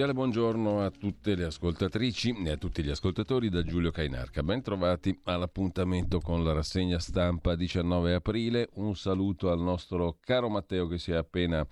[0.00, 4.42] Cordiale buongiorno a tutte le ascoltatrici e a tutti gli ascoltatori da Giulio Cainarca.
[4.42, 8.70] Ben trovati all'appuntamento con la rassegna stampa 19 aprile.
[8.74, 11.66] Un saluto al nostro caro Matteo che si è appena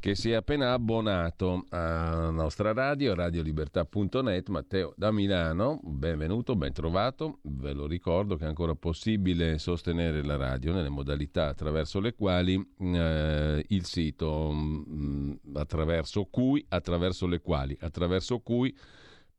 [0.00, 4.48] che si è appena abbonato alla nostra radio, radiolibertà.net.
[4.48, 7.40] Matteo da Milano, benvenuto, ben trovato.
[7.42, 12.66] Ve lo ricordo che è ancora possibile sostenere la radio nelle modalità attraverso le quali
[12.78, 18.74] eh, il sito, mh, mm, attraverso cui, attraverso le quali, attraverso cui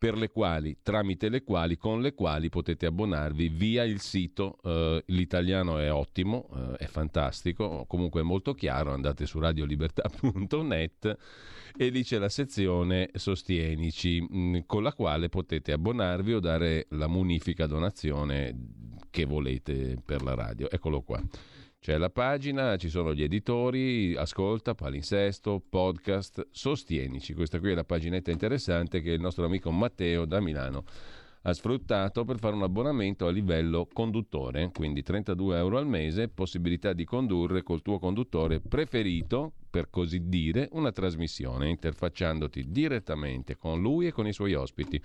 [0.02, 4.58] per le quali, tramite le quali, con le quali potete abbonarvi via il sito.
[4.64, 8.94] Eh, l'italiano è ottimo, eh, è fantastico, comunque è molto chiaro.
[8.94, 11.18] Andate su radiolibertà.net
[11.78, 16.88] e lì c'è la sezione Sostienici, mh, mm, con la quale potete abbonarvi o dare
[16.90, 18.58] la munifica donazione
[19.12, 20.68] che volete per la radio.
[20.72, 21.22] Eccolo qua.
[21.84, 27.34] C'è la pagina, ci sono gli editori, ascolta, palinsesto, podcast, sostienici.
[27.34, 30.84] Questa qui è la paginetta interessante che il nostro amico Matteo da Milano
[31.42, 36.94] ha sfruttato per fare un abbonamento a livello conduttore, quindi 32 euro al mese, possibilità
[36.94, 44.06] di condurre col tuo conduttore preferito, per così dire, una trasmissione, interfacciandoti direttamente con lui
[44.06, 45.02] e con i suoi ospiti.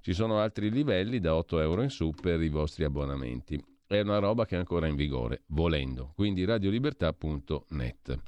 [0.00, 4.18] Ci sono altri livelli da 8 euro in su per i vostri abbonamenti è una
[4.18, 6.12] roba che è ancora in vigore, volendo.
[6.14, 8.20] Quindi radiolibertà.net.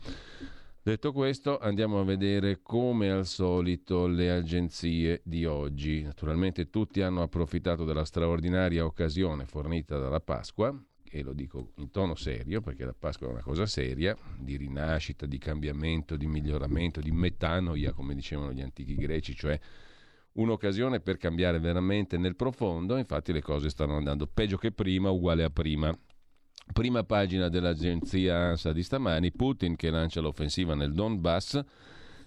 [0.82, 6.02] Detto questo, andiamo a vedere come al solito le agenzie di oggi.
[6.02, 10.74] Naturalmente tutti hanno approfittato della straordinaria occasione fornita dalla Pasqua,
[11.10, 15.26] e lo dico in tono serio perché la Pasqua è una cosa seria, di rinascita,
[15.26, 19.58] di cambiamento, di miglioramento, di metanoia, come dicevano gli antichi greci, cioè
[20.38, 25.44] un'occasione per cambiare veramente nel profondo, infatti le cose stanno andando peggio che prima, uguale
[25.44, 25.96] a prima.
[26.72, 31.60] Prima pagina dell'agenzia ANSA di stamani, Putin che lancia l'offensiva nel Donbass,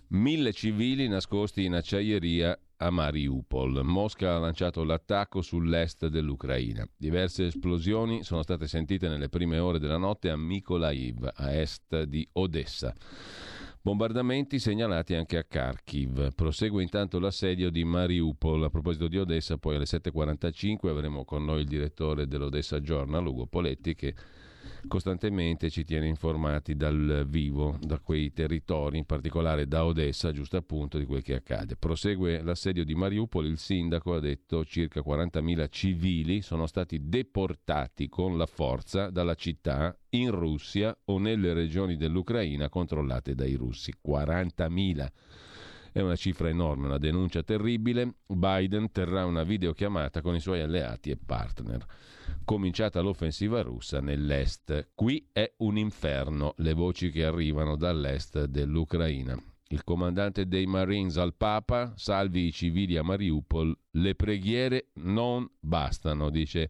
[0.10, 3.84] mille civili nascosti in acciaieria a Mariupol.
[3.84, 6.86] Mosca ha lanciato l'attacco sull'est dell'Ucraina.
[6.98, 12.28] Diverse esplosioni sono state sentite nelle prime ore della notte a Mykolaiv, a est di
[12.34, 12.94] Odessa.
[13.84, 16.36] Bombardamenti segnalati anche a Kharkiv.
[16.36, 18.66] Prosegue intanto l'assedio di Mariupol.
[18.66, 23.48] A proposito di Odessa, poi alle 7.45 avremo con noi il direttore dell'Odessa Journal, Ugo
[23.48, 24.14] Poletti, che
[24.88, 30.98] costantemente ci tiene informati dal vivo, da quei territori, in particolare da Odessa, giusto appunto
[30.98, 31.76] di quel che accade.
[31.76, 38.38] Prosegue l'assedio di Mariupol, il sindaco ha detto circa 40.000 civili sono stati deportati con
[38.38, 43.94] la forza dalla città in Russia o nelle regioni dell'Ucraina controllate dai russi.
[44.06, 45.08] 40.000.
[45.92, 48.16] È una cifra enorme, una denuncia terribile.
[48.26, 51.86] Biden terrà una videochiamata con i suoi alleati e partner
[52.44, 54.90] cominciata l'offensiva russa nell'est.
[54.96, 59.42] Qui è un inferno, le voci che arrivano dall'est dell'Ucraina.
[59.70, 66.30] Il comandante dei Marines al Papa, salvi i civili a Mariupol, le preghiere non bastano,
[66.30, 66.70] dice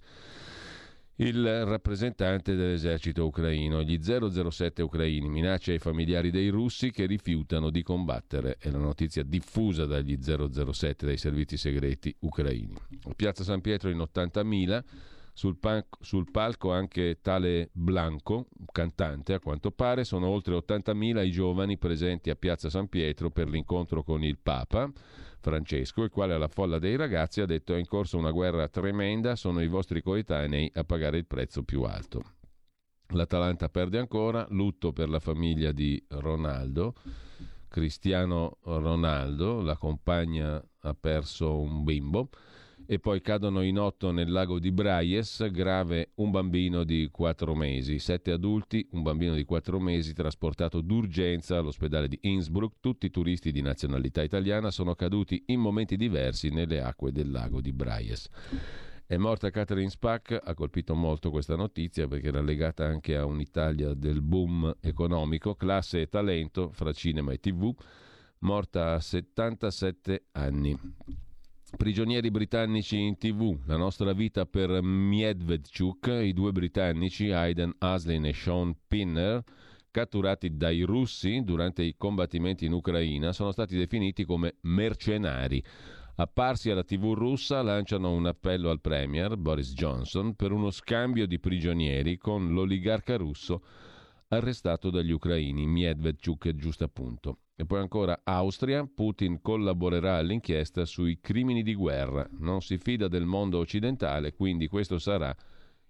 [1.18, 3.84] il rappresentante dell'esercito ucraino.
[3.84, 8.58] Gli 007 ucraini minaccia ai familiari dei russi che rifiutano di combattere.
[8.58, 12.76] È la notizia diffusa dagli 007 dai servizi segreti ucraini.
[13.16, 14.84] Piazza San Pietro in 80.000
[15.34, 21.32] sul, pan- sul, palco anche tale Blanco, cantante a quanto pare, sono oltre 80.000 i
[21.32, 24.92] giovani presenti a Piazza San Pietro per l'incontro con il Papa.
[25.42, 29.36] Francesco, il quale alla folla dei ragazzi ha detto è in corso una guerra tremenda,
[29.36, 32.22] sono i vostri coetanei a pagare il prezzo più alto.
[33.10, 36.94] L'Atalanta perde ancora, lutto per la famiglia di Ronaldo,
[37.68, 42.30] Cristiano Ronaldo, la compagna ha perso un bimbo
[42.86, 48.00] e poi cadono in otto nel lago di Braies, grave un bambino di quattro mesi,
[48.00, 53.62] sette adulti, un bambino di quattro mesi trasportato d'urgenza all'ospedale di Innsbruck, tutti turisti di
[53.62, 58.30] nazionalità italiana sono caduti in momenti diversi nelle acque del lago di Braies.
[59.06, 63.94] È morta Catherine Spack, ha colpito molto questa notizia perché era legata anche a un'Italia
[63.94, 67.76] del boom economico, classe e talento fra cinema e tv,
[68.40, 70.80] morta a 77 anni.
[71.78, 78.34] Prigionieri britannici in tv, la nostra vita per Medvedchuk, i due britannici Aiden Aslin e
[78.34, 79.42] Sean Pinner,
[79.90, 85.64] catturati dai russi durante i combattimenti in Ucraina, sono stati definiti come mercenari.
[86.16, 91.40] Apparsi alla TV russa lanciano un appello al Premier Boris Johnson per uno scambio di
[91.40, 93.64] prigionieri con l'oligarca russo
[94.28, 97.38] arrestato dagli ucraini, Medvedchuk giusto appunto.
[97.62, 103.26] E poi ancora Austria, Putin collaborerà all'inchiesta sui crimini di guerra, non si fida del
[103.26, 105.32] mondo occidentale, quindi questo sarà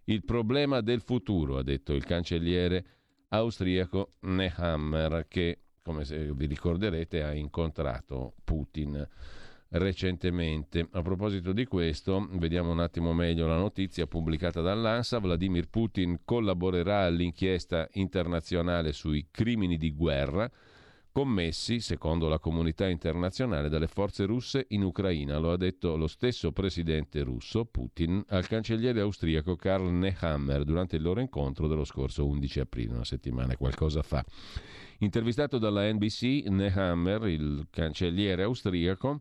[0.04, 2.86] il problema del futuro, ha detto il cancelliere
[3.30, 9.08] austriaco Nehammer, che, come vi ricorderete, ha incontrato Putin
[9.70, 10.86] recentemente.
[10.92, 15.20] A proposito di questo, vediamo un attimo meglio la notizia pubblicata dall'ANSA.
[15.20, 20.52] Vladimir Putin collaborerà all'inchiesta internazionale sui crimini di guerra
[21.12, 25.38] commessi, secondo la comunità internazionale, dalle forze russe in Ucraina.
[25.38, 31.02] Lo ha detto lo stesso presidente russo, Putin, al cancelliere austriaco Karl Nehammer durante il
[31.02, 34.24] loro incontro dello scorso 11 aprile, una settimana qualcosa fa.
[35.00, 39.20] Intervistato dalla NBC, Nehammer, il cancelliere austriaco,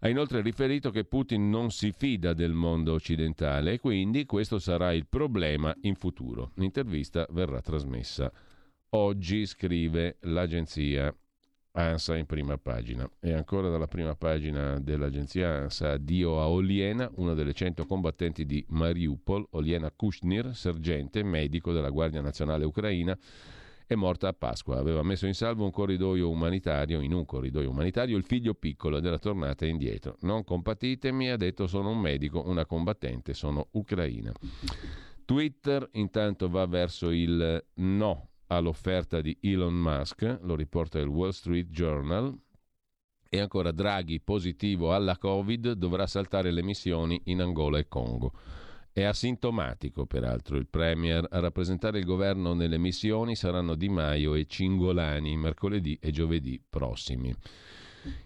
[0.00, 4.92] ha inoltre riferito che Putin non si fida del mondo occidentale e quindi questo sarà
[4.92, 6.52] il problema in futuro.
[6.54, 8.32] L'intervista verrà trasmessa
[8.90, 11.14] oggi, scrive l'agenzia
[11.72, 13.08] ANSA in prima pagina.
[13.20, 18.64] E ancora dalla prima pagina dell'agenzia ANSA, addio a Oliena, una delle 100 combattenti di
[18.68, 23.16] Mariupol, Oliena Kushnir, sergente, medico della Guardia Nazionale Ucraina,
[23.86, 24.78] è morta a Pasqua.
[24.78, 29.04] Aveva messo in salvo un corridoio umanitario, in un corridoio umanitario, il figlio piccolo ed
[29.04, 30.16] era tornata indietro.
[30.20, 34.32] Non compatitemi, ha detto sono un medico, una combattente, sono ucraina.
[35.24, 41.68] Twitter intanto va verso il no all'offerta di Elon Musk, lo riporta il Wall Street
[41.68, 42.36] Journal.
[43.28, 48.32] E ancora Draghi positivo alla Covid dovrà saltare le missioni in Angola e Congo.
[48.92, 51.24] È asintomatico, peraltro, il Premier.
[51.30, 57.32] A rappresentare il governo nelle missioni saranno Di Maio e Cingolani mercoledì e giovedì prossimi.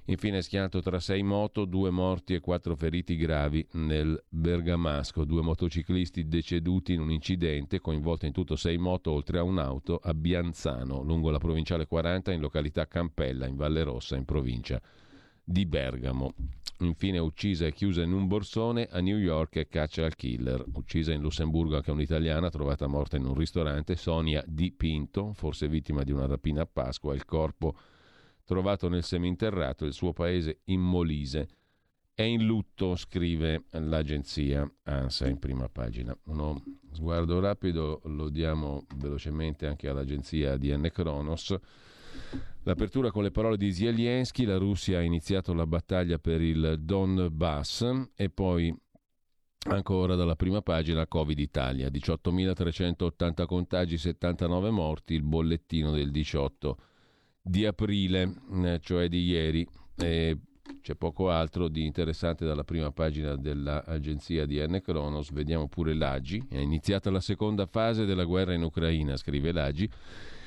[0.07, 6.29] Infine schianto tra sei moto, due morti e quattro feriti gravi nel Bergamasco, due motociclisti
[6.29, 11.31] deceduti in un incidente coinvolto in tutto sei moto oltre a un'auto a Bianzano, lungo
[11.31, 14.81] la provinciale 40 in località Campella, in Valle Rossa, in provincia
[15.43, 16.35] di Bergamo.
[16.81, 20.65] Infine uccisa e chiusa in un borsone a New York e caccia al killer.
[20.75, 26.03] Uccisa in Lussemburgo anche un'italiana trovata morta in un ristorante, Sonia Di Pinto, forse vittima
[26.03, 27.15] di una rapina a Pasqua.
[27.15, 27.77] Il corpo
[28.45, 31.49] trovato nel seminterrato del suo paese in Molise.
[32.15, 36.17] È in lutto, scrive l'agenzia ANSA in prima pagina.
[36.27, 36.63] Uno
[36.93, 41.57] sguardo rapido lo diamo velocemente anche all'agenzia DN Kronos.
[42.63, 48.11] L'apertura con le parole di Zelensky, la Russia ha iniziato la battaglia per il Donbass
[48.15, 48.73] e poi
[49.67, 56.79] ancora dalla prima pagina Covid Italia, 18.380 contagi, 79 morti, il bollettino del 18
[57.47, 58.35] di aprile,
[58.65, 59.67] eh, cioè di ieri.
[59.97, 60.39] E
[60.81, 64.81] c'è poco altro di interessante dalla prima pagina dell'agenzia di N.
[64.83, 65.31] Kronos.
[65.31, 66.47] Vediamo pure l'AGI.
[66.49, 69.91] È iniziata la seconda fase della guerra in Ucraina, scrive l'AGI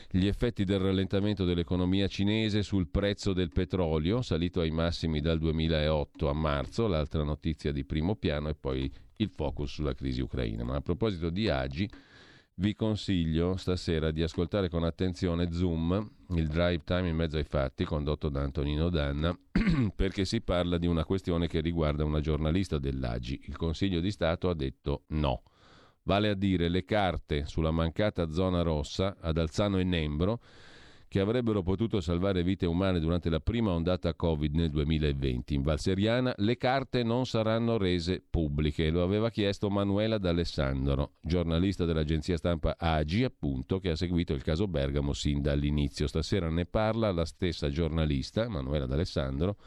[0.09, 6.29] gli effetti del rallentamento dell'economia cinese sul prezzo del petrolio, salito ai massimi dal 2008
[6.29, 10.63] a marzo, l'altra notizia di primo piano, e poi il focus sulla crisi ucraina.
[10.63, 11.89] Ma a proposito di Agi,
[12.59, 17.83] vi consiglio stasera di ascoltare con attenzione Zoom, il drive time in mezzo ai fatti,
[17.83, 19.37] condotto da Antonino Danna,
[19.95, 23.41] perché si parla di una questione che riguarda una giornalista dell'Agi.
[23.45, 25.43] Il Consiglio di Stato ha detto no
[26.07, 30.39] vale a dire le carte sulla mancata zona rossa ad Alzano e Nembro,
[31.17, 35.55] che avrebbero potuto salvare vite umane durante la prima ondata Covid nel 2020.
[35.55, 42.38] In Valseriana le carte non saranno rese pubbliche, lo aveva chiesto Manuela D'Alessandro, giornalista dell'agenzia
[42.38, 46.05] stampa AGI, appunto, che ha seguito il caso Bergamo sin dall'inizio.
[46.05, 49.57] Stasera ne parla la stessa giornalista, Manuela D'Alessandro,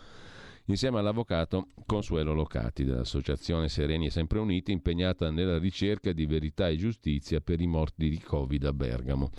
[0.66, 6.76] insieme all'avvocato Consuelo Locati dell'Associazione Sereni e Sempre Uniti, impegnata nella ricerca di verità e
[6.76, 9.30] giustizia per i morti di Covid a Bergamo.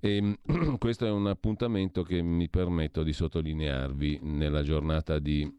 [0.00, 0.38] E,
[0.78, 5.50] questo è un appuntamento che mi permetto di sottolinearvi nella giornata di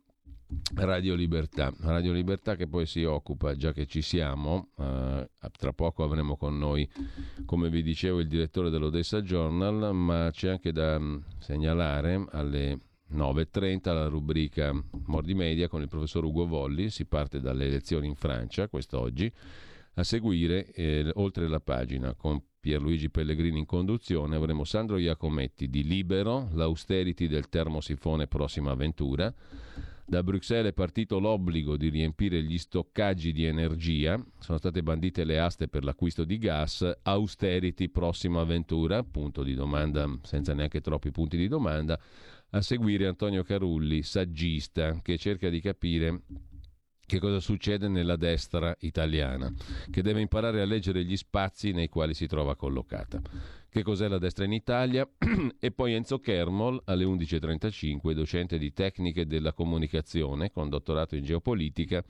[0.76, 1.72] Radio Libertà.
[1.82, 6.58] Radio Libertà che poi si occupa, già che ci siamo, eh, tra poco avremo con
[6.58, 6.90] noi,
[7.46, 12.80] come vi dicevo, il direttore dell'Odessa Journal, ma c'è anche da mm, segnalare alle
[13.14, 14.72] 9.30 la rubrica
[15.06, 19.32] Mordi Media con il professor Ugo Volli, si parte dalle elezioni in Francia quest'oggi,
[19.96, 25.84] a seguire, eh, oltre la pagina con Pierluigi Pellegrini in conduzione, avremo Sandro Iacometti di
[25.84, 29.34] Libero, l'austerity del termosifone prossima avventura,
[30.06, 35.40] da Bruxelles è partito l'obbligo di riempire gli stoccaggi di energia, sono state bandite le
[35.40, 41.38] aste per l'acquisto di gas, austerity prossima avventura, punto di domanda senza neanche troppi punti
[41.38, 41.98] di domanda,
[42.50, 46.24] a seguire Antonio Carulli, saggista, che cerca di capire
[47.10, 49.52] che cosa succede nella destra italiana,
[49.90, 53.20] che deve imparare a leggere gli spazi nei quali si trova collocata
[53.72, 55.08] che cos'è la destra in Italia
[55.60, 62.04] e poi Enzo Kermol alle 11.35, docente di tecniche della comunicazione con dottorato in geopolitica.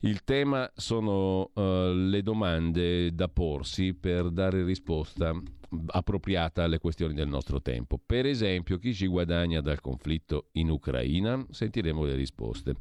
[0.00, 5.38] Il tema sono uh, le domande da porsi per dare risposta
[5.86, 8.00] appropriata alle questioni del nostro tempo.
[8.04, 11.44] Per esempio, chi ci guadagna dal conflitto in Ucraina?
[11.50, 12.74] Sentiremo le risposte.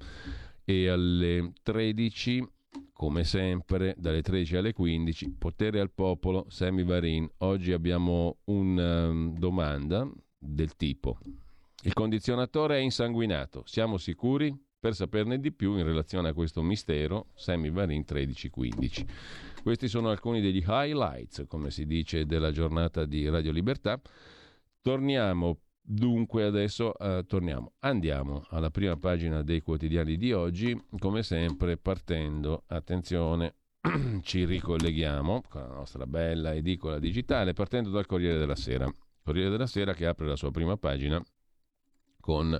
[0.66, 2.46] E alle 13
[2.96, 7.30] come sempre, dalle 13 alle 15, potere al popolo, Semi Varin.
[7.40, 11.20] Oggi abbiamo una um, domanda del tipo:
[11.84, 14.58] Il condizionatore è insanguinato, siamo sicuri?
[14.80, 19.06] Per saperne di più in relazione a questo mistero, Semi Varin 13-15.
[19.64, 24.00] Questi sono alcuni degli highlights, come si dice, della giornata di Radio Libertà.
[24.82, 25.58] Torniamo
[25.88, 32.64] Dunque adesso eh, torniamo, andiamo alla prima pagina dei quotidiani di oggi, come sempre partendo,
[32.68, 33.54] attenzione,
[34.24, 38.92] ci ricolleghiamo con la nostra bella edicola digitale, partendo dal Corriere della Sera.
[39.24, 41.24] Corriere della Sera che apre la sua prima pagina
[42.26, 42.60] con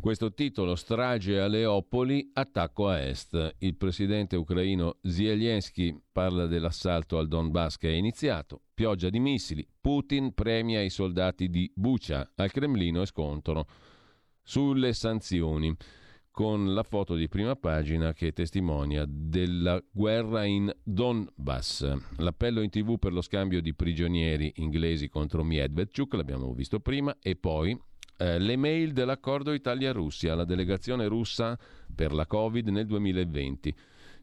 [0.00, 3.54] questo titolo Strage a Leopoli, attacco a est.
[3.58, 10.34] Il presidente ucraino Zelensky parla dell'assalto al Donbass che è iniziato, pioggia di missili, Putin
[10.34, 13.68] premia i soldati di Bucha, al Cremlino e scontro
[14.42, 15.72] sulle sanzioni
[16.32, 21.96] con la foto di prima pagina che testimonia della guerra in Donbass.
[22.16, 27.36] L'appello in tv per lo scambio di prigionieri inglesi contro Medvedchuk, l'abbiamo visto prima, e
[27.36, 27.80] poi
[28.16, 31.58] eh, le mail dell'accordo Italia-Russia, la delegazione russa
[31.94, 33.74] per la Covid nel 2020.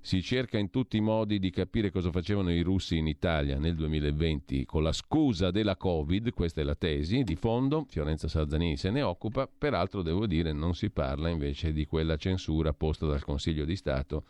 [0.04, 3.76] Si cerca in tutti i modi di capire cosa facevano i russi in Italia nel
[3.76, 8.90] 2020 con la scusa della Covid, questa è la tesi di fondo, Fiorenza Sarzanini se
[8.90, 13.64] ne occupa, peraltro devo dire non si parla invece di quella censura posta dal Consiglio
[13.64, 14.24] di Stato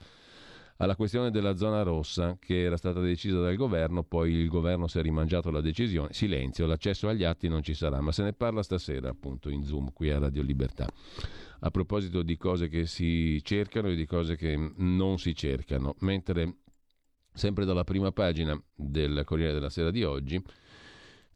[0.81, 4.97] alla questione della zona rossa che era stata decisa dal governo, poi il governo si
[4.97, 8.63] è rimangiato la decisione, silenzio, l'accesso agli atti non ci sarà, ma se ne parla
[8.63, 10.87] stasera appunto in Zoom qui a Radio Libertà.
[11.59, 16.55] A proposito di cose che si cercano e di cose che non si cercano, mentre
[17.31, 20.43] sempre dalla prima pagina del Corriere della Sera di oggi,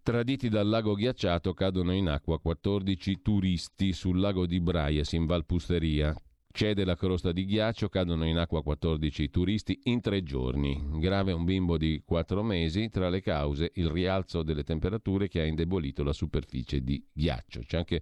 [0.06, 6.16] Traditi dal lago ghiacciato cadono in acqua 14 turisti sul lago di Braies in Valpusteria.
[6.56, 10.82] Cede la crosta di ghiaccio, cadono in acqua 14 turisti in tre giorni.
[11.00, 15.46] Grave un bimbo di 4 mesi, tra le cause il rialzo delle temperature che ha
[15.46, 17.60] indebolito la superficie di ghiaccio.
[17.60, 18.02] C'è anche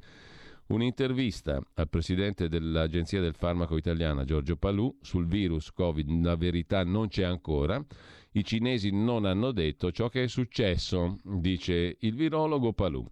[0.67, 6.23] un'intervista al presidente dell'Agenzia del Farmaco Italiana, Giorgio Palù, sul virus Covid.
[6.23, 7.83] La verità non c'è ancora.
[8.33, 13.03] I cinesi non hanno detto ciò che è successo, dice il virologo Palù.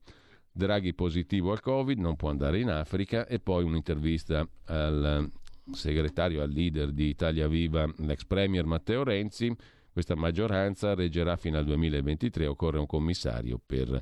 [0.54, 5.32] Draghi positivo al Covid, non può andare in Africa e poi un'intervista al
[5.72, 9.56] segretario, al leader di Italia Viva, l'ex premier Matteo Renzi.
[9.92, 14.02] Questa maggioranza reggerà fino al 2023, occorre un commissario per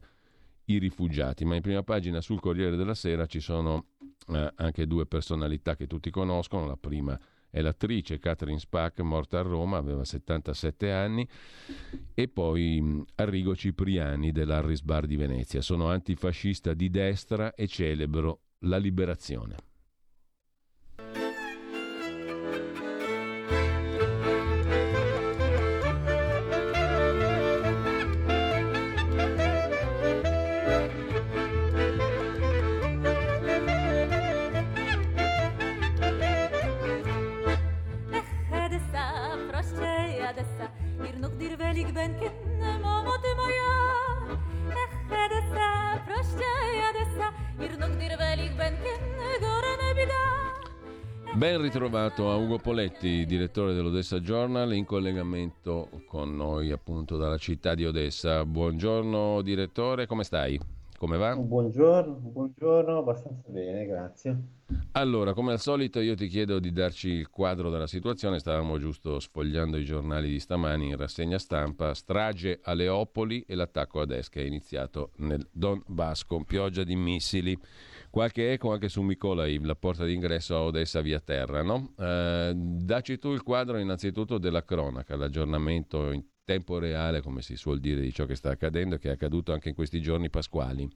[0.65, 1.45] i rifugiati.
[1.45, 3.85] Ma in prima pagina sul Corriere della Sera ci sono
[4.27, 6.65] eh, anche due personalità che tutti conoscono.
[6.65, 11.27] La prima è l'attrice Catherine Spack, morta a Roma, aveva 77 anni,
[12.13, 15.61] e poi Arrigo Cipriani dell'Arris Bar di Venezia.
[15.61, 19.68] Sono antifascista di destra e celebro la liberazione.
[51.39, 57.75] Ben ritrovato a Ugo Poletti, direttore dell'Odessa Journal, in collegamento con noi appunto dalla città
[57.75, 58.43] di Odessa.
[58.43, 60.59] Buongiorno direttore, come stai?
[60.97, 61.37] Come va?
[61.37, 64.37] Buongiorno, buongiorno, abbastanza bene, grazie.
[64.91, 69.17] Allora, come al solito io ti chiedo di darci il quadro della situazione, stavamo giusto
[69.21, 74.29] sfogliando i giornali di stamani in rassegna stampa, strage a Leopoli e l'attacco ad Est
[74.29, 77.57] che è iniziato nel Don Basco, pioggia di missili.
[78.09, 81.93] Qualche eco anche su Mykolaiv, la porta d'ingresso a Odessa via terra, no?
[81.97, 87.79] Eh, dacci tu il quadro innanzitutto della cronaca, l'aggiornamento in tempo reale, come si suol
[87.79, 90.89] dire, di ciò che sta accadendo e che è accaduto anche in questi giorni pasquali.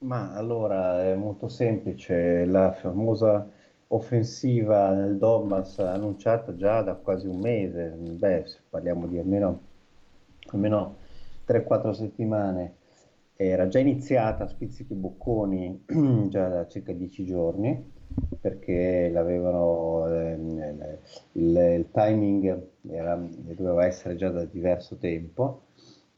[0.00, 3.48] Ma allora è molto semplice, la famosa
[3.88, 9.60] offensiva nel Donbass annunciata già da quasi un mese, beh, parliamo di almeno,
[10.48, 10.96] almeno
[11.46, 12.74] 3-4 settimane,
[13.36, 15.84] era già iniziata a spizzichi bocconi
[16.28, 17.94] già da circa dieci giorni
[18.40, 20.32] perché l'avevano, eh,
[21.32, 25.62] il, il, timing era, doveva essere già da diverso tempo,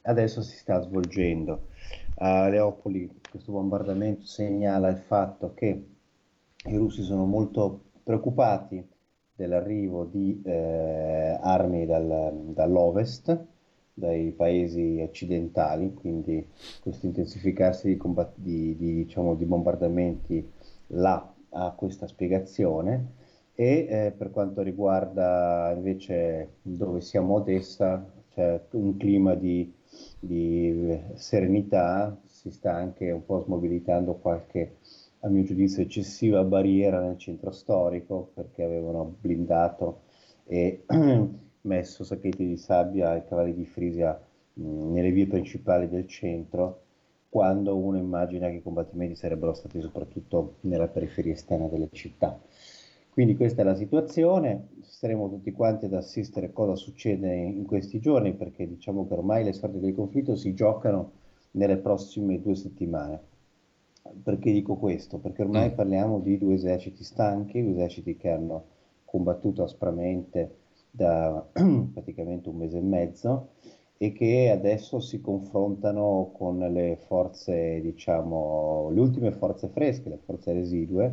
[0.02, 1.68] adesso si sta svolgendo.
[2.16, 5.86] A Leopoli questo bombardamento segnala il fatto che
[6.66, 8.86] i russi sono molto preoccupati
[9.34, 13.46] dell'arrivo di eh, armi dal, dall'ovest,
[13.98, 16.46] dai paesi occidentali, quindi
[16.80, 20.46] questo intensificarsi di, combatt- di, di, diciamo, di bombardamenti
[20.88, 23.16] là ha questa spiegazione
[23.54, 29.72] e eh, per quanto riguarda invece dove siamo Odessa c'è un clima di,
[30.20, 34.76] di serenità, si sta anche un po' smobilitando qualche
[35.22, 40.02] a mio giudizio eccessiva barriera nel centro storico perché avevano blindato
[40.44, 40.84] e
[41.62, 44.20] messo sacchetti di sabbia ai cavalli di Frisia
[44.54, 46.82] mh, nelle vie principali del centro,
[47.28, 52.40] quando uno immagina che i combattimenti sarebbero stati soprattutto nella periferia esterna delle città.
[53.10, 57.98] Quindi questa è la situazione, staremo tutti quanti ad assistere a cosa succede in questi
[57.98, 61.10] giorni, perché diciamo che ormai le sorti del conflitto si giocano
[61.52, 63.20] nelle prossime due settimane.
[64.22, 65.18] Perché dico questo?
[65.18, 65.74] Perché ormai mm.
[65.74, 68.64] parliamo di due eserciti stanchi, due eserciti che hanno
[69.04, 70.56] combattuto aspramente
[70.98, 71.46] da
[71.94, 73.50] praticamente un mese e mezzo
[73.96, 80.52] e che adesso si confrontano con le forze, diciamo, le ultime forze fresche, le forze
[80.52, 81.12] residue,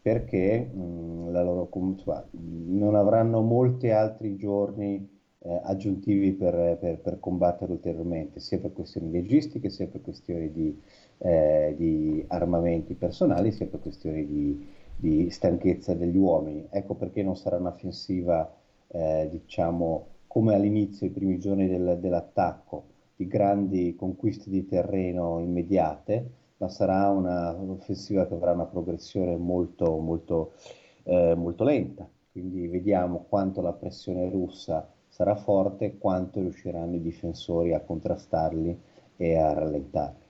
[0.00, 5.08] perché mh, loro, insomma, non avranno molti altri giorni
[5.40, 10.80] eh, aggiuntivi per, per, per, combattere ulteriormente, sia per questioni logistiche, sia per questioni di,
[11.18, 16.66] eh, di armamenti personali, sia per questioni di, di stanchezza degli uomini.
[16.70, 18.58] Ecco perché non sarà un'offensiva
[18.92, 22.84] eh, diciamo, come all'inizio, i primi giorni del, dell'attacco,
[23.16, 29.96] di grandi conquiste di terreno immediate, ma sarà una, un'offensiva che avrà una progressione molto,
[29.98, 30.52] molto,
[31.04, 32.08] eh, molto lenta.
[32.32, 38.78] Quindi vediamo quanto la pressione russa sarà forte e quanto riusciranno i difensori a contrastarli
[39.16, 40.28] e a rallentarli.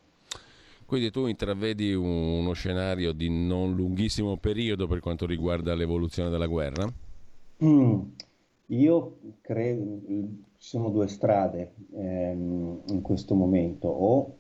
[0.87, 6.93] Quindi tu intravedi uno scenario di non lunghissimo periodo per quanto riguarda l'evoluzione della guerra?
[7.65, 8.01] Mm.
[8.71, 14.37] Io credo ci sono due strade ehm, in questo momento, o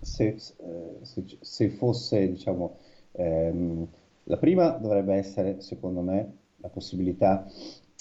[0.00, 2.76] se, eh, se, se fosse, diciamo,
[3.12, 3.86] ehm,
[4.24, 7.44] la prima dovrebbe essere, secondo me, la possibilità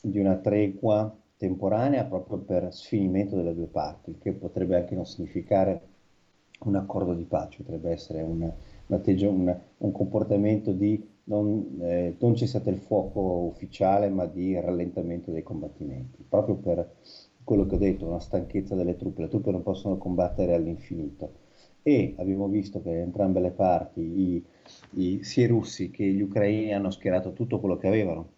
[0.03, 5.81] di una tregua temporanea proprio per sfinimento delle due parti, che potrebbe anche non significare
[6.65, 8.41] un accordo di pace, potrebbe essere un,
[8.87, 15.31] un, un, un comportamento di non, eh, non cessate il fuoco ufficiale, ma di rallentamento
[15.31, 16.95] dei combattimenti, proprio per
[17.43, 21.41] quello che ho detto, una stanchezza delle truppe, le truppe non possono combattere all'infinito.
[21.81, 24.45] E abbiamo visto che entrambe le parti, i,
[24.91, 28.31] i, sia i russi che gli ucraini, hanno schierato tutto quello che avevano.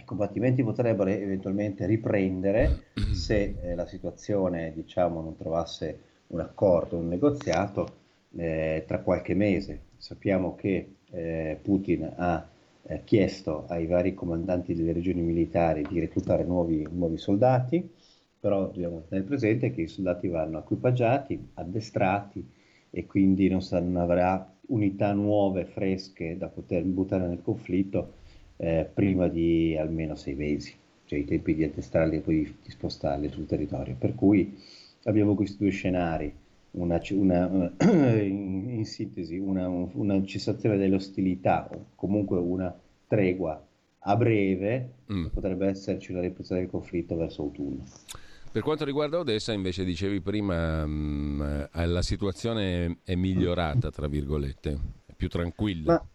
[0.00, 7.08] I combattimenti potrebbero eventualmente riprendere se eh, la situazione diciamo, non trovasse un accordo, un
[7.08, 7.88] negoziato
[8.36, 9.88] eh, tra qualche mese.
[10.00, 12.48] Sappiamo che eh, Putin ha
[12.84, 17.86] eh, chiesto ai vari comandanti delle regioni militari di reclutare nuovi, nuovi soldati,
[18.40, 22.42] però dobbiamo tenere presente che i soldati vanno equipaggiati, addestrati
[22.88, 28.14] e quindi non, sa, non avrà unità nuove, fresche da poter buttare nel conflitto
[28.56, 32.70] eh, prima di almeno sei mesi, cioè i tempi di addestrarli e poi di, di
[32.70, 33.94] spostarli sul territorio.
[33.98, 34.56] Per cui
[35.02, 36.34] abbiamo questi due scenari
[36.72, 37.72] una, una,
[38.22, 42.74] in, in, sintesi una, una, cessazione delle ostilità o comunque una
[43.06, 43.64] tregua
[44.02, 45.26] a breve, mm.
[45.26, 47.84] potrebbe esserci una ripresa del conflitto verso autunno.
[48.52, 54.78] Per quanto riguarda Odessa, invece, dicevi prima, mh, mm, la situazione è migliorata, tra virgolette,
[55.06, 55.92] è più tranquilla.
[55.92, 56.06] Ma,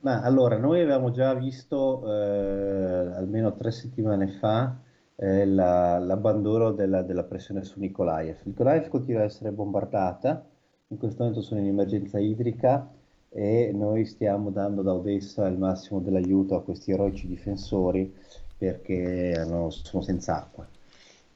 [0.00, 4.78] Ma allora, noi avevamo già visto eh, almeno tre settimane fa
[5.16, 8.38] eh, la, l'abbandono della, della, pressione su Nikolaev.
[8.44, 10.46] Nikolaev continua a essere bombardata,
[10.88, 12.90] in questo momento sono in emergenza idrica
[13.28, 18.14] e noi stiamo dando da Odessa il massimo dell'aiuto a questi eroici difensori
[18.56, 20.66] perché hanno, sono senza acqua.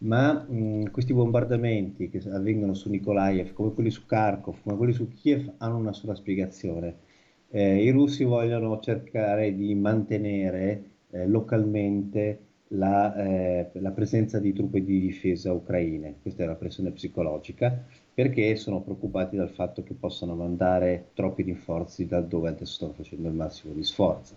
[0.01, 5.09] Ma mh, questi bombardamenti che avvengono su Nikolaev, come quelli su Kharkov, come quelli su
[5.09, 7.07] Kiev, hanno una sola spiegazione
[7.51, 14.85] eh, i russi vogliono cercare di mantenere eh, localmente la, eh, la, presenza di truppe
[14.85, 20.35] di difesa ucraine, questa è la pressione psicologica, perché sono preoccupati dal fatto che possano
[20.35, 24.37] mandare troppi rinforzi da dove adesso stanno facendo il massimo di sforzo.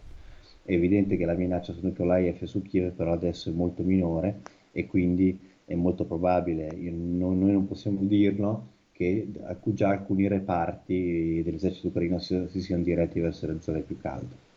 [0.64, 4.42] È evidente che la minaccia su Nikolaev e su Kiev però adesso è molto minore
[4.72, 9.28] e quindi è molto probabile, non, noi non possiamo dirlo, che
[9.64, 14.51] già alcuni reparti dell'esercito ucraino si, si siano diretti verso le zone più calde.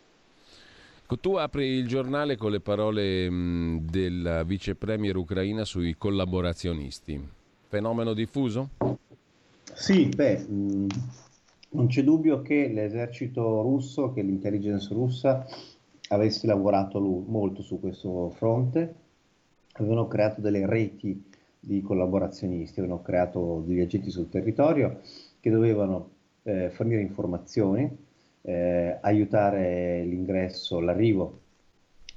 [1.04, 7.22] Ecco, tu apri il giornale con le parole mh, della vice premier ucraina sui collaborazionisti.
[7.68, 8.70] Fenomeno diffuso?
[9.74, 10.86] Sì, beh, mh,
[11.72, 15.46] non c'è dubbio che l'esercito russo, che l'intelligence russa
[16.08, 18.94] avesse lavorato molto su questo fronte,
[19.72, 21.22] avevano creato delle reti
[21.60, 25.02] di collaborazionisti, avevano creato degli agenti sul territorio
[25.38, 26.12] che dovevano
[26.44, 27.94] eh, fornire informazioni,
[28.46, 31.40] eh, aiutare l'ingresso, l'arrivo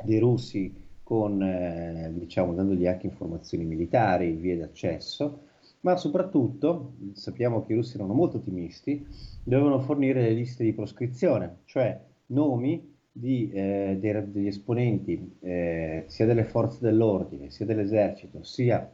[0.04, 5.44] dei russi con, eh, diciamo, dandogli anche informazioni militari, vie d'accesso,
[5.82, 9.08] ma soprattutto sappiamo che i russi erano molto ottimisti,
[9.44, 16.26] dovevano fornire le liste di proscrizione, cioè nomi di, eh, dei, degli esponenti eh, sia
[16.26, 18.90] delle forze dell'ordine, sia dell'esercito, sia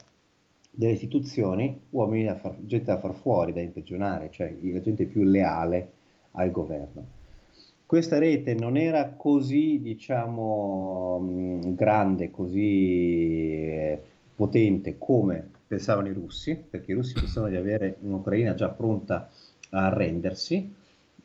[0.69, 5.23] delle istituzioni uomini da far, gente da far fuori, da imprigionare, cioè la gente più
[5.23, 5.91] leale
[6.31, 7.21] al governo.
[7.85, 11.19] Questa rete non era così, diciamo,
[11.75, 14.01] grande, così eh,
[14.35, 19.29] potente come pensavano i russi, perché i russi pensavano di avere un'Ucraina già pronta
[19.69, 20.73] a arrendersi,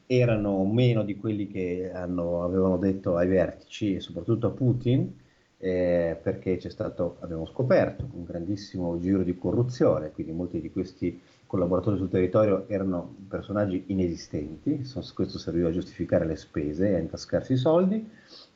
[0.07, 5.11] erano meno di quelli che hanno, avevano detto ai vertici e soprattutto a Putin,
[5.59, 11.21] eh, perché c'è stato, abbiamo scoperto, un grandissimo giro di corruzione, quindi molti di questi
[11.49, 17.55] collaboratori sul territorio erano personaggi inesistenti, questo serviva a giustificare le spese e a intascarsi
[17.55, 18.09] i soldi,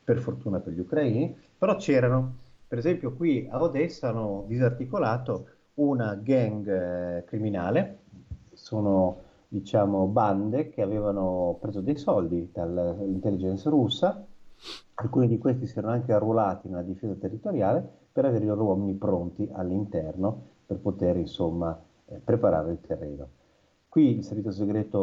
[0.04, 2.36] per fortuna per gli ucraini, però c'erano,
[2.68, 7.98] per esempio qui a Odessa hanno disarticolato una gang eh, criminale,
[8.52, 14.24] sono diciamo bande che avevano preso dei soldi dall'intelligence russa
[14.94, 18.94] Alcuni di questi si erano anche arruolati nella difesa territoriale per avere i loro uomini
[18.94, 21.76] pronti all'interno per poter insomma
[22.24, 23.28] preparare il terreno.
[23.88, 25.00] Qui il servizio segreto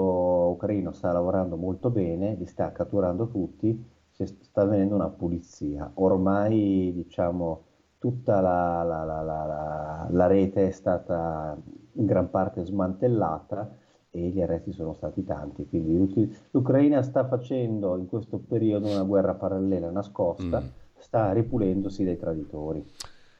[0.55, 5.91] ucraino sta lavorando molto bene, li sta catturando tutti, sta avvenendo una pulizia.
[5.95, 7.63] Ormai diciamo
[7.99, 11.55] tutta la, la, la, la rete è stata
[11.93, 13.75] in gran parte smantellata
[14.09, 15.67] e gli arresti sono stati tanti.
[15.67, 20.67] Quindi l'Ucraina sta facendo in questo periodo una guerra parallela nascosta, mm.
[20.97, 22.85] sta ripulendosi dai traditori.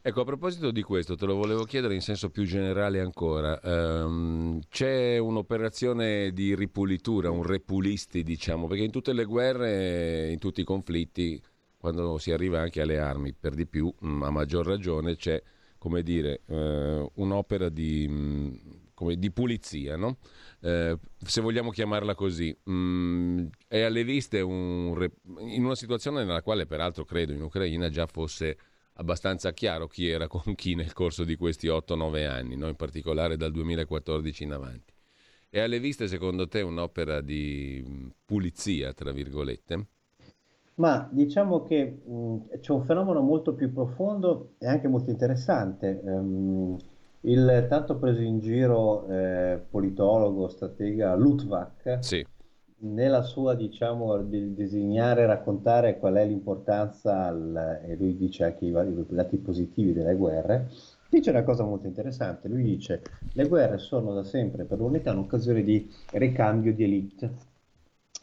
[0.02, 3.60] Ecco, a proposito di questo, te lo volevo chiedere in senso più generale ancora.
[3.62, 10.62] Um, c'è un'operazione di ripulitura, un repulisti, diciamo, perché in tutte le guerre, in tutti
[10.62, 11.42] i conflitti,
[11.78, 15.42] quando si arriva anche alle armi, per di più, mm, a maggior ragione, c'è,
[15.78, 18.54] come dire, uh, un'opera di, mm,
[18.94, 20.18] come, di pulizia, no?
[20.62, 25.08] eh, se vogliamo chiamarla così, mm, è alle viste un
[25.40, 28.58] in una situazione nella quale peraltro credo in Ucraina già fosse
[29.00, 32.68] abbastanza chiaro chi era con chi nel corso di questi 8-9 anni, no?
[32.68, 34.94] in particolare dal 2014 in avanti.
[35.50, 39.86] È alle viste secondo te un'opera di mm, pulizia, tra virgolette?
[40.76, 46.00] Ma diciamo che mh, mm, c'è un fenomeno molto più profondo e anche molto interessante.
[46.04, 46.78] Um,
[47.22, 52.26] il tanto preso in giro eh, politologo, stratega Lutvak, sì.
[52.80, 58.66] Nella sua, diciamo, di disegnare e raccontare qual è l'importanza, al, e lui dice anche
[58.66, 60.70] i, i lati positivi delle guerre,
[61.10, 62.48] dice una cosa molto interessante.
[62.48, 63.02] Lui dice:
[63.34, 67.32] Le guerre sono da sempre per l'umanità un'occasione di ricambio di elite,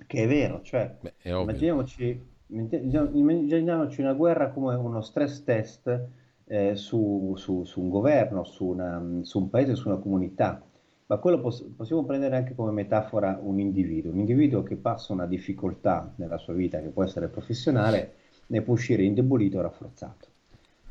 [0.06, 6.08] che è vero, cioè, Beh, è immaginiamoci, immaginiamoci una guerra come uno stress test
[6.46, 10.62] eh, su, su, su, un governo, su, una, su, un paese, su una comunità,
[11.06, 15.26] ma quello poss- possiamo prendere anche come metafora un individuo, un individuo che passa una
[15.26, 18.12] difficoltà nella sua vita, che può essere professionale,
[18.48, 20.28] ne può uscire indebolito o rafforzato.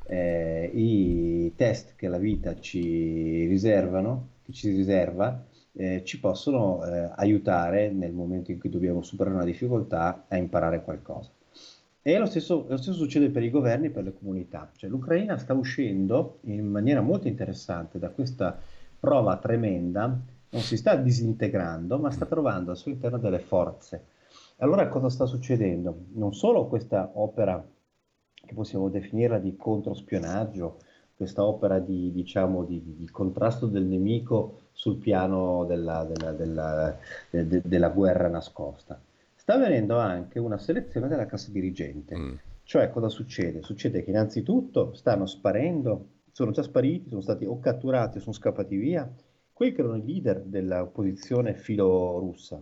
[0.07, 7.11] Eh, I test che la vita ci riservano, che ci riserva, eh, ci possono eh,
[7.15, 11.31] aiutare nel momento in cui dobbiamo superare una difficoltà a imparare qualcosa.
[12.01, 14.69] E lo stesso, lo stesso succede per i governi e per le comunità.
[14.75, 18.59] Cioè, L'Ucraina sta uscendo in maniera molto interessante da questa
[19.05, 24.05] prova tremenda, non si sta disintegrando, ma sta trovando al suo interno delle forze.
[24.57, 26.05] Allora cosa sta succedendo?
[26.13, 27.63] Non solo questa opera
[28.33, 30.79] che possiamo definirla di controspionaggio,
[31.15, 36.97] questa opera di, diciamo, di, di contrasto del nemico sul piano della, della, della,
[37.29, 38.99] de, della, guerra nascosta.
[39.35, 42.17] Sta avvenendo anche una selezione della classe dirigente.
[42.17, 42.33] Mm.
[42.63, 43.61] Cioè, cosa succede?
[43.61, 48.75] Succede che innanzitutto stanno sparendo, sono già spariti, sono stati o catturati o sono scappati
[48.75, 49.09] via
[49.53, 52.61] quelli che erano i leader dell'opposizione filorussa.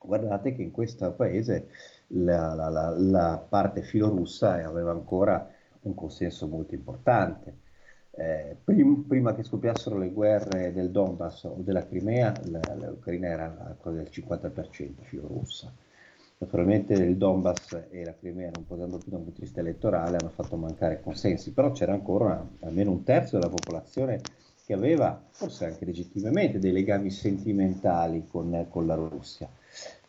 [0.00, 1.68] Guardate che in questo paese
[2.10, 7.56] la, la, la, la parte filorussa aveva ancora un consenso molto importante.
[8.12, 13.96] Eh, prim, prima che scoppiassero le guerre del Donbass o della Crimea, l'Ucraina era quasi
[13.96, 15.74] del 50% filorussa.
[16.38, 20.18] Naturalmente il Donbass e la Crimea, non potendo più da un punto di vista elettorale,
[20.18, 24.20] hanno fatto mancare consensi, però c'era ancora una, almeno un terzo della popolazione
[24.66, 29.48] che aveva, forse anche legittimamente, dei legami sentimentali con, con la Russia.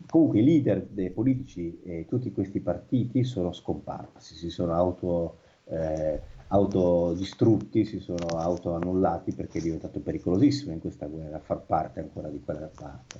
[0.09, 6.19] Comunque i leader dei politici e tutti questi partiti sono scomparsi, si sono auto, eh,
[6.47, 12.41] autodistrutti, si sono autoannullati perché è diventato pericolosissimo in questa guerra far parte ancora di
[12.43, 13.19] quella parte.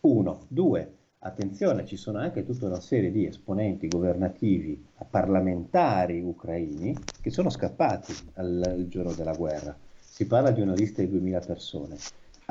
[0.00, 0.46] Uno.
[0.48, 1.00] Due.
[1.24, 8.12] Attenzione, ci sono anche tutta una serie di esponenti governativi, parlamentari ucraini che sono scappati
[8.34, 9.76] al, al giorno della guerra.
[10.00, 11.96] Si parla di una lista di 2000 persone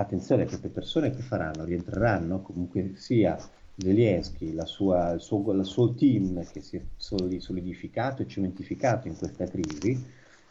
[0.02, 1.64] attenzione, queste persone che faranno?
[1.64, 3.38] Rientreranno comunque sia
[3.76, 9.18] Zelensky, la sua, il, suo, il suo team che si è solidificato e cementificato in
[9.18, 10.04] questa crisi,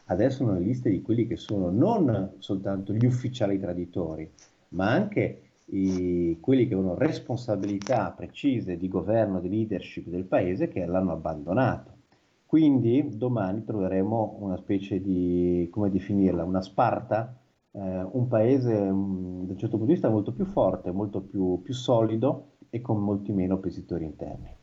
[0.06, 4.30] adesso sono le liste di quelli che sono non soltanto gli ufficiali traditori,
[4.70, 10.85] ma anche i, quelli che hanno responsabilità precise di governo, di leadership del paese che
[10.85, 11.98] l'hanno abbandonato.
[12.46, 17.37] Quindi domani troveremo una specie di, come definirla, una Sparta
[17.72, 17.78] eh,
[18.12, 21.74] un paese um, da un certo punto di vista molto più forte, molto più, più
[21.74, 24.60] solido e con molti meno oppositori interni.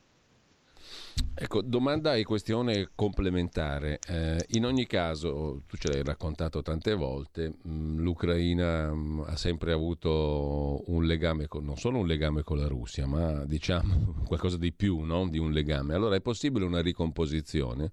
[1.40, 4.00] Ecco, domanda e questione complementare.
[4.08, 9.20] Eh, in ogni caso, tu ce l'hai raccontato tante volte, mh, mm, l'Ucraina mh, mm,
[9.28, 14.24] ha sempre avuto un legame, con, non solo un legame con la Russia, ma diciamo
[14.26, 15.28] qualcosa di più no?
[15.30, 15.94] di un legame.
[15.94, 17.92] Allora è possibile una ricomposizione?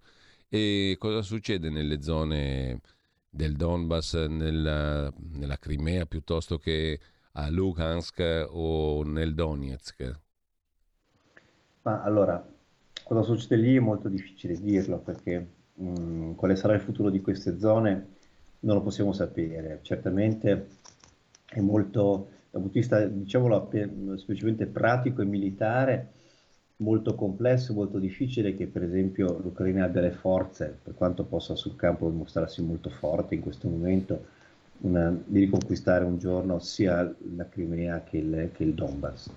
[0.49, 2.81] E cosa succede nelle zone
[3.29, 6.99] del Donbass nella, nella Crimea piuttosto che
[7.33, 10.21] a Luhansk o nel Donetsk?
[11.83, 12.43] Ma allora,
[13.05, 17.21] cosa succede lì è molto difficile dirlo perché mh, mm, quale sarà il futuro di
[17.21, 18.13] queste zone
[18.61, 19.81] non lo possiamo sapere.
[19.83, 20.69] Certamente
[21.47, 26.09] è molto, dal punto di vista, diciamolo, semplicemente pratico e militare,
[26.77, 31.77] molto complesso, molto difficile che per esempio l'Ucraina abbia le forze, per quanto possa sul
[31.77, 34.33] campo dimostrarsi molto forte in questo momento,
[34.81, 39.31] una, di riconquistare un giorno sia la Crimea che il, che il Donbass.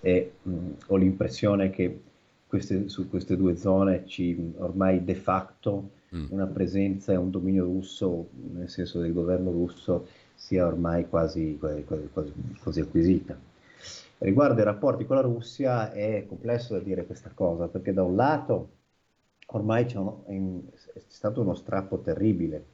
[0.00, 2.02] E mh, ho l'impressione che
[2.50, 6.26] queste, su queste due zone ci ormai de facto mm.
[6.30, 11.84] una presenza e un dominio russo, nel senso del governo russo, sia ormai quasi, quasi,
[11.84, 13.38] quasi, quasi acquisita.
[14.18, 18.16] Riguardo i rapporti con la Russia è complesso da dire questa cosa, perché da un
[18.16, 18.70] lato
[19.52, 22.64] ormai c'è, uno, è stato uno strappo terribile,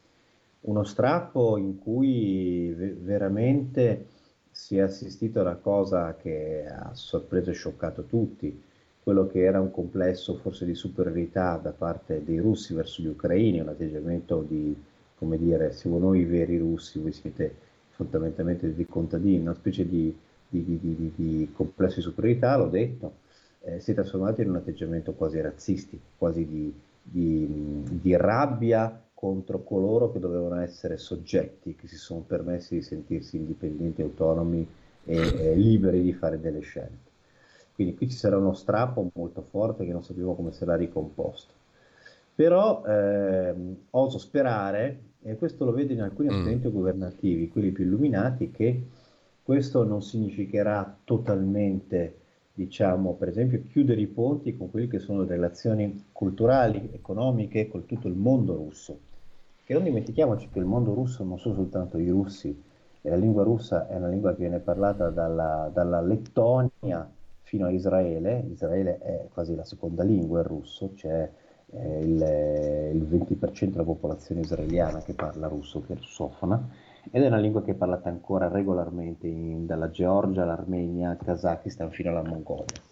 [0.62, 4.06] uno strappo in cui veramente
[4.50, 8.64] si è assistito a una cosa che ha sorpreso e scioccato tutti,
[9.06, 13.60] quello che era un complesso forse di superiorità da parte dei russi verso gli ucraini,
[13.60, 14.74] un atteggiamento di,
[15.16, 17.54] come dire, siamo noi i veri russi, voi siete
[17.90, 20.12] fondamentalmente dei contadini, una specie di
[20.48, 23.14] di, di, di, complesso di superiorità, l'ho detto,
[23.62, 30.18] eh, si è trasformato in un atteggiamento quasi razzistico, quasi di, rabbia contro coloro che
[30.18, 34.66] dovevano essere soggetti, che si sono permessi di sentirsi indipendenti, autonomi
[35.04, 37.05] e eh, liberi di fare delle scelte.
[37.76, 41.52] Quindi qui ci sarà uno strappo molto forte che non sappiamo come sarà ricomposto.
[42.34, 46.72] Però ehm, oso sperare, e questo lo vedo in alcuni ambienti mm.
[46.72, 48.82] governativi, quelli più illuminati, che
[49.42, 52.16] questo non significherà totalmente,
[52.54, 57.84] diciamo, per esempio, chiudere i ponti con quelle che sono le relazioni culturali, economiche con
[57.84, 58.98] tutto il mondo russo.
[59.62, 62.58] Che non dimentichiamoci che il mondo russo non sono soltanto i russi,
[63.02, 67.06] e la lingua russa è una lingua che viene parlata dalla, dalla Lettonia
[67.46, 71.30] fino a Israele, Israele è quasi la seconda lingua, il russo, c'è
[71.70, 72.20] eh, il,
[72.92, 76.68] il 20% della popolazione israeliana che parla russo, che è russofona,
[77.08, 81.92] ed è una lingua che è parlata ancora regolarmente in, dalla Georgia all'Armenia, al Kazakistan
[81.92, 82.82] fino alla Mongolia.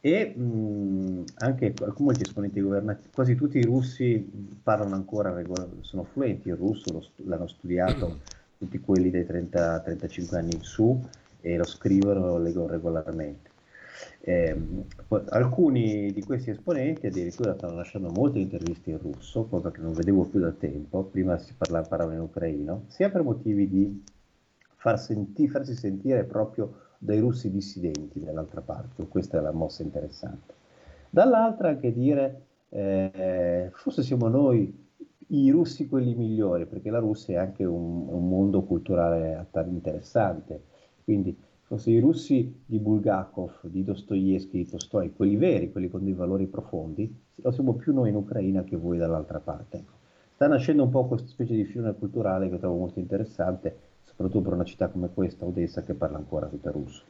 [0.00, 5.40] E mh, anche molti esponenti governativi, quasi tutti i russi parlano ancora,
[5.82, 8.18] sono fluenti il russo, lo, l'hanno studiato
[8.58, 11.00] tutti quelli dei 30-35 anni in su
[11.40, 13.56] e lo scrivono lo leggono regolarmente.
[14.20, 14.56] Eh,
[15.30, 20.24] alcuni di questi esponenti addirittura stanno lasciando molte interviste in russo, cosa che non vedevo
[20.24, 24.04] più da tempo, prima si parlava, parlava in ucraino, sia per motivi di
[24.76, 30.54] far senti, farsi sentire proprio dai russi dissidenti dall'altra parte, questa è la mossa interessante.
[31.10, 34.86] Dall'altra anche dire, eh, forse siamo noi
[35.28, 40.62] i russi quelli migliori, perché la Russia è anche un, un mondo culturale interessante,
[41.04, 41.36] quindi
[41.68, 46.46] forse i russi di Bulgakov, di Dostoevsky, di Tolstoi, quelli veri, quelli con dei valori
[46.46, 49.84] profondi, lo siamo più noi in Ucraina che voi dall'altra parte.
[50.32, 54.54] Sta nascendo un po' questa specie di filone culturale che trovo molto interessante, soprattutto per
[54.54, 57.02] una città come questa, Odessa, che parla ancora tutto russo.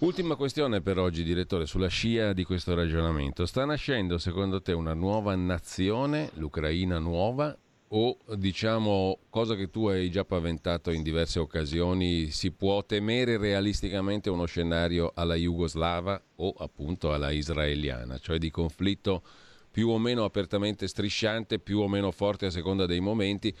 [0.00, 3.46] Ultima questione per oggi, direttore, sulla scia di questo ragionamento.
[3.46, 7.56] Sta nascendo secondo te una nuova nazione, l'Ucraina nuova,
[7.88, 14.28] o diciamo cosa che tu hai già paventato in diverse occasioni, si può temere realisticamente
[14.28, 19.22] uno scenario alla jugoslava o appunto alla israeliana, cioè di conflitto
[19.70, 23.54] più o meno apertamente strisciante, più o meno forte a seconda dei momenti,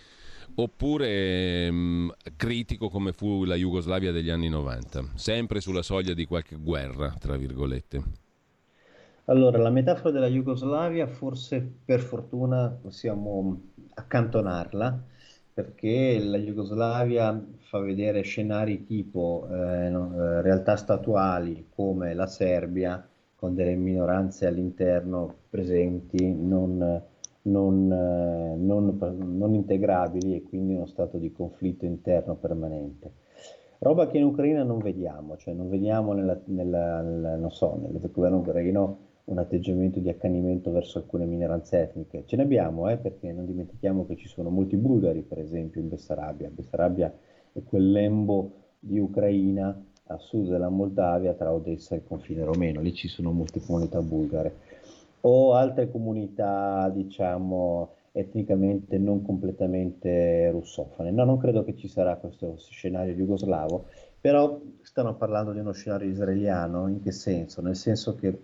[0.56, 6.26] oppure mh, mm, critico come fu la Jugoslavia degli anni 90, sempre sulla soglia di
[6.26, 8.02] qualche guerra, tra virgolette.
[9.26, 13.67] Allora, la metafora della Jugoslavia forse per fortuna possiamo
[13.98, 15.02] accantonarla
[15.58, 23.54] perché la Jugoslavia fa vedere scenari tipo eh, eh, realtà statuali come la Serbia con
[23.54, 27.02] delle minoranze all'interno presenti non,
[27.42, 33.12] non, eh, non, non integrabili e quindi uno stato di conflitto interno permanente.
[33.80, 38.38] Roba che in Ucraina non vediamo, cioè non vediamo nella, nella, nella, so, nel governo
[38.38, 38.98] ucraino
[39.28, 42.24] un atteggiamento di accanimento verso alcune minoranze etniche.
[42.26, 45.88] Ce ne abbiamo, eh, perché non dimentichiamo che ci sono molti bulgari, per esempio, in
[45.88, 46.50] Bessarabia.
[46.50, 47.12] Bessarabia
[47.52, 52.80] è quel lembo di Ucraina a sud della Moldavia tra Odessa e il confine romeno,
[52.80, 54.54] lì ci sono molte comunità bulgare.
[55.22, 61.10] O altre comunità, diciamo, etnicamente non completamente russofone.
[61.10, 63.84] No, non credo che ci sarà questo scenario jugoslavo,
[64.20, 67.60] però stanno parlando di uno scenario israeliano, in che senso?
[67.60, 68.40] Nel senso che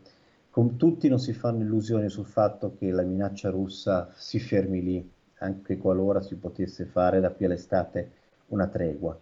[0.55, 5.11] con tutti non si fanno illusioni sul fatto che la minaccia russa si fermi lì,
[5.39, 8.13] anche qualora si potesse fare da qui all'estate
[8.51, 9.19] una tregua,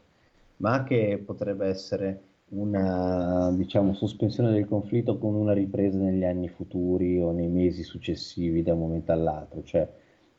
[0.58, 7.18] ma che potrebbe essere una diciamo, sospensione del conflitto con una ripresa negli anni futuri
[7.18, 9.62] o nei mesi successivi da un momento all'altro.
[9.62, 9.88] Cioè,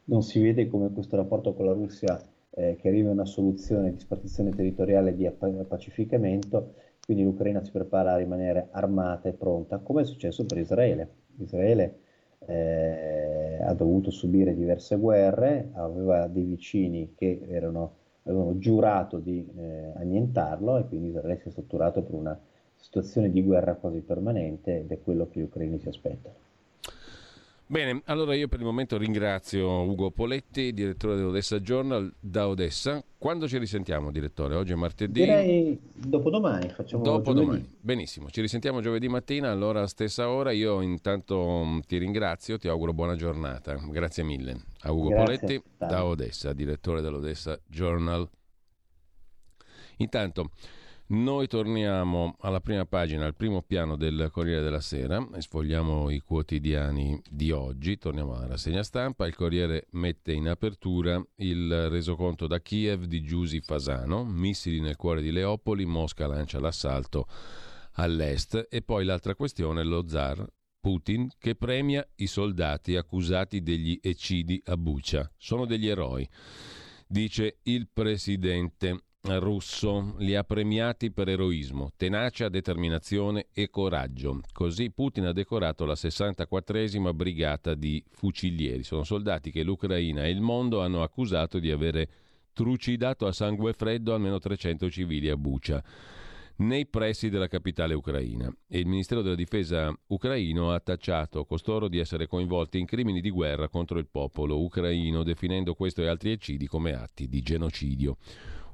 [0.04, 3.92] non si vede come questo rapporto con la Russia eh, che arriva a una soluzione
[3.94, 5.28] di spartizione territoriale di
[5.68, 6.76] pacificamento
[7.06, 11.10] quindi l'Ucraina si prepara a rimanere armata e pronta, come è successo per Israele.
[11.38, 12.00] Israele
[12.46, 19.92] eh, ha dovuto subire diverse guerre, aveva dei vicini che erano, avevano giurato di eh,
[19.96, 22.40] annientarlo e quindi Israele si è strutturato per una
[22.76, 26.36] situazione di guerra quasi permanente ed è quello che gli ucraini si aspettano.
[27.66, 33.04] Bene, allora io per il momento ringrazio Ugo Poletti, direttore dell'Odessa Journal da Odessa.
[33.18, 34.56] Quando ci risentiamo, direttore?
[34.56, 35.22] Oggi è martedì.
[35.22, 38.30] Direi dopodomani, facciamo Dopodomani, benissimo.
[38.30, 40.52] Ci risentiamo giovedì mattina, allora stessa ora.
[40.52, 43.76] Io intanto mm, ti ringrazio, ti auguro buona giornata.
[43.76, 44.66] Grazie mille.
[44.82, 48.30] A Ugo Grazie, Poletti da Odessa, direttore dell'Odessa Journal.
[49.98, 50.52] Intanto...
[51.14, 56.20] Noi torniamo alla prima pagina, al primo piano del Corriere della Sera e sfogliamo i
[56.22, 58.00] quotidiani di oggi.
[58.00, 59.28] Torniamo alla rassegna stampa.
[59.28, 65.22] Il Corriere mette in apertura il resoconto da Kiev di Giusi Fasano, missili nel cuore
[65.22, 67.28] di Leopoli, Mosca lancia l'assalto
[67.98, 70.44] all'est e poi l'altra questione, lo zar
[70.80, 75.32] Putin che premia i soldati accusati degli eccidi a Bucia.
[75.38, 76.28] Sono degli eroi,
[77.06, 84.42] dice il presidente russo li ha premiati per eroismo, tenacia, determinazione e coraggio.
[84.52, 88.84] Così Putin ha decorato la 64esima brigata di fucilieri.
[88.84, 92.10] Sono soldati che l'Ucraina e il mondo hanno accusato di avere
[92.52, 95.82] trucidato a sangue freddo almeno 300 civili a Bucia
[96.56, 101.98] nei pressi della capitale ucraina e il Ministero della Difesa ucraino ha tacciato costoro di
[101.98, 106.68] essere coinvolti in crimini di guerra contro il popolo ucraino, definendo questo e altri eccidi
[106.68, 108.18] come atti di genocidio.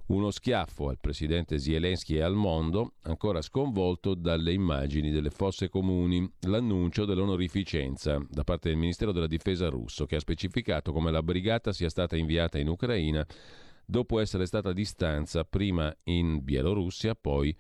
[0.10, 6.28] Uno schiaffo al presidente Zelensky e al mondo, ancora sconvolto dalle immagini delle fosse comuni,
[6.48, 11.72] l'annuncio dell'onorificenza da parte del Ministero della Difesa russo, che ha specificato come la brigata
[11.72, 13.24] sia stata inviata in Ucraina
[13.86, 17.56] dopo essere stata a distanza prima in Bielorussia, poi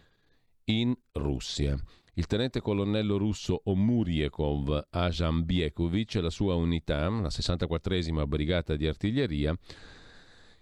[0.66, 1.80] in Russia.
[2.16, 9.56] Il tenente colonnello russo Omuriekov Ajambiekovic e la sua unità, la 64esima brigata di artiglieria,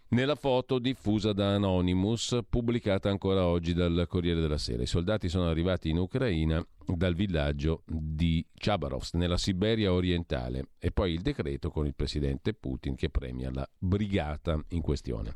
[0.09, 4.83] nella foto diffusa da Anonymous, pubblicata ancora oggi dal Corriere della Sera.
[4.83, 11.13] I soldati sono arrivati in Ucraina dal villaggio di Chabarovsk, nella Siberia orientale, e poi
[11.13, 15.33] il decreto con il presidente Putin che premia la brigata in questione.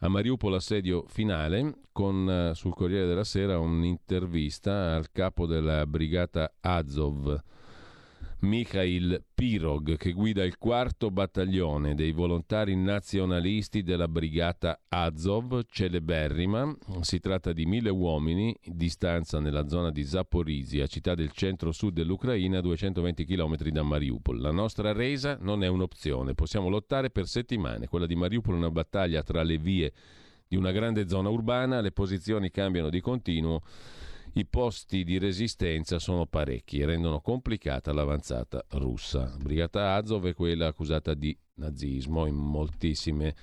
[0.00, 6.52] A Mariupol assedio finale, con eh, sul Corriere della Sera un'intervista al capo della brigata
[6.60, 7.42] Azov
[8.42, 16.74] Mikhail Pirog, che guida il quarto battaglione dei volontari nazionalisti della brigata Azov, celeberrima.
[17.00, 22.58] Si tratta di mille uomini di stanza nella zona di Zaporizia, città del centro-sud dell'Ucraina,
[22.58, 24.40] a 220 km da Mariupol.
[24.40, 27.88] La nostra resa non è un'opzione, possiamo lottare per settimane.
[27.88, 29.92] Quella di Mariupol è una battaglia tra le vie
[30.48, 33.62] di una grande zona urbana, le posizioni cambiano di continuo
[34.34, 39.36] i posti di resistenza sono parecchi e rendono complicata l'avanzata russa.
[39.40, 43.34] Brigata Azov è quella accusata di nazismo in moltissime,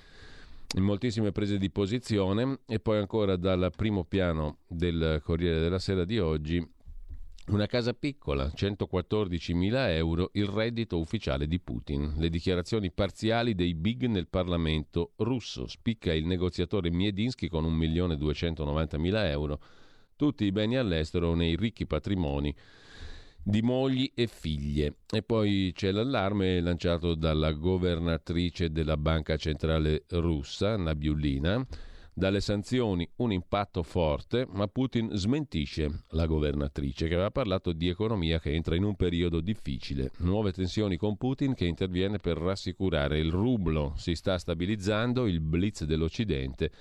[0.76, 6.04] in moltissime prese di posizione e poi ancora dal primo piano del Corriere della Sera
[6.04, 6.76] di oggi
[7.48, 12.14] una casa piccola, 114.000 euro, il reddito ufficiale di Putin.
[12.18, 15.66] Le dichiarazioni parziali dei big nel Parlamento russo.
[15.66, 19.60] Spicca il negoziatore Miedinsky con 1.290.000 euro
[20.18, 22.52] tutti i beni all'estero nei ricchi patrimoni
[23.40, 24.96] di mogli e figlie.
[25.10, 31.64] E poi c'è l'allarme lanciato dalla governatrice della Banca Centrale russa, Nabiulina.
[32.12, 38.40] Dalle sanzioni un impatto forte, ma Putin smentisce la governatrice che aveva parlato di economia
[38.40, 40.10] che entra in un periodo difficile.
[40.18, 45.84] Nuove tensioni con Putin che interviene per rassicurare il rublo si sta stabilizzando, il blitz
[45.84, 46.72] dell'Occidente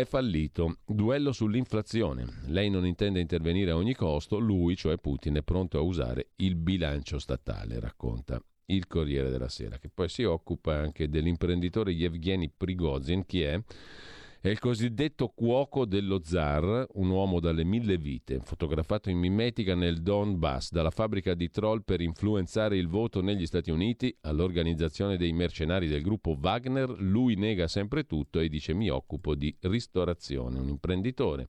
[0.00, 0.78] è fallito.
[0.86, 2.24] Duello sull'inflazione.
[2.46, 6.54] Lei non intende intervenire a ogni costo, lui, cioè Putin, è pronto a usare il
[6.54, 13.24] bilancio statale, racconta il Corriere della Sera, che poi si occupa anche dell'imprenditore Yevgeny Prigozhin,
[13.24, 13.60] chi è?
[14.40, 20.00] È il cosiddetto cuoco dello zar, un uomo dalle mille vite, fotografato in mimetica nel
[20.00, 25.88] Donbass, dalla fabbrica di troll per influenzare il voto negli Stati Uniti all'organizzazione dei mercenari
[25.88, 26.88] del gruppo Wagner.
[27.00, 31.46] Lui nega sempre tutto e dice mi occupo di ristorazione, un imprenditore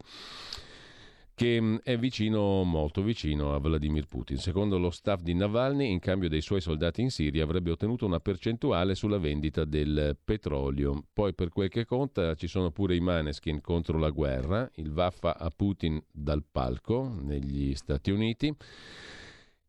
[1.39, 4.35] che mm, è vicino, molto vicino a Vladimir Putin.
[4.35, 8.19] Secondo lo staff di Navalny, in cambio dei suoi soldati in Siria, avrebbe ottenuto una
[8.19, 11.05] percentuale sulla vendita del petrolio.
[11.13, 15.37] Poi, per quel che conta, ci sono pure i Maneskin contro la guerra, il Vaffa
[15.37, 18.53] a Putin dal palco negli Stati Uniti.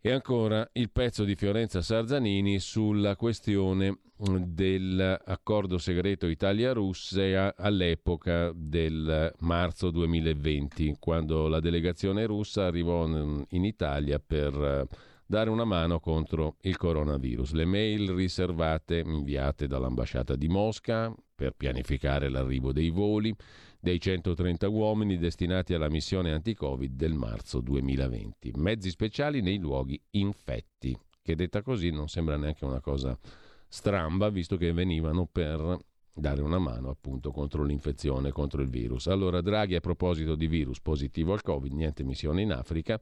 [0.02, 9.90] E ancora il pezzo di Fiorenza Sarzanini sulla questione dell'accordo segreto Italia-Russia all'epoca del marzo
[9.90, 14.86] 2020, quando la delegazione russa arrivò in Italia per
[15.26, 17.52] dare una mano contro il coronavirus.
[17.52, 23.36] Le mail riservate inviate dall'ambasciata di Mosca per pianificare l'arrivo dei voli
[23.80, 28.52] dei 130 uomini destinati alla missione anti-Covid del marzo 2020.
[28.56, 33.18] Mezzi speciali nei luoghi infetti, che detta così non sembra neanche una cosa
[33.66, 35.78] stramba, visto che venivano per
[36.12, 39.06] dare una mano appunto contro l'infezione, contro il virus.
[39.06, 43.00] Allora Draghi a proposito di virus positivo al Covid, niente missione in Africa,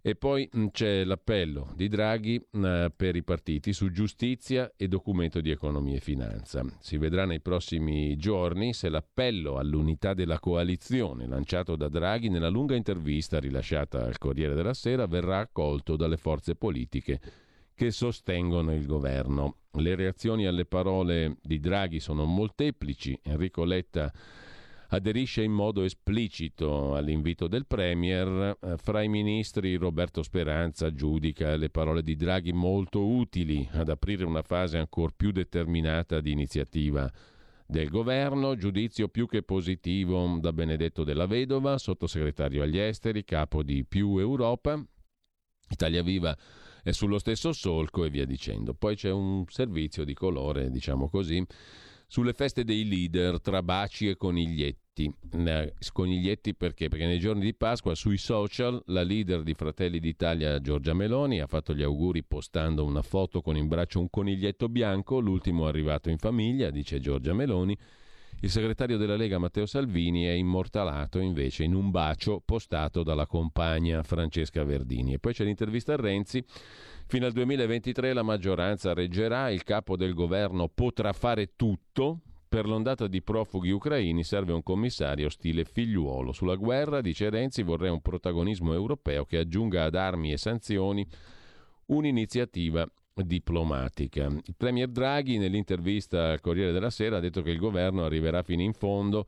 [0.00, 5.40] e poi mm, c'è l'appello di Draghi eh, per i partiti su giustizia e documento
[5.40, 6.64] di economia e finanza.
[6.80, 12.74] Si vedrà nei prossimi giorni se l'appello all'unità della coalizione lanciato da Draghi nella lunga
[12.74, 17.20] intervista rilasciata al Corriere della Sera verrà accolto dalle forze politiche
[17.74, 19.58] che sostengono il governo.
[19.72, 23.16] Le reazioni alle parole di Draghi sono molteplici.
[23.22, 24.12] Enrico Letta
[24.88, 28.56] aderisce in modo esplicito all'invito del Premier.
[28.60, 34.24] Eh, fra i ministri Roberto Speranza giudica le parole di Draghi molto utili ad aprire
[34.24, 37.10] una fase ancora più determinata di iniziativa
[37.66, 43.84] del governo, giudizio più che positivo da Benedetto della Vedova, sottosegretario agli esteri, capo di
[43.84, 44.82] Più Europa.
[45.68, 46.34] Italia Viva
[46.82, 48.72] è sullo stesso solco e via dicendo.
[48.72, 51.44] Poi c'è un servizio di colore, diciamo così,
[52.08, 55.12] sulle feste dei leader tra baci e coniglietti.
[55.92, 56.88] Coniglietti perché?
[56.88, 61.46] Perché nei giorni di Pasqua sui social la leader di Fratelli d'Italia Giorgia Meloni ha
[61.46, 66.18] fatto gli auguri postando una foto con in braccio un coniglietto bianco, l'ultimo arrivato in
[66.18, 67.78] famiglia, dice Giorgia Meloni.
[68.40, 74.02] Il segretario della Lega Matteo Salvini è immortalato invece in un bacio postato dalla compagna
[74.04, 75.14] Francesca Verdini.
[75.14, 76.44] E poi c'è l'intervista a Renzi
[77.10, 83.06] Fino al 2023 la maggioranza reggerà, il capo del governo potrà fare tutto, Per l'ondata
[83.08, 86.32] di profughi ucraini serve un commissario stile figliuolo.
[86.32, 91.06] Sulla guerra, dice Renzi, vorrei un protagonismo europeo che aggiunga ad armi e sanzioni
[91.86, 94.26] un'iniziativa diplomatica.
[94.26, 98.62] Il Premier Draghi nell'intervista al Corriere della Sera ha detto che il governo arriverà fino
[98.62, 99.26] in fondo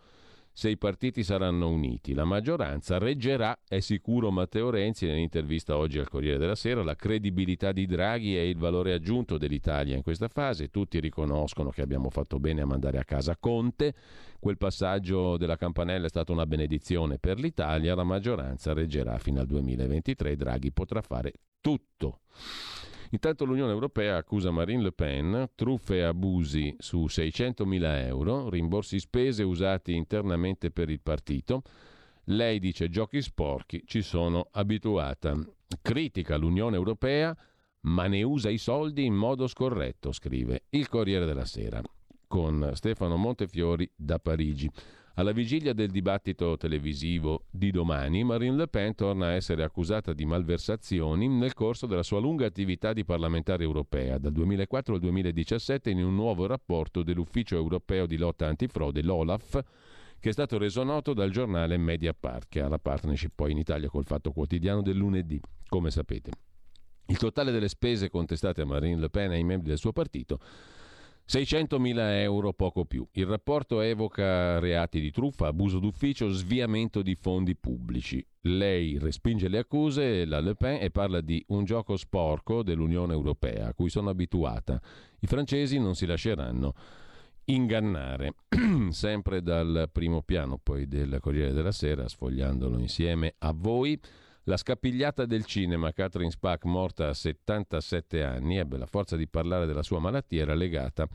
[0.52, 2.12] se i partiti saranno uniti.
[2.12, 7.72] La maggioranza reggerà, è sicuro Matteo Renzi nell'intervista oggi al Corriere della Sera, la credibilità
[7.72, 10.68] di Draghi è il valore aggiunto dell'Italia in questa fase.
[10.68, 13.94] Tutti riconoscono che abbiamo fatto bene a mandare a casa Conte.
[14.38, 17.94] Quel passaggio della campanella è stata una benedizione per l'Italia.
[17.94, 20.36] La maggioranza reggerà fino al 2023.
[20.36, 22.20] Draghi potrà fare tutto.
[23.12, 29.00] Intanto l'Unione Europea accusa Marine Le Pen truffe e abusi su 600 mila euro, rimborsi
[29.00, 31.62] spese usati internamente per il partito.
[32.24, 35.36] Lei dice giochi sporchi, ci sono abituata.
[35.82, 37.36] Critica l'Unione Europea,
[37.82, 41.82] ma ne usa i soldi in modo scorretto, scrive il Corriere della Sera,
[42.28, 44.70] con Stefano Montefiori da Parigi.
[45.20, 50.24] Alla vigilia del dibattito televisivo di domani, Marine Le Pen torna a essere accusata di
[50.24, 56.02] malversazioni nel corso della sua lunga attività di parlamentare europea, dal 2004 al 2017 in
[56.02, 59.62] un nuovo rapporto dell'Ufficio europeo di lotta antifrode, l'OLAF,
[60.18, 63.90] che è stato reso noto dal giornale Mediapart, che ha la partnership poi in Italia
[63.90, 66.30] col Fatto Quotidiano del lunedì, come sapete.
[67.08, 70.38] Il totale delle spese contestate a Marine Le Pen e ai membri del suo partito
[71.30, 73.06] 600.000 euro, poco più.
[73.12, 78.26] Il rapporto evoca reati di truffa, abuso d'ufficio, sviamento di fondi pubblici.
[78.42, 83.68] Lei respinge le accuse, la Le Pen, e parla di un gioco sporco dell'Unione Europea
[83.68, 84.82] a cui sono abituata.
[85.20, 86.74] I francesi non si lasceranno
[87.44, 88.34] ingannare.
[88.90, 93.96] Sempre dal primo piano poi del Corriere della Sera, sfogliandolo insieme a voi.
[94.50, 99.64] La scapigliata del cinema, Catherine Spack, morta a 77 anni, ebbe la forza di parlare
[99.64, 101.06] della sua malattia, era legata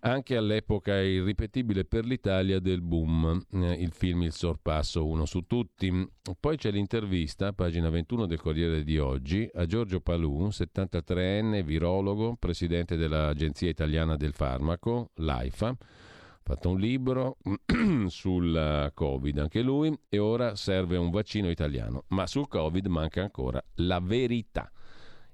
[0.00, 6.08] anche all'epoca irripetibile per l'Italia del boom, eh, il film Il sorpasso, uno su tutti.
[6.38, 12.94] Poi c'è l'intervista, pagina 21 del Corriere di oggi, a Giorgio Palù, 73enne, virologo, presidente
[12.94, 15.76] dell'Agenzia Italiana del Farmaco, l'AIFA
[16.48, 17.36] fatto un libro
[18.08, 22.04] sul Covid, anche lui, e ora serve un vaccino italiano.
[22.08, 24.72] Ma sul Covid manca ancora la verità.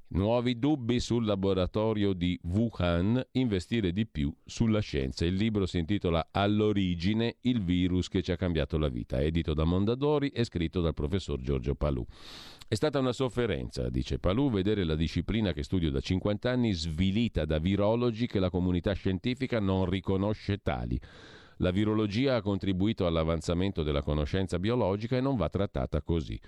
[0.08, 5.24] Nuovi dubbi sul laboratorio di Wuhan, investire di più sulla scienza.
[5.24, 9.64] Il libro si intitola All'origine, il virus che ci ha cambiato la vita, edito da
[9.64, 12.04] Mondadori e scritto dal professor Giorgio Palù.
[12.68, 17.44] È stata una sofferenza, dice Palù, vedere la disciplina che studio da 50 anni svilita
[17.44, 21.00] da virologi che la comunità scientifica non riconosce tali.
[21.58, 26.38] La virologia ha contribuito all'avanzamento della conoscenza biologica e non va trattata così.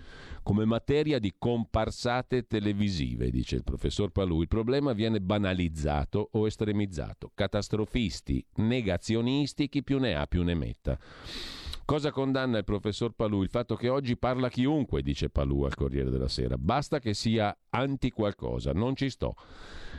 [0.43, 7.31] Come materia di comparsate televisive, dice il professor Palù, il problema viene banalizzato o estremizzato.
[7.35, 10.99] Catastrofisti, negazionisti, chi più ne ha più ne metta.
[11.87, 13.43] Cosa condanna il professor Palù?
[13.43, 16.59] Il fatto che oggi parla chiunque, dice Palù al Corriere della Sera.
[16.59, 19.37] Basta che sia anti qualcosa, non ci sto.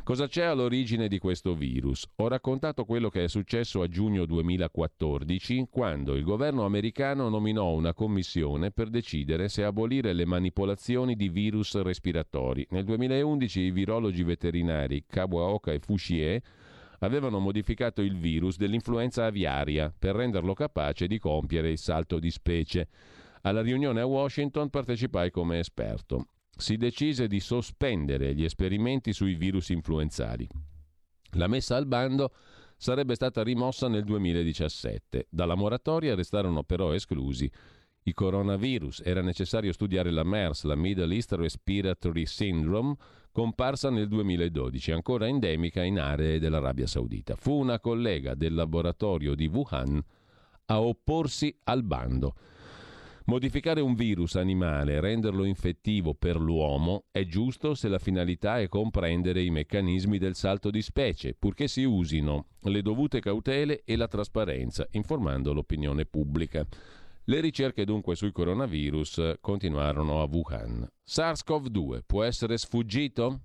[0.03, 2.05] Cosa c'è all'origine di questo virus?
[2.17, 7.93] Ho raccontato quello che è successo a giugno 2014, quando il governo americano nominò una
[7.93, 12.67] commissione per decidere se abolire le manipolazioni di virus respiratori.
[12.71, 16.41] Nel 2011 i virologi veterinari Kawaoka e Fouchier
[16.99, 22.87] avevano modificato il virus dell'influenza aviaria per renderlo capace di compiere il salto di specie.
[23.41, 26.27] Alla riunione a Washington partecipai come esperto.
[26.55, 30.47] Si decise di sospendere gli esperimenti sui virus influenzali.
[31.31, 32.33] La messa al bando
[32.77, 35.27] sarebbe stata rimossa nel 2017.
[35.29, 37.49] Dalla moratoria restarono però esclusi
[38.03, 39.01] i coronavirus.
[39.03, 42.95] Era necessario studiare la MERS, la Middle East Respiratory Syndrome,
[43.37, 47.35] comparsa nel 2012, ancora endemica in aree dell'Arabia Saudita.
[47.35, 50.03] Fu una collega del laboratorio di Wuhan
[50.65, 52.33] a opporsi al bando.
[53.25, 58.67] Modificare un virus animale e renderlo infettivo per l'uomo è giusto se la finalità è
[58.67, 64.07] comprendere i meccanismi del salto di specie, purché si usino le dovute cautele e la
[64.07, 66.65] trasparenza, informando l'opinione pubblica.
[67.29, 70.89] Le ricerche dunque sui coronavirus continuarono a Wuhan.
[71.05, 73.41] SARS-CoV-2 può essere sfuggito?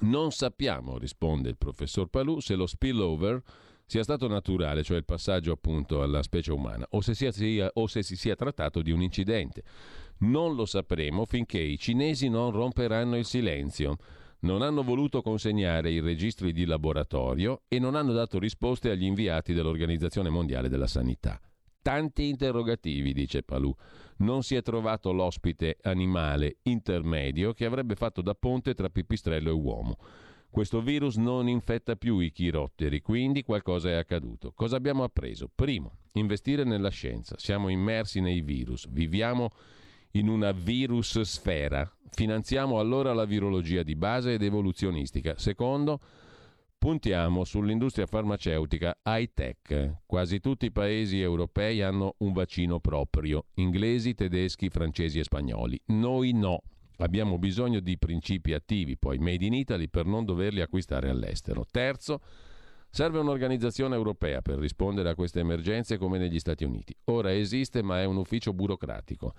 [0.00, 3.40] Non sappiamo, risponde il professor Palù, se lo spillover
[3.86, 8.02] sia stato naturale, cioè il passaggio appunto alla specie umana, o se, sia, o se
[8.02, 9.62] si sia trattato di un incidente.
[10.20, 13.98] Non lo sapremo finché i cinesi non romperanno il silenzio.
[14.40, 19.52] Non hanno voluto consegnare i registri di laboratorio e non hanno dato risposte agli inviati
[19.52, 21.40] dell'Organizzazione Mondiale della Sanità.
[21.82, 23.74] Tanti interrogativi, dice Palù.
[24.18, 29.54] Non si è trovato l'ospite animale intermedio che avrebbe fatto da ponte tra pipistrello e
[29.54, 29.96] uomo.
[30.50, 34.52] Questo virus non infetta più i chirotteri, quindi qualcosa è accaduto.
[34.52, 35.48] Cosa abbiamo appreso?
[35.54, 37.36] Primo, investire nella scienza.
[37.38, 39.50] Siamo immersi nei virus, viviamo
[40.12, 41.88] in una virus sfera.
[42.10, 45.38] Finanziamo allora la virologia di base ed evoluzionistica.
[45.38, 46.00] Secondo,
[46.80, 49.98] puntiamo sull'industria farmaceutica high tech.
[50.06, 55.78] Quasi tutti i paesi europei hanno un vaccino proprio, inglesi, tedeschi, francesi e spagnoli.
[55.88, 56.62] Noi no.
[56.96, 61.66] Abbiamo bisogno di principi attivi, poi made in Italy, per non doverli acquistare all'estero.
[61.70, 62.22] Terzo,
[62.88, 66.96] serve un'organizzazione europea per rispondere a queste emergenze come negli Stati Uniti.
[67.04, 69.34] Ora esiste, ma è un ufficio burocratico.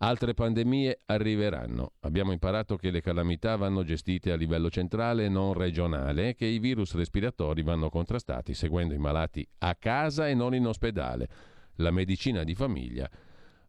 [0.00, 1.94] Altre pandemie arriveranno.
[2.00, 6.46] Abbiamo imparato che le calamità vanno gestite a livello centrale e non regionale e che
[6.46, 11.28] i virus respiratori vanno contrastati seguendo i malati a casa e non in ospedale.
[11.76, 13.10] La medicina di famiglia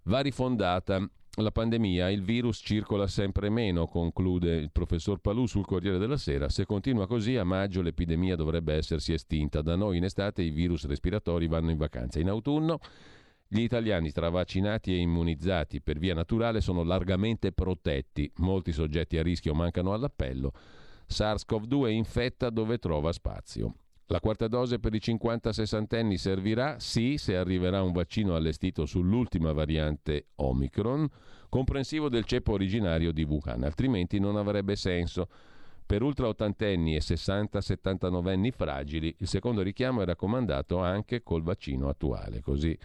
[0.03, 1.03] va rifondata
[1.41, 6.49] la pandemia, il virus circola sempre meno, conclude il professor Palù sul Corriere della Sera.
[6.49, 9.61] Se continua così, a maggio l'epidemia dovrebbe essersi estinta.
[9.61, 12.19] Da noi in estate i virus respiratori vanno in vacanza.
[12.19, 12.80] In autunno
[13.52, 18.32] gli italiani tra vaccinati e immunizzati per via naturale sono largamente protetti.
[18.36, 20.52] Molti soggetti a rischio mancano all'appello.
[21.10, 23.74] SARS-CoV-2 infetta dove trova spazio.
[24.06, 26.80] La quarta dose per i 50-60 anni servirà?
[26.80, 31.08] Sì, se arriverà un vaccino allestito sull'ultima variante Omicron,
[31.50, 35.28] comprensivo del ceppo originario di Wuhan, altrimenti non avrebbe senso.
[35.88, 41.89] Per ultra ottantenni e 60-79 anni fragili, il secondo richiamo è raccomandato anche col vaccino
[41.89, 42.41] attuale.
[42.41, 42.78] Così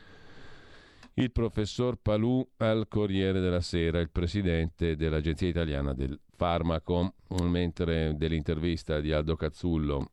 [1.15, 9.01] il professor Palù al Corriere della Sera, il presidente dell'Agenzia Italiana del Farmaco, mentre dell'intervista
[9.01, 10.11] di Aldo Cazzullo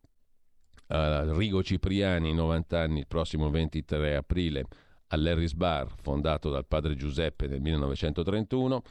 [0.88, 4.66] a Rigo Cipriani, 90 anni, il prossimo 23 aprile,
[5.08, 8.82] all'Harris Bar, fondato dal padre Giuseppe nel 1931.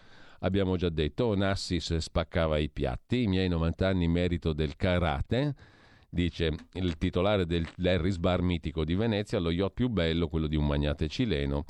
[0.41, 5.55] Abbiamo già detto, Onassis spaccava i piatti, i miei 90 anni merito del karate,
[6.09, 10.67] dice il titolare dell'Harris Bar mitico di Venezia, lo yacht più bello, quello di un
[10.67, 11.65] magnate cileno.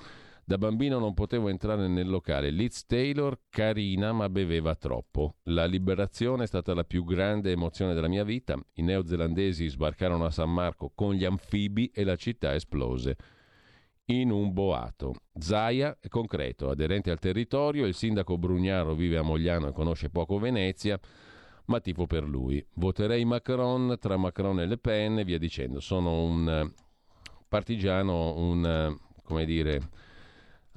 [0.44, 2.50] Da bambino non potevo entrare nel locale.
[2.50, 5.36] Liz Taylor, carina, ma beveva troppo.
[5.44, 8.58] La liberazione è stata la più grande emozione della mia vita.
[8.74, 13.16] I neozelandesi sbarcarono a San Marco con gli anfibi e la città esplose.
[14.06, 15.14] In un boato.
[15.38, 17.86] Zaia è concreto, aderente al territorio.
[17.86, 20.98] Il sindaco Brugnaro vive a Mogliano e conosce poco Venezia
[21.66, 22.64] ma tifo per lui.
[22.74, 25.78] Voterei Macron tra Macron e Le Pen e via dicendo.
[25.78, 26.72] Sono un
[27.48, 29.80] partigiano, un come dire,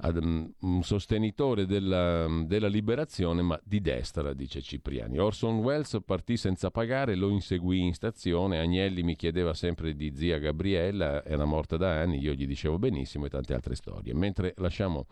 [0.08, 5.18] un sostenitore della, della, liberazione, ma di destra, dice Cipriani.
[5.18, 8.58] Orson Welles partì senza pagare, lo inseguì in stazione.
[8.58, 13.26] Agnelli mi chiedeva sempre di zia Gabriella, era morta da anni, io gli dicevo benissimo
[13.26, 14.14] e tante altre storie.
[14.14, 15.06] Mentre lasciamo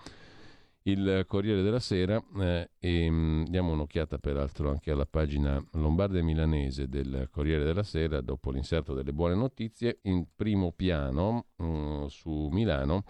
[0.85, 6.23] il Corriere della Sera eh, e mm, diamo un'occhiata peraltro anche alla pagina lombarda e
[6.23, 12.05] milanese del Corriere della Sera dopo l'inserto delle buone notizie in primo piano mh, mm,
[12.07, 13.05] su Milano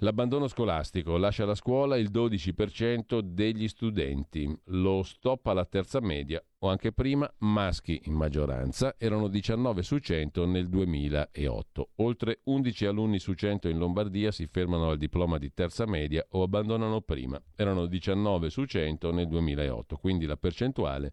[0.00, 6.68] L'abbandono scolastico lascia la scuola il 12% degli studenti, lo stop alla terza media o
[6.68, 11.92] anche prima maschi in maggioranza erano 19 su 100 nel 2008.
[11.96, 16.42] Oltre 11 alunni su 100 in Lombardia si fermano al diploma di terza media o
[16.42, 21.12] abbandonano prima, erano 19 su 100 nel 2008, quindi la percentuale è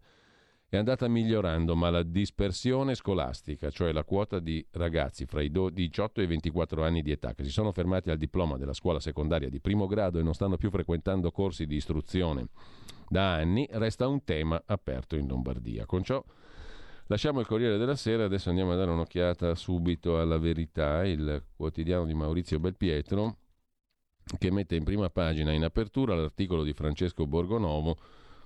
[0.78, 6.24] andata migliorando, ma la dispersione scolastica, cioè la quota di ragazzi fra i 18 e
[6.24, 9.60] i 24 anni di età che si sono fermati al diploma della scuola secondaria di
[9.60, 12.48] primo grado e non stanno più frequentando corsi di istruzione
[13.08, 15.86] da anni, resta un tema aperto in Lombardia.
[15.86, 16.22] Con ciò
[17.06, 22.06] lasciamo il Corriere della Sera, adesso andiamo a dare un'occhiata subito alla verità, il quotidiano
[22.06, 23.36] di Maurizio Belpietro,
[24.38, 27.98] che mette in prima pagina in apertura l'articolo di Francesco Borgonovo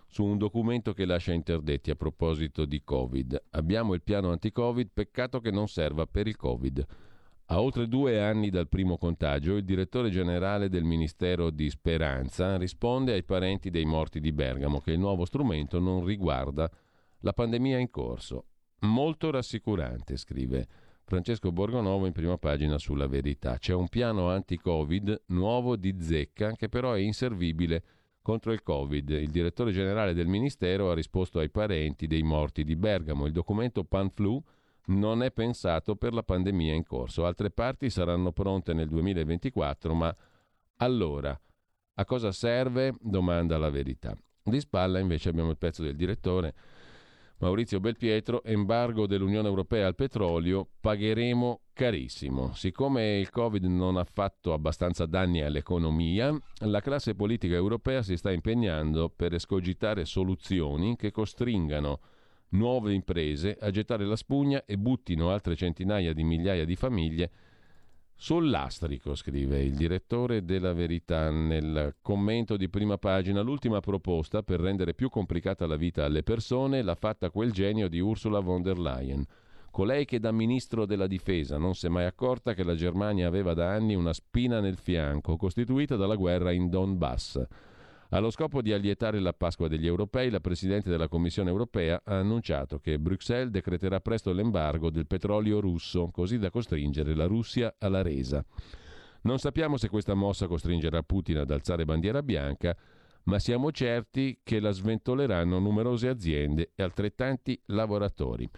[0.09, 3.45] su un documento che lascia interdetti a proposito di Covid.
[3.51, 6.87] Abbiamo il piano anti-Covid, peccato che non serva per il Covid.
[7.51, 13.13] A oltre due anni dal primo contagio, il direttore generale del Ministero di Speranza risponde
[13.13, 16.71] ai parenti dei morti di Bergamo che il nuovo strumento non riguarda
[17.21, 18.47] la pandemia in corso.
[18.81, 20.67] Molto rassicurante, scrive
[21.05, 23.57] Francesco Borgonovo in prima pagina sulla verità.
[23.59, 27.83] C'è un piano anti-Covid nuovo di zecca che però è inservibile
[28.29, 29.09] contro il Covid.
[29.09, 33.25] Il direttore generale del Ministero ha risposto ai parenti dei morti di Bergamo.
[33.25, 34.39] Il documento PanFlu
[34.89, 37.25] non è pensato per la pandemia in corso.
[37.25, 40.15] Altre parti saranno pronte nel 2024, ma
[40.77, 41.41] allora
[41.95, 42.95] a cosa serve?
[43.01, 44.15] Domanda la verità.
[44.43, 46.55] Di spalla invece abbiamo il pezzo del direttore
[47.39, 52.53] Maurizio Belpietro, embargo dell'Unione Europea al petrolio, pagheremo carissimo.
[52.55, 58.33] Siccome il Covid non ha fatto abbastanza danni all'economia, la classe politica europea si sta
[58.33, 62.01] impegnando per escogitare soluzioni che costringano
[62.49, 67.31] nuove imprese a gettare la spugna e buttino altre centinaia di migliaia di famiglie
[68.17, 73.41] sul lastrico, scrive il direttore della Verità nel commento di prima pagina.
[73.41, 78.01] L'ultima proposta per rendere più complicata la vita alle persone l'ha fatta quel genio di
[78.01, 79.25] Ursula von der Leyen.
[79.71, 83.55] Colei che da ministro della difesa non si è mai accorta che la Germania aveva
[83.55, 87.47] da anni una spina nel fianco, costituita dalla guerra in Donbass.
[88.11, 92.79] Allo scopo di allietare la Pasqua degli europei, la Presidente della Commissione europea ha annunciato
[92.79, 98.43] che Bruxelles decreterà presto l'embargo del petrolio russo, così da costringere la Russia alla resa.
[99.23, 102.75] Non sappiamo se questa mossa costringerà Putin ad alzare bandiera bianca,
[103.25, 108.49] ma siamo certi che la sventoleranno numerose aziende e altrettanti lavoratori.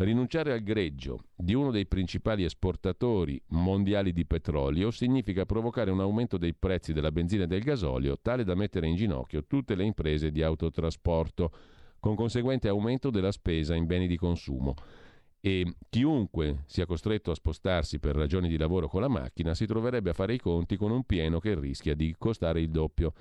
[0.00, 6.38] Rinunciare al greggio di uno dei principali esportatori mondiali di petrolio significa provocare un aumento
[6.38, 10.30] dei prezzi della benzina e del gasolio tale da mettere in ginocchio tutte le imprese
[10.30, 11.52] di autotrasporto,
[12.00, 14.72] con conseguente aumento della spesa in beni di consumo.
[15.38, 20.08] E chiunque sia costretto a spostarsi per ragioni di lavoro con la macchina si troverebbe
[20.10, 23.12] a fare i conti con un pieno che rischia di costare il doppio.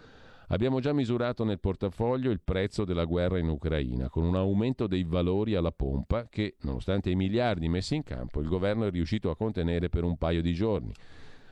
[0.51, 5.03] Abbiamo già misurato nel portafoglio il prezzo della guerra in Ucraina, con un aumento dei
[5.03, 9.35] valori alla pompa che, nonostante i miliardi messi in campo, il governo è riuscito a
[9.35, 10.91] contenere per un paio di giorni.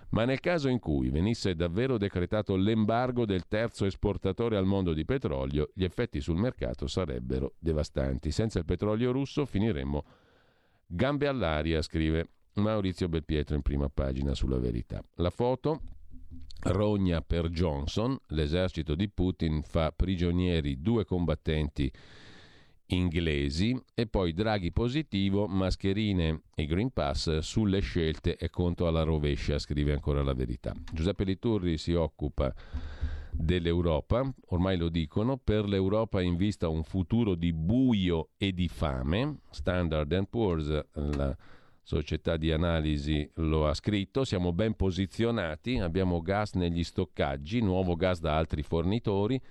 [0.09, 5.05] Ma nel caso in cui venisse davvero decretato l'embargo del terzo esportatore al mondo di
[5.05, 8.31] petrolio, gli effetti sul mercato sarebbero devastanti.
[8.31, 10.05] Senza il petrolio russo finiremmo
[10.87, 15.03] gambe all'aria, scrive Maurizio Belpietro in prima pagina sulla verità.
[15.15, 15.81] La foto
[16.59, 21.91] Rogna per Johnson, l'esercito di Putin fa prigionieri due combattenti
[22.87, 29.59] inglesi e poi Draghi positivo, mascherine e Green Pass sulle scelte e conto alla rovescia,
[29.59, 30.73] scrive ancora la verità.
[30.91, 32.53] Giuseppe Liturri si occupa
[33.31, 39.39] dell'Europa, ormai lo dicono, per l'Europa in vista un futuro di buio e di fame,
[39.51, 41.37] Standard Poor's, la
[41.87, 48.19] società di analisi lo ha scritto, siamo ben posizionati, abbiamo gas negli stoccaggi, nuovo gas
[48.19, 49.41] da altri fornitori,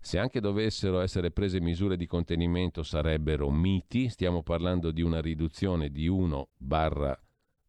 [0.00, 5.90] se anche dovessero essere prese misure di contenimento sarebbero miti, stiamo parlando di una riduzione
[5.90, 7.14] di 1 barra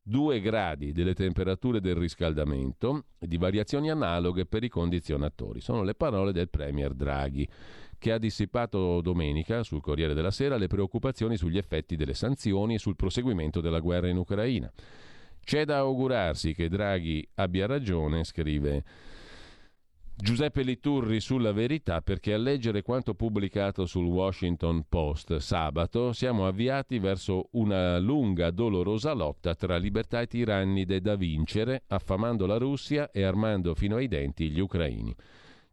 [0.06, 5.60] 2 gradi delle temperature del riscaldamento e di variazioni analoghe per i condizionatori.
[5.60, 7.48] Sono le parole del Premier Draghi
[8.04, 12.78] che ha dissipato domenica sul Corriere della Sera le preoccupazioni sugli effetti delle sanzioni e
[12.78, 14.70] sul proseguimento della guerra in Ucraina.
[15.42, 18.84] C'è da augurarsi che Draghi abbia ragione, scrive
[20.18, 27.00] Giuseppe Liturri sulla verità perché a leggere quanto pubblicato sul Washington Post sabato siamo avviati
[27.00, 33.24] verso una lunga dolorosa lotta tra libertà e tirannide da vincere, affamando la Russia e
[33.24, 35.16] armando fino ai denti gli ucraini.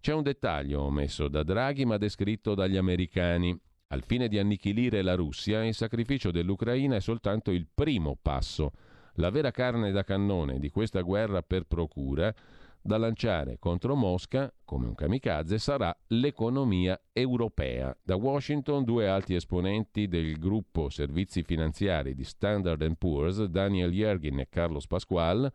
[0.01, 3.55] C'è un dettaglio omesso da Draghi ma descritto dagli americani.
[3.89, 8.73] Al fine di annichilire la Russia, il sacrificio dell'Ucraina è soltanto il primo passo.
[9.17, 12.35] La vera carne da cannone di questa guerra per procura
[12.81, 17.95] da lanciare contro Mosca, come un kamikaze, sarà l'economia europea.
[18.03, 24.49] Da Washington due alti esponenti del gruppo servizi finanziari di Standard Poor's, Daniel Yergin e
[24.49, 25.53] Carlos Pasquale,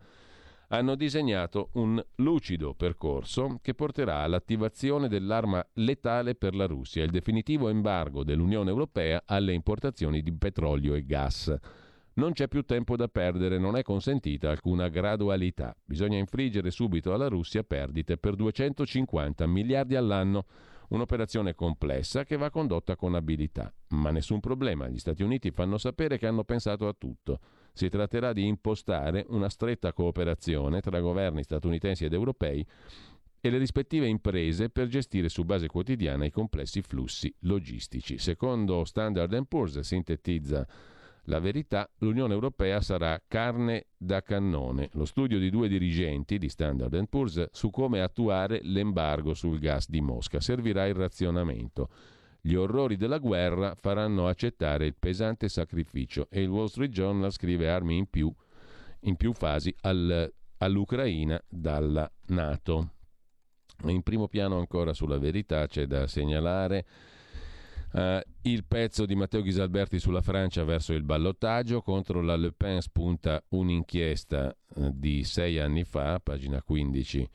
[0.68, 7.68] hanno disegnato un lucido percorso che porterà all'attivazione dell'arma letale per la Russia, il definitivo
[7.68, 11.54] embargo dell'Unione Europea alle importazioni di petrolio e gas.
[12.14, 15.76] Non c'è più tempo da perdere, non è consentita alcuna gradualità.
[15.84, 20.46] Bisogna infliggere subito alla Russia perdite per 250 miliardi all'anno.
[20.88, 23.70] Un'operazione complessa che va condotta con abilità.
[23.88, 27.38] Ma nessun problema, gli Stati Uniti fanno sapere che hanno pensato a tutto.
[27.76, 32.66] Si tratterà di impostare una stretta cooperazione tra governi statunitensi ed europei
[33.38, 38.16] e le rispettive imprese per gestire su base quotidiana i complessi flussi logistici.
[38.16, 40.66] Secondo Standard Poor's, sintetizza
[41.24, 44.88] la verità, l'Unione Europea sarà carne da cannone.
[44.92, 50.00] Lo studio di due dirigenti di Standard Poor's su come attuare l'embargo sul gas di
[50.00, 51.90] Mosca servirà il razionamento.
[52.46, 57.68] Gli orrori della guerra faranno accettare il pesante sacrificio e il Wall Street Journal scrive
[57.68, 58.32] armi in più,
[59.00, 62.92] in più fasi al, all'Ucraina dalla Nato.
[63.86, 66.86] In primo piano ancora sulla verità c'è da segnalare
[67.92, 72.82] Uh, il pezzo di Matteo Ghisalberti sulla Francia verso il ballottaggio contro la Le Pen
[72.82, 77.26] spunta un'inchiesta uh, di sei anni fa, pagina 15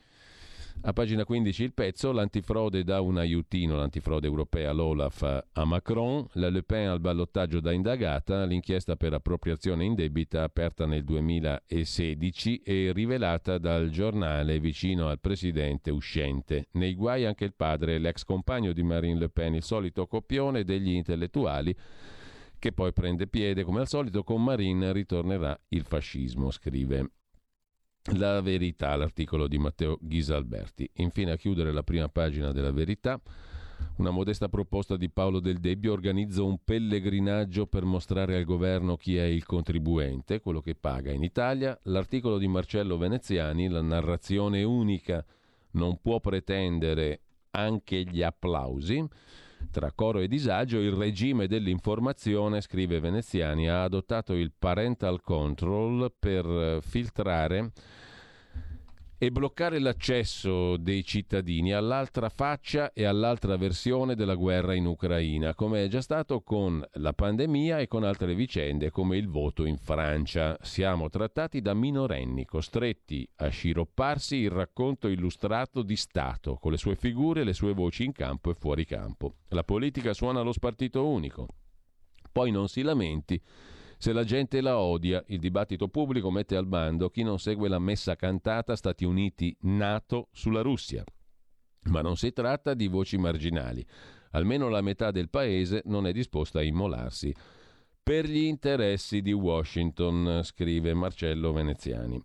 [0.80, 6.48] a pagina 15 il pezzo, l'antifrode dà un aiutino, l'antifrode europea, l'Olaf a Macron, la
[6.48, 13.58] Le Pen al ballottaggio da indagata, l'inchiesta per appropriazione indebita aperta nel 2016 e rivelata
[13.58, 16.66] dal giornale vicino al presidente uscente.
[16.72, 20.90] Nei guai anche il padre, l'ex compagno di Marine Le Pen, il solito copione degli
[20.90, 21.76] intellettuali
[22.58, 27.10] che poi prende piede come al solito con Marin ritornerà il fascismo, scrive
[28.16, 30.88] la verità, l'articolo di Matteo Ghisalberti.
[30.94, 33.20] Infine a chiudere la prima pagina della verità
[33.96, 39.16] una modesta proposta di Paolo Del Debbio organizza un pellegrinaggio per mostrare al governo chi
[39.16, 41.78] è il contribuente, quello che paga in Italia.
[41.84, 45.24] L'articolo di Marcello Veneziani, la narrazione unica,
[45.72, 49.06] non può pretendere anche gli applausi.
[49.70, 56.78] Tra coro e disagio, il regime dell'informazione, scrive Veneziani, ha adottato il parental control per
[56.82, 57.72] filtrare
[59.22, 65.84] e bloccare l'accesso dei cittadini all'altra faccia e all'altra versione della guerra in Ucraina, come
[65.84, 70.58] è già stato con la pandemia e con altre vicende come il voto in Francia.
[70.60, 76.96] Siamo trattati da minorenni, costretti a sciropparsi il racconto illustrato di Stato, con le sue
[76.96, 79.34] figure, le sue voci in campo e fuori campo.
[79.50, 81.46] La politica suona lo spartito unico.
[82.32, 83.40] Poi non si lamenti
[84.02, 87.78] se la gente la odia, il dibattito pubblico mette al bando chi non segue la
[87.78, 91.04] messa cantata Stati Uniti NATO sulla Russia.
[91.82, 93.86] Ma non si tratta di voci marginali.
[94.32, 97.32] Almeno la metà del paese non è disposta a immolarsi.
[98.02, 102.20] Per gli interessi di Washington, scrive Marcello Veneziani.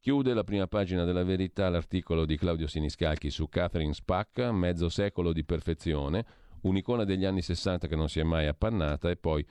[0.00, 5.32] Chiude la prima pagina della verità l'articolo di Claudio Siniscalchi su Catherine Spack, mezzo secolo
[5.32, 6.26] di perfezione,
[6.62, 9.46] un'icona degli anni 60 che non si è mai appannata e poi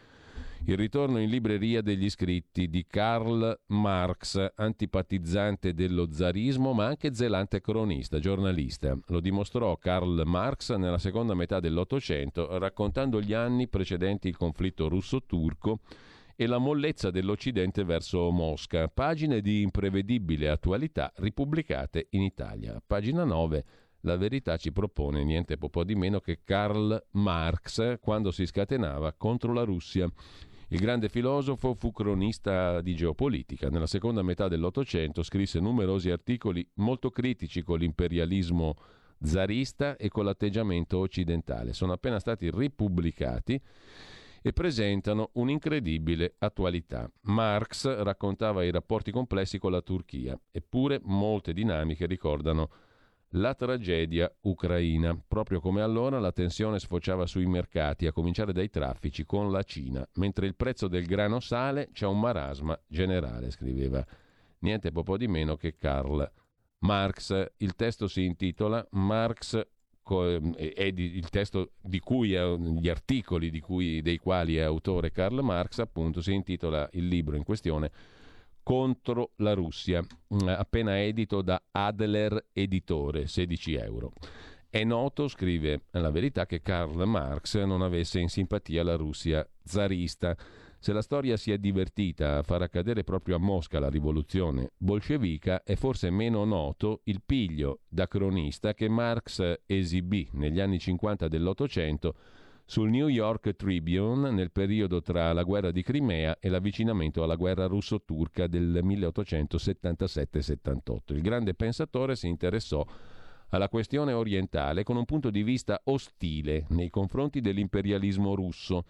[0.66, 7.62] il ritorno in libreria degli scritti di Karl Marx, antipatizzante dello zarismo ma anche zelante
[7.62, 8.98] cronista, giornalista.
[9.08, 15.80] Lo dimostrò Karl Marx nella seconda metà dell'Ottocento raccontando gli anni precedenti il conflitto russo-turco
[16.36, 22.82] e la mollezza dell'Occidente verso Mosca, pagine di imprevedibile attualità ripubblicate in Italia.
[22.86, 23.66] Pagina 9
[24.02, 29.54] la verità ci propone niente po' di meno che Karl Marx quando si scatenava contro
[29.54, 30.12] la Russia.
[30.74, 33.70] Il grande filosofo fu cronista di geopolitica.
[33.70, 38.76] Nella seconda metà dell'Ottocento scrisse numerosi articoli molto critici con l'imperialismo
[39.22, 41.74] zarista e con l'atteggiamento occidentale.
[41.74, 43.62] Sono appena stati ripubblicati
[44.42, 47.12] e presentano un'incredibile attualità.
[47.24, 52.70] Marx raccontava i rapporti complessi con la Turchia, eppure molte dinamiche ricordano
[53.32, 55.18] la tragedia ucraina.
[55.28, 60.08] Proprio come allora la tensione sfociava sui mercati, a cominciare dai traffici con la Cina.
[60.16, 64.06] Mentre il prezzo del grano sale, c'è un marasma generale, scriveva
[64.60, 66.30] niente po' di meno che Karl
[66.80, 67.52] Marx.
[67.58, 69.68] Il testo si intitola Marx
[70.56, 75.80] è il testo di cui gli articoli di cui, dei quali è autore Karl Marx,
[75.80, 77.92] appunto, si intitola il libro in questione
[78.64, 84.14] contro la Russia, mm, appena edito da Adler Editore, 16 euro.
[84.70, 90.36] È noto, scrive la verità, che Karl Marx non avesse in simpatia la Russia zarista.
[90.80, 95.64] Se la storia si è divertita a far accadere proprio a Mosca la rivoluzione bolscevica,
[95.64, 102.16] è forse meno noto il piglio da cronista che Marx esibì negli anni 50 dell'Ottocento
[102.72, 107.66] sul New York Tribune nel periodo tra la guerra di Crimea e l'avvicinamento alla guerra
[107.66, 111.00] russo-turca del 1877-78.
[111.08, 112.82] Il grande pensatore si interessò
[113.50, 118.86] alla questione orientale con un punto di vista ostile nei confronti dell'imperialismo russo,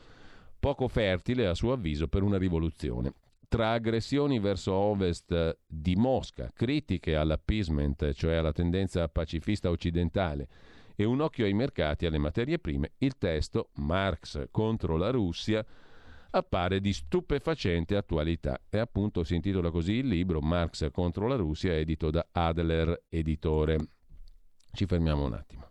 [0.59, 3.11] poco fertile a suo avviso per una rivoluzione.
[3.47, 10.47] Tra aggressioni verso ovest di Mosca, critiche all'appeasement, cioè alla tendenza pacifista occidentale,
[10.95, 15.65] e un occhio ai mercati e alle materie prime, il testo Marx contro la Russia
[16.31, 21.73] appare di stupefacente attualità e appunto si intitola così il libro Marx contro la Russia
[21.73, 23.77] edito da Adler Editore.
[24.71, 25.69] Ci fermiamo un attimo.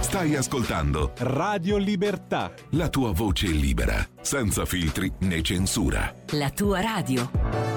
[0.00, 2.52] Stai ascoltando Radio Libertà.
[2.72, 6.14] La tua voce libera, senza filtri né censura.
[6.32, 7.73] La tua radio.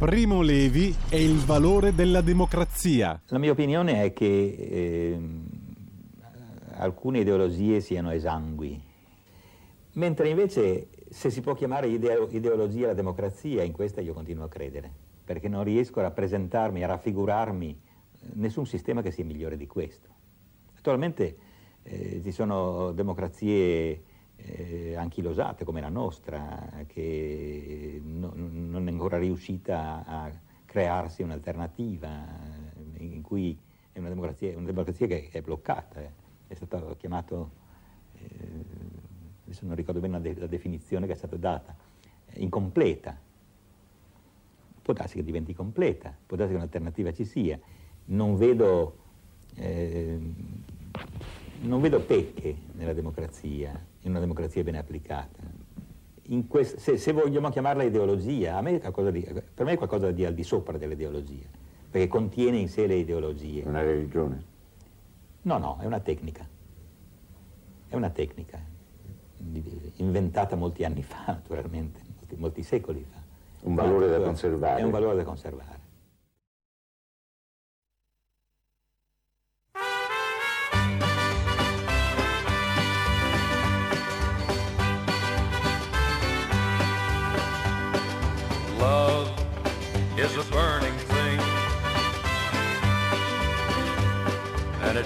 [0.00, 3.20] Primo Levi è il valore della democrazia.
[3.26, 5.20] La mia opinione è che eh,
[6.76, 8.82] alcune ideologie siano esangui,
[9.92, 14.48] mentre invece se si può chiamare ideo- ideologia la democrazia, in questa io continuo a
[14.48, 14.90] credere,
[15.22, 17.80] perché non riesco a rappresentarmi, a raffigurarmi
[18.36, 20.08] nessun sistema che sia migliore di questo.
[20.78, 21.36] Attualmente
[21.82, 24.02] eh, ci sono democrazie
[24.44, 30.30] eh, anchilosate come la nostra, che no, non è ancora riuscita a
[30.64, 32.08] crearsi un'alternativa,
[32.98, 33.58] in cui
[33.92, 36.10] è una democrazia, una democrazia che è bloccata, eh.
[36.46, 37.50] è stato chiamato,
[38.14, 38.24] eh,
[39.44, 41.74] adesso non ricordo bene la, de- la, definizione che è stata data,
[42.34, 43.18] incompleta.
[44.82, 47.58] Può darsi che diventi completa, può darsi che un'alternativa ci sia.
[48.06, 48.96] Non vedo,
[49.56, 50.18] eh,
[51.62, 55.68] non vedo pecche nella democrazia, in una democrazia ben applicata.
[56.46, 60.44] Quest- se, se, vogliamo chiamarla ideologia, me di, per me è qualcosa di al di
[60.44, 61.46] sopra dell'ideologia,
[61.90, 63.62] perché contiene in sé le ideologie.
[63.64, 64.44] Una religione?
[65.42, 66.46] No, no, è una tecnica.
[67.88, 68.60] È una tecnica,
[69.96, 73.18] inventata molti anni fa, naturalmente, molti, molti secoli fa.
[73.62, 74.80] Un valore da conservare.
[74.80, 75.78] È un valore da conservare.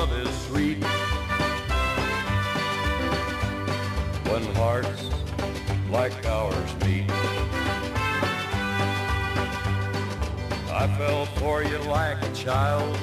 [0.00, 0.82] Love is sweet
[4.30, 5.10] when hearts
[5.90, 7.04] like ours meet.
[10.72, 12.96] I fell for you like a child.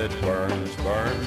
[0.00, 1.19] It burns, burns.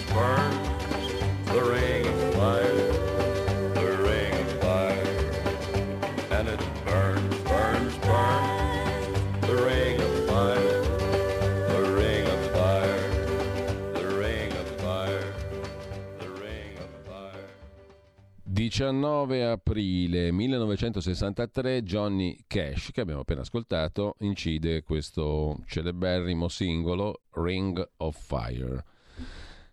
[18.73, 28.17] 19 aprile 1963 Johnny Cash, che abbiamo appena ascoltato, incide questo celeberrimo singolo Ring of
[28.19, 28.83] Fire.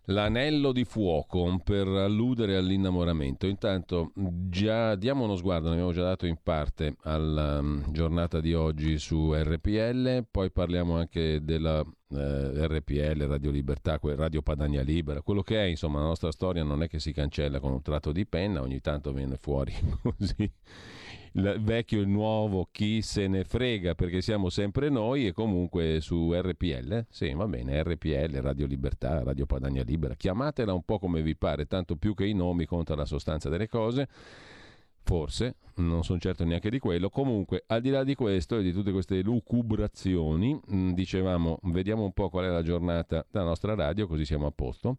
[0.05, 3.47] L'anello di fuoco per alludere all'innamoramento.
[3.47, 8.53] Intanto già diamo uno sguardo, ne abbiamo già dato in parte alla um, giornata di
[8.53, 11.83] oggi su RPL, poi parliamo anche della
[12.13, 16.83] eh, RPL, Radio Libertà, Radio Padania Libera, quello che è, insomma, la nostra storia non
[16.83, 20.51] è che si cancella con un tratto di penna, ogni tanto viene fuori così.
[21.33, 26.01] Il vecchio e il nuovo, chi se ne frega perché siamo sempre noi e comunque
[26.01, 31.21] su RPL, sì va bene, RPL, Radio Libertà, Radio Padania Libera, chiamatela un po' come
[31.21, 34.09] vi pare, tanto più che i nomi conta la sostanza delle cose,
[35.03, 38.71] forse, non sono certo neanche di quello, comunque al di là di questo e di
[38.71, 44.07] tutte queste lucubrazioni, mh, dicevamo vediamo un po' qual è la giornata della nostra radio,
[44.07, 44.97] così siamo a posto.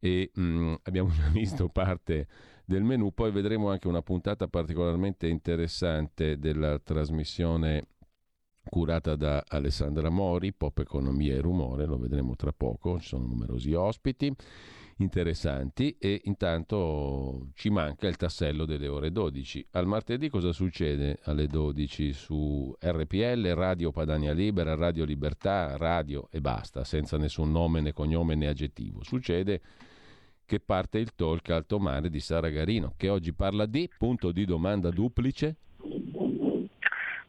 [0.00, 2.28] E mh, abbiamo già visto parte
[2.64, 3.12] del menù.
[3.12, 7.86] Poi vedremo anche una puntata particolarmente interessante della trasmissione
[8.68, 13.72] curata da Alessandra Mori, Pop Economia e Rumore, lo vedremo tra poco, ci sono numerosi
[13.72, 14.34] ospiti
[14.98, 19.68] interessanti e intanto ci manca il tassello delle ore 12.
[19.72, 26.40] Al martedì cosa succede alle 12 su RPL, Radio Padania Libera, Radio Libertà, Radio e
[26.40, 29.02] basta, senza nessun nome né cognome né aggettivo.
[29.02, 29.60] Succede
[30.44, 34.44] che parte il talk Alto Mare di Sara Garino, che oggi parla di punto di
[34.44, 35.56] domanda duplice.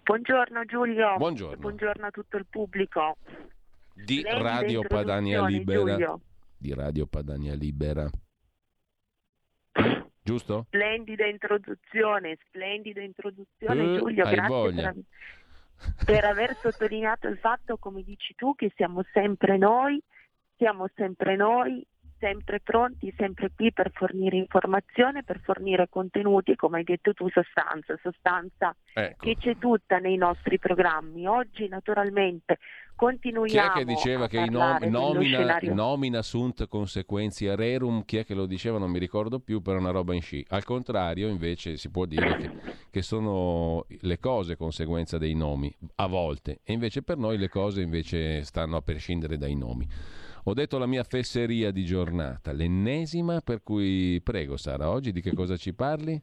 [0.03, 1.17] Buongiorno Giulio.
[1.17, 1.57] Buongiorno.
[1.57, 3.17] Buongiorno a tutto il pubblico.
[3.93, 5.91] Di Radio Padania Libera.
[5.91, 6.21] Giulio.
[6.59, 8.09] Di Radio Padania Libera.
[10.21, 10.65] Giusto?
[10.67, 14.93] Splendida introduzione, splendida introduzione Eh, Giulio, grazie voglia.
[14.93, 19.99] per, per aver sottolineato il fatto, come dici tu, che siamo sempre noi,
[20.57, 21.83] siamo sempre noi,
[22.19, 27.97] sempre pronti, sempre qui per fornire informazione, per fornire contenuti come hai detto tu sostanza,
[28.01, 29.25] sostanza Ecco.
[29.25, 31.25] che c'è tutta nei nostri programmi.
[31.25, 38.03] Oggi naturalmente Chi continuiamo è che diceva che i nom- nomina, nomina sunt consequentia rerum?
[38.03, 38.77] Chi è che lo diceva?
[38.77, 40.45] Non mi ricordo più, per una roba in sci.
[40.49, 42.51] Al contrario, invece, si può dire che,
[42.91, 46.59] che sono le cose conseguenza dei nomi, a volte.
[46.63, 49.87] E invece per noi le cose invece stanno a prescindere dai nomi.
[50.43, 55.33] Ho detto la mia fesseria di giornata, l'ennesima, per cui prego Sara, oggi di che
[55.33, 56.21] cosa ci parli?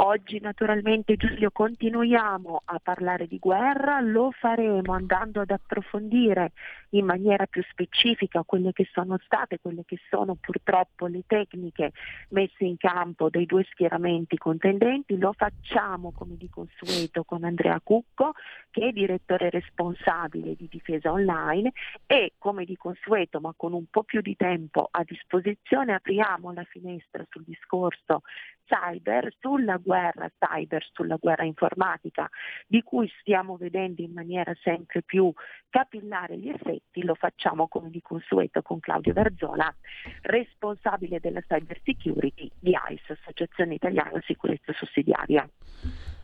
[0.00, 6.52] Oggi naturalmente Giulio continuiamo a parlare di guerra, lo faremo andando ad approfondire
[6.90, 11.92] in maniera più specifica quelle che sono state, quelle che sono purtroppo le tecniche
[12.30, 18.32] messe in campo dai due schieramenti contendenti, lo facciamo come di consueto con Andrea Cucco
[18.70, 21.72] che è direttore responsabile di difesa online
[22.06, 26.64] e come di consueto ma con un po' più di tempo a disposizione apriamo la
[26.64, 28.22] finestra sul discorso
[28.68, 32.28] cyber, sulla guerra cyber, sulla guerra informatica,
[32.66, 35.32] di cui stiamo vedendo in maniera sempre più
[35.70, 39.74] capillare gli effetti, lo facciamo come di consueto con Claudio Verzola,
[40.22, 45.48] responsabile della cyber security di ICE, Associazione Italiana Sicurezza Sussidiaria.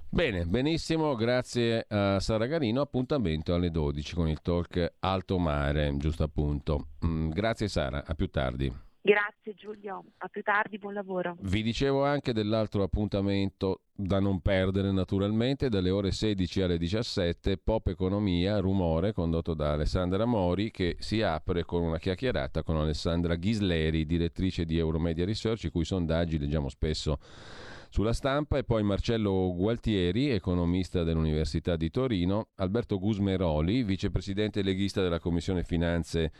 [0.09, 2.80] Bene, benissimo, grazie a Sara Garino.
[2.80, 6.90] Appuntamento alle 12 con il talk Alto Mare, giusto appunto.
[7.05, 8.84] Mm, grazie Sara, a più tardi.
[9.07, 11.36] Grazie Giulio, a più tardi, buon lavoro.
[11.40, 17.88] Vi dicevo anche dell'altro appuntamento da non perdere naturalmente, dalle ore 16 alle 17, Pop
[17.88, 24.07] Economia, Rumore, condotto da Alessandra Mori, che si apre con una chiacchierata con Alessandra Ghisleri,
[24.07, 27.18] direttrice di Euromedia Research, i cui sondaggi leggiamo spesso
[27.90, 35.18] sulla stampa, e poi Marcello Gualtieri, economista dell'Università di Torino, Alberto Gusmeroli, vicepresidente leghista della
[35.18, 36.32] Commissione Finanze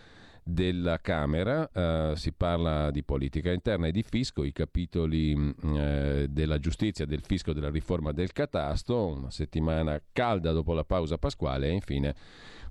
[0.45, 6.27] della Camera, eh, si parla di politica interna e di fisco, i capitoli mh, eh,
[6.29, 11.69] della giustizia, del fisco della riforma del catasto, una settimana calda dopo la pausa pasquale
[11.69, 12.15] e infine,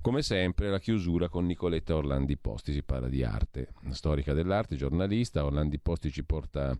[0.00, 5.44] come sempre, la chiusura con Nicoletta Orlandi Posti, si parla di arte, storica dell'arte, giornalista,
[5.44, 6.76] Orlandi Posti ci porta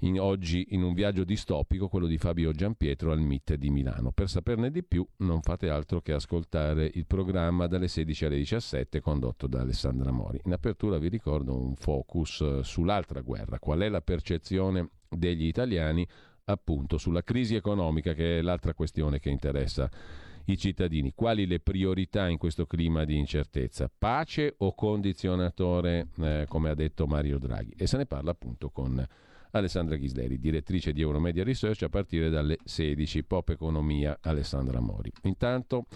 [0.00, 4.12] in- oggi in un viaggio distopico, quello di Fabio Giampietro al MIT di Milano.
[4.12, 9.00] Per saperne di più non fate altro che ascoltare il programma dalle 16 alle 17
[9.00, 10.40] condotto da Alessandra Mori.
[10.44, 16.06] In apertura vi ricordo un focus eh, sull'altra guerra, qual è la percezione degli italiani
[16.48, 19.90] appunto sulla crisi economica che è l'altra questione che interessa
[20.46, 21.12] i cittadini.
[21.14, 23.90] Quali le priorità in questo clima di incertezza?
[23.96, 27.74] Pace o condizionatore, eh, come ha detto Mario Draghi?
[27.76, 29.04] E se ne parla appunto con
[29.56, 35.10] Alessandra Ghisleri, direttrice di Euromedia Research a partire dalle 16, Pop Economia Alessandra Mori.
[35.22, 35.86] Intanto,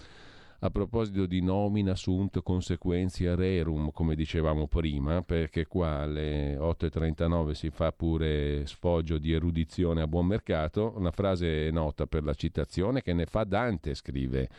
[0.63, 7.71] a proposito di nomina sunt consequentia rerum, come dicevamo prima, perché qua alle 8.39 si
[7.71, 13.13] fa pure sfoggio di erudizione a buon mercato, una frase nota per la citazione che
[13.13, 14.49] ne fa Dante, scrive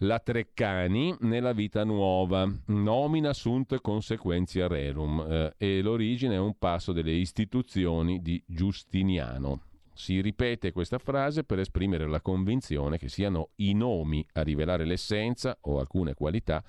[0.00, 6.92] la Treccani nella vita nuova, nomina sunt consequentia rerum, eh, e l'origine è un passo
[6.92, 9.62] delle istituzioni di Giustiniano.
[9.94, 15.56] Si ripete questa frase per esprimere la convinzione che siano i nomi a rivelare l'essenza
[15.62, 16.62] o alcune qualità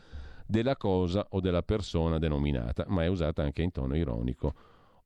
[0.46, 4.54] della cosa o della persona denominata, ma è usata anche in tono ironico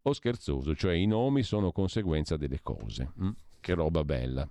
[0.04, 3.12] o scherzoso, cioè i nomi sono conseguenza delle cose.
[3.20, 3.30] Mm?
[3.60, 4.48] Che roba bella.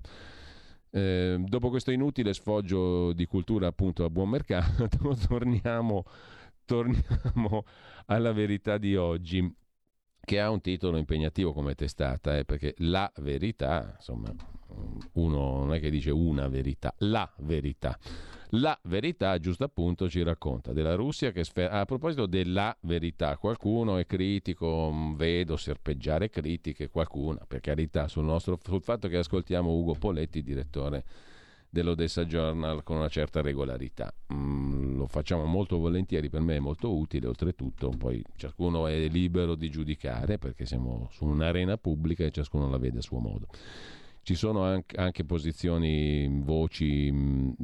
[0.93, 4.89] Eh, dopo questo inutile sfoggio di cultura appunto a buon mercato,
[5.29, 6.05] torniamo,
[6.65, 7.65] torniamo
[8.07, 9.55] alla verità di oggi,
[10.21, 14.35] che ha un titolo impegnativo come testata, eh, perché la verità, insomma,
[15.12, 17.99] uno non è che dice una verità, la verità.
[18.55, 23.97] La verità, giusto appunto, ci racconta della Russia che sfer- a proposito della verità, qualcuno
[23.97, 29.70] è critico, mh, vedo serpeggiare critiche, qualcuno, per carità, sul, nostro, sul fatto che ascoltiamo
[29.70, 31.05] Ugo Poletti, direttore
[31.68, 34.12] dell'Odessa Journal, con una certa regolarità.
[34.35, 39.55] Mm, lo facciamo molto volentieri, per me è molto utile, oltretutto, poi ciascuno è libero
[39.55, 43.47] di giudicare perché siamo su un'arena pubblica e ciascuno la vede a suo modo.
[44.23, 47.55] Ci sono anche, anche posizioni, voci mh,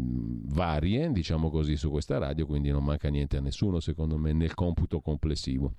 [0.54, 4.54] varie, diciamo così, su questa radio, quindi non manca niente a nessuno, secondo me, nel
[4.54, 5.74] computo complessivo.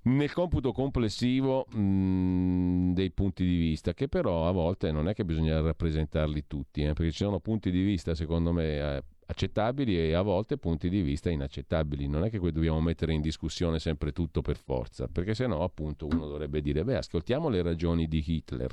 [0.00, 5.24] Nel computo complessivo mh, dei punti di vista, che però a volte non è che
[5.24, 10.14] bisogna rappresentarli tutti, eh, perché ci sono punti di vista, secondo me, eh, accettabili e
[10.14, 12.06] a volte punti di vista inaccettabili.
[12.06, 16.06] Non è che dobbiamo mettere in discussione sempre tutto per forza, perché se no appunto
[16.06, 18.72] uno dovrebbe dire, beh, ascoltiamo le ragioni di Hitler,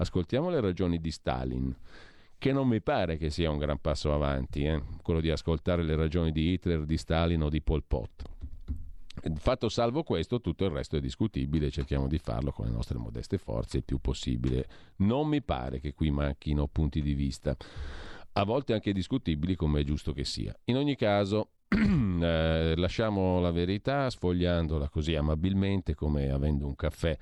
[0.00, 1.74] ascoltiamo le ragioni di Stalin
[2.38, 4.82] che non mi pare che sia un gran passo avanti, eh?
[5.02, 8.22] quello di ascoltare le ragioni di Hitler, di Stalin o di Pol Pot.
[9.34, 13.36] Fatto salvo questo, tutto il resto è discutibile, cerchiamo di farlo con le nostre modeste
[13.36, 14.66] forze il più possibile.
[14.96, 17.54] Non mi pare che qui manchino punti di vista,
[18.32, 20.58] a volte anche discutibili come è giusto che sia.
[20.64, 27.14] In ogni caso, eh, lasciamo la verità sfogliandola così amabilmente come avendo un caffè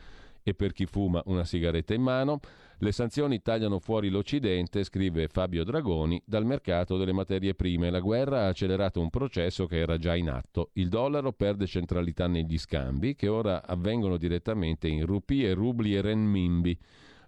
[0.48, 2.40] e per chi fuma una sigaretta in mano.
[2.80, 7.90] Le sanzioni tagliano fuori l'Occidente, scrive Fabio Dragoni, dal mercato delle materie prime.
[7.90, 10.70] La guerra ha accelerato un processo che era già in atto.
[10.74, 16.78] Il dollaro perde centralità negli scambi, che ora avvengono direttamente in rupie, rubli e renminbi.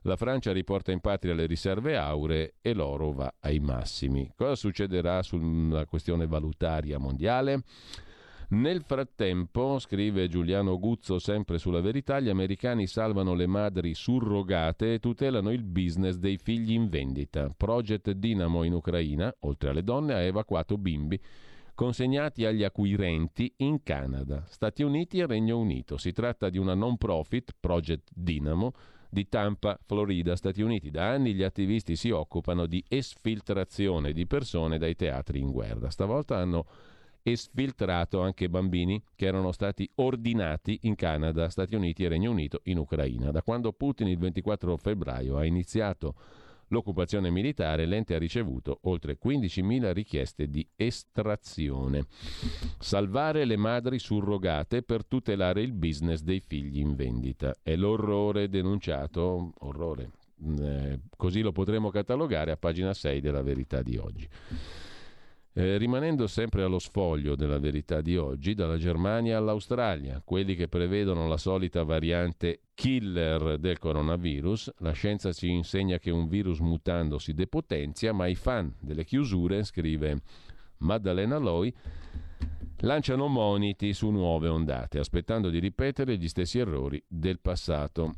[0.03, 4.31] La Francia riporta in patria le riserve auree e l'oro va ai massimi.
[4.37, 7.65] Cosa succederà sulla questione valutaria mondiale?
[8.53, 14.99] Nel frattempo, scrive Giuliano Guzzo sempre sulla verità, gli americani salvano le madri surrogate e
[14.99, 17.55] tutelano il business dei figli in vendita.
[17.57, 21.21] Project Dynamo in Ucraina, oltre alle donne, ha evacuato bimbi
[21.77, 25.97] consegnati agli acquirenti in Canada, Stati Uniti e Regno Unito.
[25.97, 28.73] Si tratta di una non profit, Project Dynamo,
[29.09, 30.91] di Tampa, Florida, Stati Uniti.
[30.91, 35.89] Da anni gli attivisti si occupano di esfiltrazione di persone dai teatri in guerra.
[35.89, 36.67] Stavolta hanno
[37.23, 42.61] e sfiltrato anche bambini che erano stati ordinati in Canada, Stati Uniti e Regno Unito
[42.65, 43.31] in Ucraina.
[43.31, 46.15] Da quando Putin il 24 febbraio ha iniziato
[46.71, 52.07] l'occupazione militare, l'ente ha ricevuto oltre 15.000 richieste di estrazione.
[52.79, 57.55] Salvare le madri surrogate per tutelare il business dei figli in vendita.
[57.63, 60.11] È l'orrore denunciato, orrore,
[60.61, 64.29] eh, così lo potremo catalogare a pagina 6 della verità di oggi.
[65.53, 71.27] Eh, rimanendo sempre allo sfoglio della verità di oggi, dalla Germania all'Australia, quelli che prevedono
[71.27, 77.35] la solita variante killer del coronavirus, la scienza ci insegna che un virus mutando si
[77.35, 80.23] depotenzia, ma i fan delle chiusure, scrive
[80.79, 81.75] Maddalena Loi,
[82.83, 88.15] lanciano moniti su nuove ondate, aspettando di ripetere gli stessi errori del passato.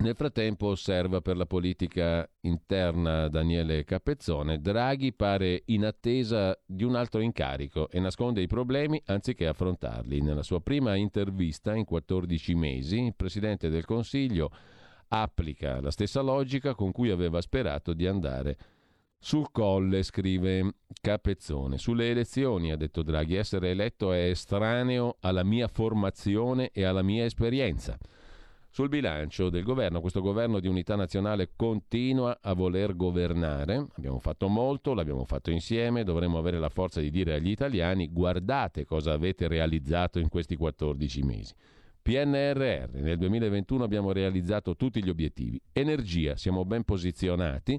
[0.00, 6.94] Nel frattempo osserva per la politica interna Daniele Capezzone, Draghi pare in attesa di un
[6.94, 10.22] altro incarico e nasconde i problemi anziché affrontarli.
[10.22, 14.50] Nella sua prima intervista in 14 mesi, il Presidente del Consiglio
[15.08, 18.56] applica la stessa logica con cui aveva sperato di andare
[19.18, 21.76] sul colle, scrive Capezzone.
[21.76, 27.26] Sulle elezioni, ha detto Draghi, essere eletto è estraneo alla mia formazione e alla mia
[27.26, 27.98] esperienza.
[28.72, 33.88] Sul bilancio del governo, questo governo di unità nazionale continua a voler governare.
[33.96, 38.84] Abbiamo fatto molto, l'abbiamo fatto insieme, dovremmo avere la forza di dire agli italiani guardate
[38.84, 41.52] cosa avete realizzato in questi 14 mesi.
[42.00, 45.60] PNRR, nel 2021 abbiamo realizzato tutti gli obiettivi.
[45.72, 47.78] Energia, siamo ben posizionati.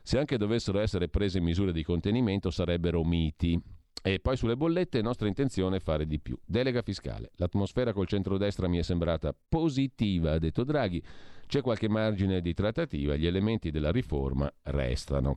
[0.00, 3.60] Se anche dovessero essere prese misure di contenimento sarebbero miti.
[4.02, 6.38] E poi sulle bollette nostra intenzione è fare di più.
[6.44, 7.32] Delega fiscale.
[7.36, 11.02] L'atmosfera col centrodestra mi è sembrata positiva, ha detto Draghi.
[11.46, 15.34] C'è qualche margine di trattativa, gli elementi della riforma restano.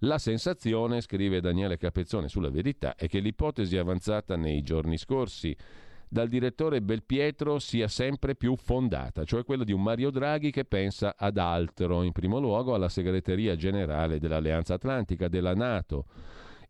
[0.00, 5.56] La sensazione, scrive Daniele Capezzone sulla verità, è che l'ipotesi avanzata nei giorni scorsi
[6.06, 11.16] dal direttore Belpietro sia sempre più fondata, cioè quella di un Mario Draghi che pensa
[11.16, 16.04] ad altro, in primo luogo alla segreteria generale dell'Alleanza Atlantica, della Nato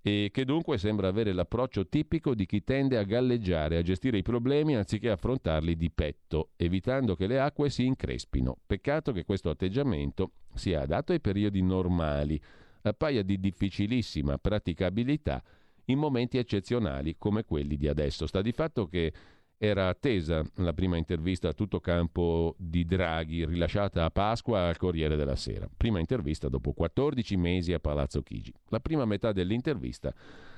[0.06, 4.22] e che dunque sembra avere l'approccio tipico di chi tende a galleggiare, a gestire i
[4.22, 8.58] problemi anziché affrontarli di petto, evitando che le acque si increspino.
[8.66, 12.38] Peccato che questo atteggiamento sia adatto ai periodi normali,
[12.82, 15.42] appaia di difficilissima praticabilità
[15.86, 18.26] in momenti eccezionali come quelli di adesso.
[18.26, 19.10] Sta di fatto che
[19.58, 25.16] era attesa la prima intervista a tutto campo di Draghi, rilasciata a Pasqua al Corriere
[25.16, 25.68] della Sera.
[25.74, 28.52] Prima intervista dopo 14 mesi a Palazzo Chigi.
[28.68, 30.12] La prima metà dell'intervista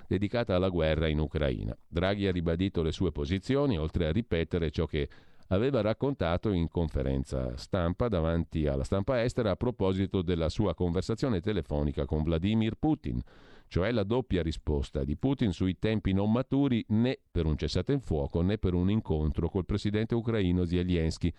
[0.09, 1.77] dedicata alla guerra in Ucraina.
[1.87, 5.09] Draghi ha ribadito le sue posizioni, oltre a ripetere ciò che
[5.49, 12.05] aveva raccontato in conferenza stampa davanti alla stampa estera a proposito della sua conversazione telefonica
[12.05, 13.23] con Vladimir Putin
[13.69, 18.01] cioè la doppia risposta di Putin sui tempi non maturi né per un cessate il
[18.01, 21.33] fuoco né per un incontro col presidente ucraino Zelensky.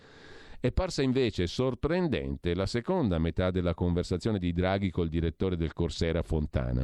[0.60, 6.22] È parsa invece sorprendente la seconda metà della conversazione di Draghi col direttore del Corsera
[6.22, 6.82] Fontana.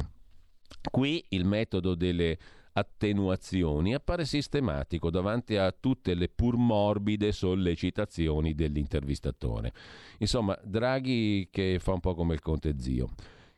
[0.89, 2.37] Qui il metodo delle
[2.77, 9.73] attenuazioni appare sistematico davanti a tutte le pur morbide sollecitazioni dell'intervistatore.
[10.19, 13.09] Insomma, Draghi che fa un po' come il conte zio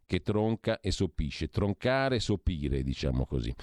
[0.08, 3.54] che tronca e sopisce, troncare e sopire, diciamo così.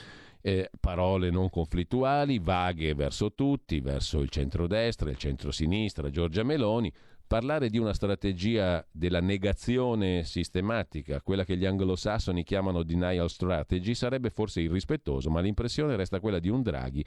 [0.40, 6.92] Eh, parole non conflittuali, vaghe verso tutti, verso il centrodestra, il centrosinistra, Giorgia Meloni,
[7.26, 14.28] parlare di una strategia della negazione sistematica, quella che gli anglosassoni chiamano denial strategy, sarebbe
[14.28, 17.04] forse irrispettoso, ma l'impressione resta quella di un Draghi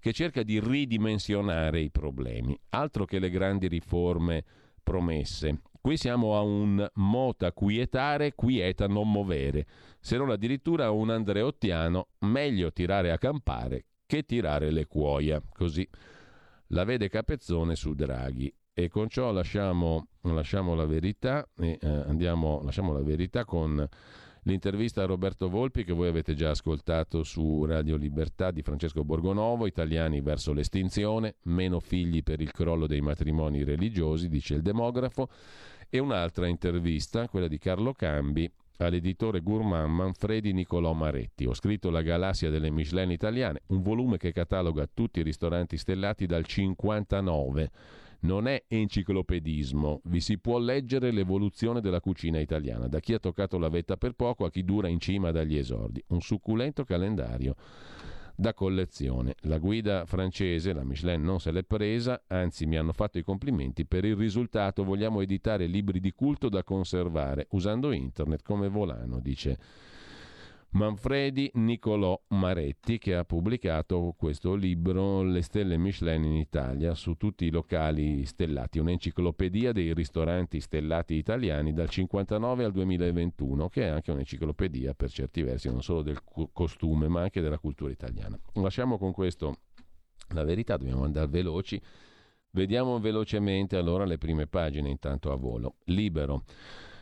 [0.00, 4.42] che cerca di ridimensionare i problemi, altro che le grandi riforme
[4.82, 5.60] promesse.
[5.80, 9.66] Qui siamo a un mota quietare, quieta non movere,
[9.98, 15.42] se non addirittura un andreottiano, meglio tirare a campare che tirare le cuoia.
[15.52, 15.88] Così
[16.68, 18.52] la vede Capezzone su Draghi.
[18.72, 23.86] E con ciò lasciamo, lasciamo la verità e eh, andiamo, lasciamo la verità con
[24.42, 29.66] l'intervista a Roberto Volpi che voi avete già ascoltato su Radio Libertà di Francesco Borgonovo,
[29.66, 35.28] Italiani verso l'estinzione, meno figli per il crollo dei matrimoni religiosi, dice il demografo,
[35.88, 41.44] e un'altra intervista, quella di Carlo Cambi, all'editore gourmand Manfredi Nicolò Maretti.
[41.44, 46.26] Ho scritto La galassia delle Michelin italiane, un volume che cataloga tutti i ristoranti stellati
[46.26, 47.70] dal 59
[48.20, 53.58] non è enciclopedismo, vi si può leggere l'evoluzione della cucina italiana, da chi ha toccato
[53.58, 56.02] la vetta per poco a chi dura in cima dagli esordi.
[56.08, 57.54] Un succulento calendario
[58.40, 59.34] da collezione.
[59.42, 63.84] La guida francese, la Michelin, non se l'è presa, anzi mi hanno fatto i complimenti
[63.84, 64.82] per il risultato.
[64.82, 69.58] Vogliamo editare libri di culto da conservare usando internet come volano, dice
[70.72, 77.44] Manfredi Nicolò Maretti che ha pubblicato questo libro Le stelle Michelin in Italia su tutti
[77.44, 84.12] i locali stellati, un'enciclopedia dei ristoranti stellati italiani dal 59 al 2021 che è anche
[84.12, 86.20] un'enciclopedia per certi versi non solo del
[86.52, 88.38] costume ma anche della cultura italiana.
[88.54, 89.62] Lasciamo con questo
[90.34, 91.82] la verità, dobbiamo andare veloci.
[92.52, 95.78] Vediamo velocemente allora le prime pagine intanto a volo.
[95.86, 96.44] Libero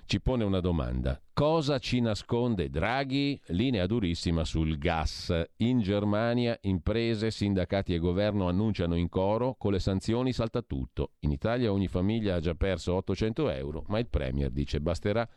[0.08, 1.20] ci pone una domanda.
[1.34, 3.38] Cosa ci nasconde Draghi?
[3.48, 5.30] Linea durissima sul gas.
[5.58, 11.10] In Germania imprese, sindacati e governo annunciano in coro con le sanzioni salta tutto.
[11.20, 15.28] In Italia ogni famiglia ha già perso 800 euro, ma il Premier dice basterà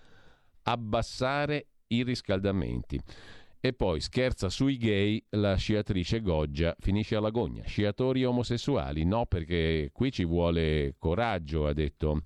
[0.63, 2.97] abbassare i riscaldamenti.
[3.59, 7.63] E poi scherza sui gay la sciatrice Goggia, finisce alla gogna.
[7.65, 12.21] Sciatori omosessuali, no perché qui ci vuole coraggio, ha detto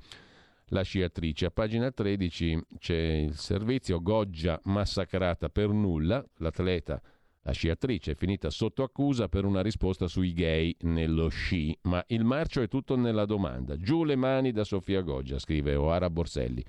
[0.68, 1.46] la sciatrice.
[1.46, 7.02] A pagina 13 c'è il servizio Goggia massacrata per nulla, l'atleta
[7.48, 12.24] la sciatrice è finita sotto accusa per una risposta sui gay nello sci, ma il
[12.24, 13.78] marcio è tutto nella domanda.
[13.78, 16.66] Giù le mani da Sofia Goggia, scrive Oara Borselli.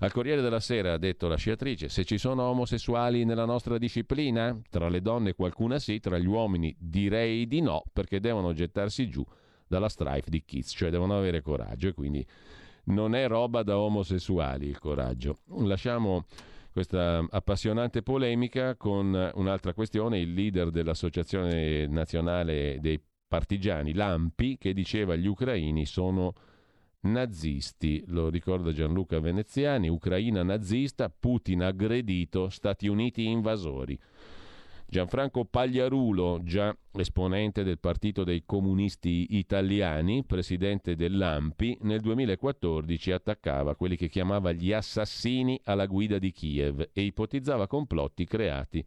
[0.00, 4.60] Al Corriere della Sera ha detto la sciatrice: se ci sono omosessuali nella nostra disciplina,
[4.68, 9.24] tra le donne qualcuna sì, tra gli uomini direi di no, perché devono gettarsi giù
[9.68, 12.26] dalla strife di Kids, cioè devono avere coraggio e quindi
[12.88, 15.38] non è roba da omosessuali il coraggio.
[15.60, 16.24] Lasciamo
[16.72, 25.16] questa appassionante polemica con un'altra questione, il leader dell'Associazione Nazionale dei Partigiani, Lampi, che diceva
[25.16, 26.32] gli ucraini sono
[27.00, 33.98] nazisti, lo ricorda Gianluca Veneziani, Ucraina nazista, Putin aggredito, Stati Uniti invasori.
[34.90, 43.96] Gianfranco Pagliarulo, già esponente del Partito dei Comunisti Italiani, presidente dell'AMPI, nel 2014 attaccava quelli
[43.96, 48.82] che chiamava gli assassini alla guida di Kiev e ipotizzava complotti creati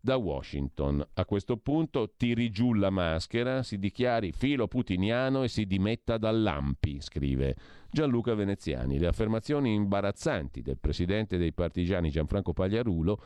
[0.00, 1.06] da Washington.
[1.12, 7.02] A questo punto tiri giù la maschera, si dichiari filo putiniano e si dimetta dall'AMPI,
[7.02, 7.54] scrive
[7.90, 8.98] Gianluca Veneziani.
[8.98, 13.22] Le affermazioni imbarazzanti del presidente dei partigiani Gianfranco Pagliarulo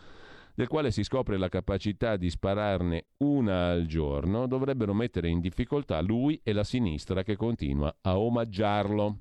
[0.59, 6.01] del quale si scopre la capacità di spararne una al giorno, dovrebbero mettere in difficoltà
[6.01, 9.19] lui e la sinistra che continua a omaggiarlo.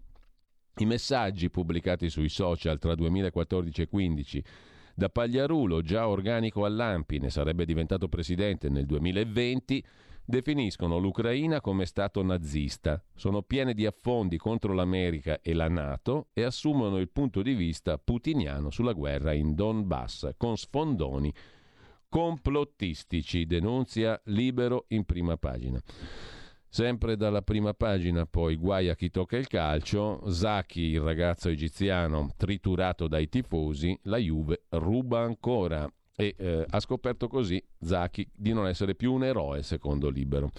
[0.78, 4.44] I messaggi pubblicati sui social tra 2014 e 2015
[4.96, 9.86] da Pagliarulo, già organico all'Ampi, ne sarebbe diventato presidente nel 2020,
[10.30, 16.44] definiscono l'Ucraina come Stato nazista, sono piene di affondi contro l'America e la Nato e
[16.44, 21.34] assumono il punto di vista putiniano sulla guerra in Donbass, con sfondoni
[22.10, 25.82] complottistici, denunzia Libero in prima pagina.
[26.70, 32.32] Sempre dalla prima pagina, poi guai a chi tocca il calcio, Zaki, il ragazzo egiziano
[32.36, 38.68] triturato dai tifosi, la Juve ruba ancora e eh, ha scoperto così Zacchi di non
[38.68, 40.52] essere più un eroe secondo Libero.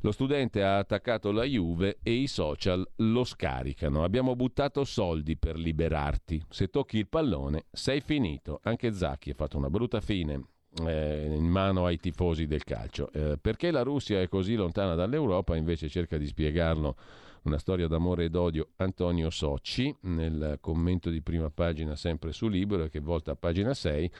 [0.00, 4.02] Lo studente ha attaccato la Juve e i social lo scaricano.
[4.02, 6.42] Abbiamo buttato soldi per liberarti.
[6.48, 8.60] Se tocchi il pallone sei finito.
[8.62, 10.42] Anche Zacchi ha fatto una brutta fine
[10.86, 13.12] eh, in mano ai tifosi del calcio.
[13.12, 16.96] Eh, perché la Russia è così lontana dall'Europa invece cerca di spiegarlo
[17.42, 22.88] una storia d'amore ed odio Antonio Socci, nel commento di prima pagina sempre su Libero
[22.88, 24.10] che volta a pagina 6.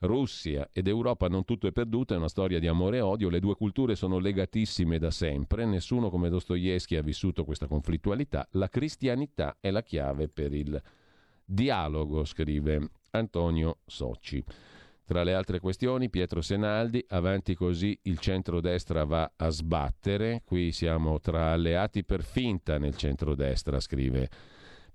[0.00, 3.40] Russia ed Europa non tutto è perduto, è una storia di amore e odio, le
[3.40, 9.56] due culture sono legatissime da sempre, nessuno come Dostoevsky ha vissuto questa conflittualità, la cristianità
[9.60, 10.80] è la chiave per il
[11.44, 14.44] dialogo, scrive Antonio Socci.
[15.04, 21.18] Tra le altre questioni, Pietro Senaldi, avanti così il centrodestra va a sbattere, qui siamo
[21.18, 24.28] tra alleati per finta nel centrodestra, scrive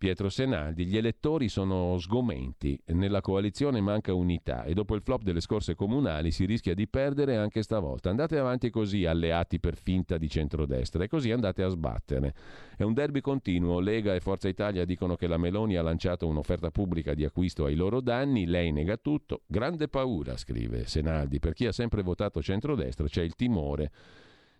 [0.03, 5.39] Pietro Senaldi, gli elettori sono sgomenti, nella coalizione manca unità e dopo il flop delle
[5.39, 8.09] scorse comunali si rischia di perdere anche stavolta.
[8.09, 12.33] Andate avanti così, alleati per finta di centrodestra, e così andate a sbattere.
[12.75, 16.69] È un derby continuo, Lega e Forza Italia dicono che la Meloni ha lanciato un'offerta
[16.69, 19.43] pubblica di acquisto ai loro danni, lei nega tutto.
[19.45, 23.89] Grande paura, scrive Senaldi, per chi ha sempre votato centrodestra c'è il timore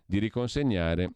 [0.06, 1.12] di riconsegnare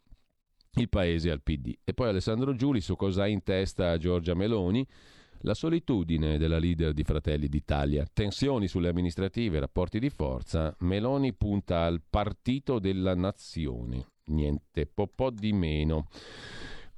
[0.81, 1.77] il paese al PD.
[1.83, 4.85] E poi Alessandro Giuli su cosa ha in testa Giorgia Meloni.
[5.43, 11.83] La solitudine della leader di Fratelli d'Italia, tensioni sulle amministrative, rapporti di forza, Meloni punta
[11.83, 16.07] al partito della nazione, niente po', di meno.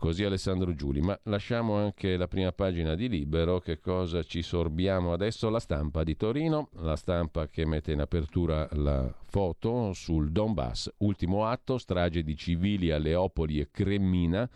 [0.02, 5.14] Così Alessandro Giuli, ma lasciamo anche la prima pagina di Libero, che cosa ci sorbiamo
[5.14, 5.48] adesso?
[5.52, 11.46] La stampa di Torino, la stampa che mette in apertura la foto sul Donbass, ultimo
[11.46, 14.50] atto, strage di civili a Leopoli e Cremina,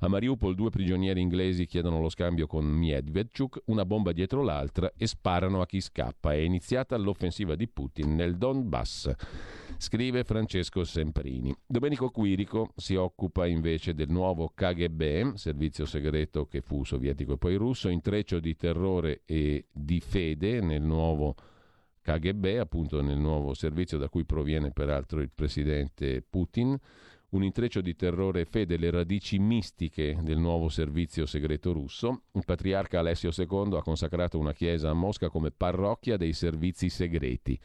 [0.00, 5.06] a Mariupol due prigionieri inglesi chiedono lo scambio con Medvedchuk, una bomba dietro l'altra e
[5.06, 6.32] sparano a chi scappa.
[6.32, 9.12] È iniziata l'offensiva di Putin nel Donbass.
[9.76, 11.54] Scrive Francesco Semprini.
[11.66, 17.56] Domenico Quirico si occupa invece del nuovo KGB, servizio segreto che fu sovietico e poi
[17.56, 21.34] russo, intreccio di terrore e di fede nel nuovo
[22.02, 26.78] KGB, appunto nel nuovo servizio da cui proviene peraltro il presidente Putin
[27.34, 32.22] un intreccio di terrore e fede le radici mistiche del nuovo servizio segreto russo.
[32.32, 37.58] Il patriarca Alessio II ha consacrato una chiesa a Mosca come parrocchia dei servizi segreti.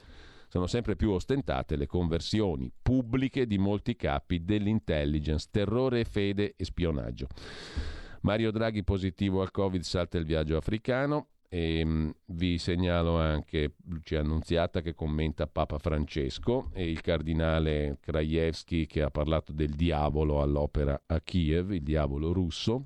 [0.48, 7.28] Sono sempre più ostentate le conversioni pubbliche di molti capi dell'intelligence, terrore, fede e spionaggio.
[8.22, 11.28] Mario Draghi positivo al Covid salta il viaggio africano.
[11.52, 18.86] E ehm, vi segnalo anche Lucia Annunziata che commenta Papa Francesco e il cardinale Krajewski
[18.86, 22.86] che ha parlato del diavolo all'opera a Kiev, il diavolo russo.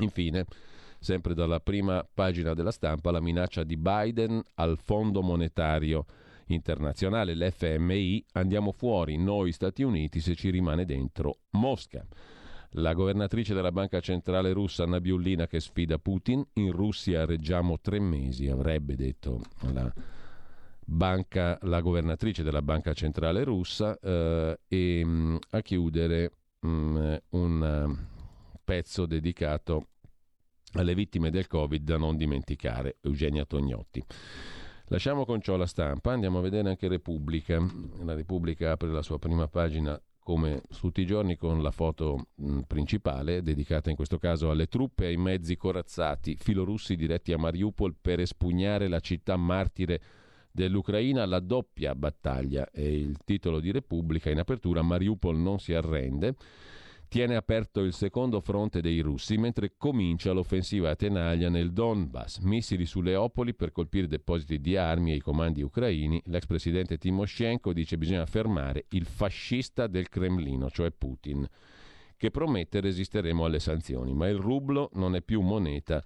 [0.00, 0.46] Infine,
[1.00, 6.06] sempre dalla prima pagina della stampa, la minaccia di Biden al Fondo Monetario
[6.46, 12.06] Internazionale, l'FMI, andiamo fuori noi Stati Uniti se ci rimane dentro Mosca.
[12.78, 18.48] La governatrice della banca centrale russa Nabiullina che sfida Putin, in Russia reggiamo tre mesi,
[18.48, 19.40] avrebbe detto
[19.72, 19.92] la,
[20.84, 27.14] banca, la governatrice della banca centrale russa, eh, e mh, mm, a chiudere mh, mm,
[27.30, 29.86] un uh, pezzo dedicato
[30.72, 34.02] alle vittime del Covid da non dimenticare, Eugenia Tognotti.
[34.88, 37.64] Lasciamo con ciò la stampa, andiamo a vedere anche Repubblica.
[38.02, 42.28] La Repubblica apre la sua prima pagina come tutti i giorni con la foto
[42.66, 47.94] principale, dedicata in questo caso alle truppe e ai mezzi corazzati filorussi diretti a Mariupol
[48.00, 50.00] per espugnare la città martire
[50.50, 52.70] dell'Ucraina, la doppia battaglia.
[52.70, 56.34] È il titolo di Repubblica in apertura, Mariupol non si arrende
[57.08, 62.38] tiene aperto il secondo fronte dei russi mentre comincia l'offensiva a tenaglia nel Donbass.
[62.38, 66.20] Missili su Leopoli per colpire depositi di armi e i comandi ucraini.
[66.26, 71.48] L'ex presidente Timoshenko dice che bisogna fermare il fascista del Cremlino, cioè Putin,
[72.16, 76.02] che promette resisteremo alle sanzioni, ma il rublo non è più moneta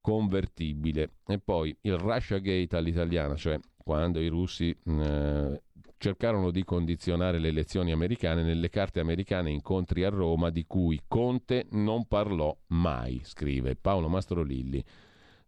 [0.00, 1.10] convertibile.
[1.26, 5.62] E poi il Russia Gate all'italiana, cioè quando i russi eh,
[5.98, 11.66] cercarono di condizionare le elezioni americane nelle carte americane incontri a Roma di cui Conte
[11.72, 14.82] non parlò mai, scrive Paolo Mastrolilli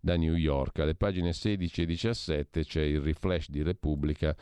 [0.00, 0.80] da New York.
[0.80, 4.36] Alle pagine 16 e 17 c'è il refresh di Repubblica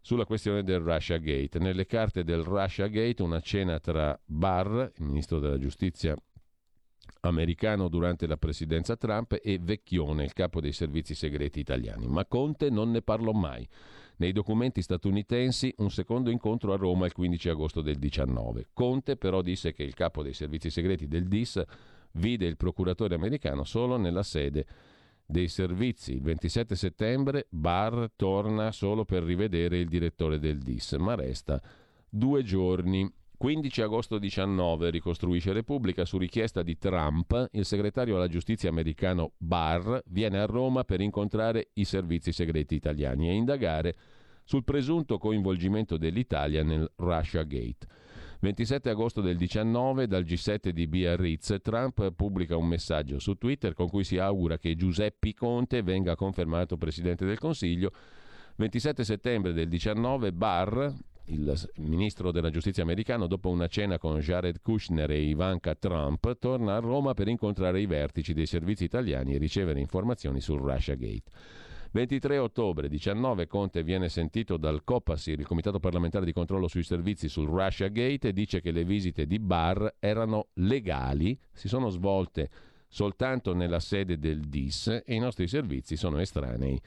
[0.00, 1.58] sulla questione del Russia Gate.
[1.58, 6.16] Nelle carte del Russia Gate una cena tra Barr, il ministro della giustizia
[7.20, 12.06] americano durante la presidenza Trump, e Vecchione, il capo dei servizi segreti italiani.
[12.06, 13.66] Ma Conte non ne parlò mai.
[14.16, 18.68] Nei documenti statunitensi un secondo incontro a Roma il 15 agosto del 19.
[18.72, 21.62] Conte però disse che il capo dei servizi segreti del DIS
[22.12, 24.66] vide il procuratore americano solo nella sede
[25.26, 26.12] dei servizi.
[26.12, 31.60] Il 27 settembre Barr torna solo per rivedere il direttore del DIS, ma resta
[32.08, 33.10] due giorni
[33.44, 39.98] 15 agosto 19 ricostruisce Repubblica su richiesta di Trump, il segretario alla giustizia americano Barr
[40.06, 43.96] viene a Roma per incontrare i servizi segreti italiani e indagare
[44.44, 47.86] sul presunto coinvolgimento dell'Italia nel Russia Gate.
[48.40, 53.90] 27 agosto del 19, dal G7 di Biarritz, Trump pubblica un messaggio su Twitter con
[53.90, 57.92] cui si augura che Giuseppe Conte venga confermato Presidente del Consiglio.
[58.56, 60.90] 27 settembre del 19, Barr,
[61.26, 66.76] il ministro della giustizia americano, dopo una cena con Jared Kushner e Ivanka Trump, torna
[66.76, 71.22] a Roma per incontrare i vertici dei servizi italiani e ricevere informazioni sul Russiagate.
[71.92, 77.28] 23 ottobre 19 Conte viene sentito dal COPASIR, il Comitato parlamentare di controllo sui servizi
[77.28, 82.50] sul Russia Gate, e dice che le visite di Barr erano legali, si sono svolte
[82.88, 86.80] soltanto nella sede del DIS e i nostri servizi sono estranei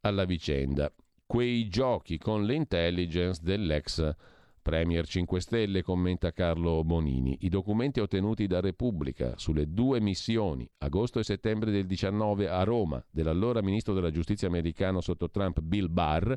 [0.00, 0.92] alla vicenda.
[1.30, 4.16] Quei giochi con l'intelligence dell'ex
[4.60, 7.36] Premier 5 Stelle, commenta Carlo Bonini.
[7.42, 13.00] I documenti ottenuti da Repubblica sulle due missioni, agosto e settembre del 19 a Roma,
[13.08, 16.34] dell'allora ministro della giustizia americano sotto Trump Bill Barr,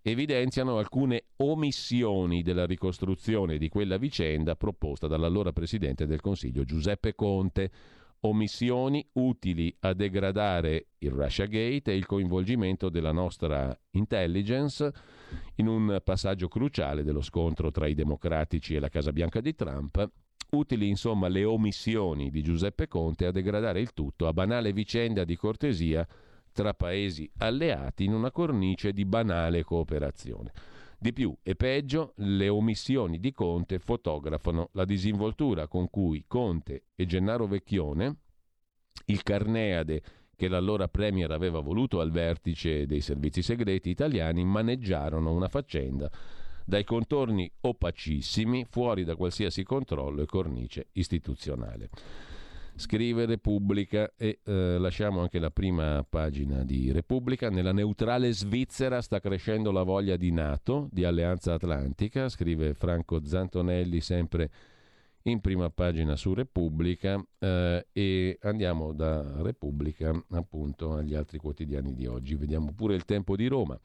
[0.00, 7.70] evidenziano alcune omissioni della ricostruzione di quella vicenda proposta dall'allora presidente del Consiglio Giuseppe Conte
[8.24, 14.92] omissioni utili a degradare il Russiagate e il coinvolgimento della nostra intelligence
[15.56, 20.10] in un passaggio cruciale dello scontro tra i democratici e la Casa Bianca di Trump,
[20.50, 25.36] utili insomma le omissioni di Giuseppe Conte a degradare il tutto a banale vicenda di
[25.36, 26.06] cortesia
[26.52, 30.52] tra paesi alleati in una cornice di banale cooperazione.
[31.02, 37.06] Di più e peggio, le omissioni di Conte fotografano la disinvoltura con cui Conte e
[37.06, 38.18] Gennaro Vecchione,
[39.06, 40.00] il Carneade
[40.36, 46.08] che l'allora Premier aveva voluto al vertice dei servizi segreti italiani, maneggiarono una faccenda
[46.64, 51.90] dai contorni opacissimi, fuori da qualsiasi controllo e cornice istituzionale
[52.74, 57.50] scrive Repubblica e eh, lasciamo anche la prima pagina di Repubblica.
[57.50, 64.00] Nella neutrale Svizzera sta crescendo la voglia di Nato, di Alleanza Atlantica, scrive Franco Zantonelli
[64.00, 64.50] sempre
[65.24, 72.06] in prima pagina su Repubblica eh, e andiamo da Repubblica appunto agli altri quotidiani di
[72.06, 72.34] oggi.
[72.34, 73.78] Vediamo pure il tempo di Roma.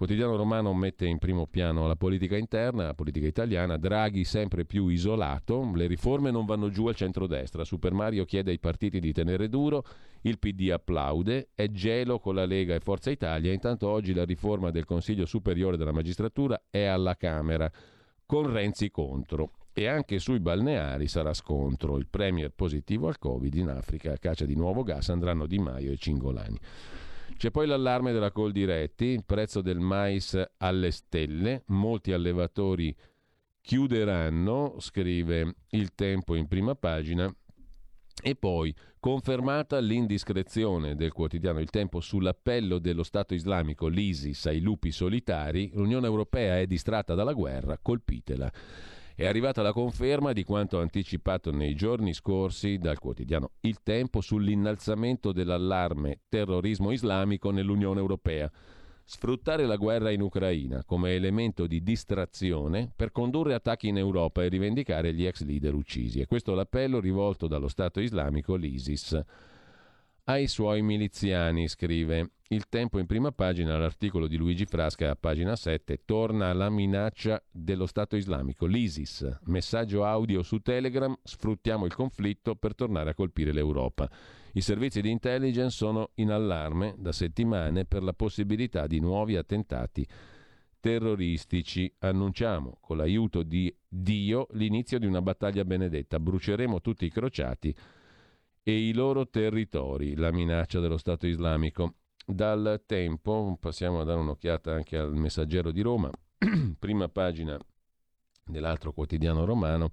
[0.00, 4.86] Quotidiano Romano mette in primo piano la politica interna, la politica italiana, Draghi sempre più
[4.88, 9.50] isolato, le riforme non vanno giù al centrodestra, Super Mario chiede ai partiti di tenere
[9.50, 9.84] duro,
[10.22, 14.70] il PD applaude, è gelo con la Lega e Forza Italia, intanto oggi la riforma
[14.70, 17.70] del Consiglio Superiore della Magistratura è alla Camera,
[18.24, 19.50] con Renzi contro.
[19.74, 21.98] E anche sui balneari sarà scontro.
[21.98, 25.92] Il premier positivo al Covid in Africa a caccia di nuovo gas andranno Di Maio
[25.92, 26.58] e Cingolani.
[27.40, 32.94] C'è poi l'allarme della Coldiretti, il prezzo del mais alle stelle, molti allevatori
[33.62, 37.34] chiuderanno, scrive il tempo in prima pagina,
[38.22, 44.90] e poi, confermata l'indiscrezione del quotidiano Il Tempo sull'appello dello Stato islamico, l'ISIS, ai lupi
[44.90, 48.52] solitari, l'Unione Europea è distratta dalla guerra, colpitela.
[49.20, 55.30] È arrivata la conferma di quanto anticipato nei giorni scorsi dal quotidiano Il Tempo sull'innalzamento
[55.32, 58.50] dell'allarme terrorismo islamico nell'Unione Europea.
[59.04, 64.48] Sfruttare la guerra in Ucraina come elemento di distrazione per condurre attacchi in Europa e
[64.48, 66.20] rivendicare gli ex leader uccisi.
[66.20, 69.22] E questo l'appello rivolto dallo Stato islamico, l'ISIS,
[70.30, 75.56] ai suoi miliziani, scrive il tempo in prima pagina, l'articolo di Luigi Frasca a pagina
[75.56, 82.54] 7, torna la minaccia dello Stato islamico, l'ISIS, messaggio audio su Telegram, sfruttiamo il conflitto
[82.54, 84.08] per tornare a colpire l'Europa.
[84.52, 90.06] I servizi di intelligence sono in allarme da settimane per la possibilità di nuovi attentati
[90.78, 91.92] terroristici.
[91.98, 96.20] Annunciamo con l'aiuto di Dio l'inizio di una battaglia benedetta.
[96.20, 97.74] Bruceremo tutti i crociati
[98.62, 101.94] e i loro territori, la minaccia dello Stato islamico.
[102.24, 106.10] Dal tempo passiamo a dare un'occhiata anche al Messaggero di Roma,
[106.78, 107.58] prima pagina
[108.44, 109.90] dell'altro quotidiano romano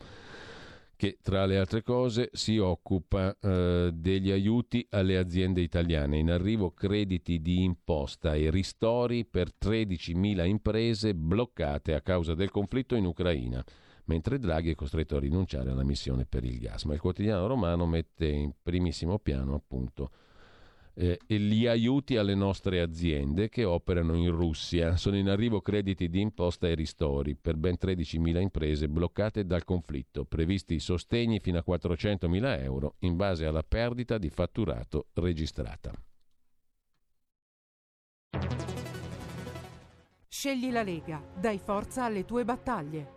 [0.98, 6.18] che tra le altre cose si occupa eh, degli aiuti alle aziende italiane.
[6.18, 12.96] In arrivo crediti di imposta e ristori per 13.000 imprese bloccate a causa del conflitto
[12.96, 13.64] in Ucraina,
[14.08, 16.84] mentre Draghi è costretto a rinunciare alla missione per il gas.
[16.84, 20.12] Ma il quotidiano romano mette in primissimo piano appunto
[21.00, 24.98] eh, gli aiuti alle nostre aziende che operano in Russia.
[24.98, 30.26] Sono in arrivo crediti di imposta e ristori per ben 13.000 imprese bloccate dal conflitto,
[30.26, 35.94] previsti sostegni fino a 400.000 euro in base alla perdita di fatturato registrata.
[40.28, 43.17] Scegli la Lega, dai forza alle tue battaglie.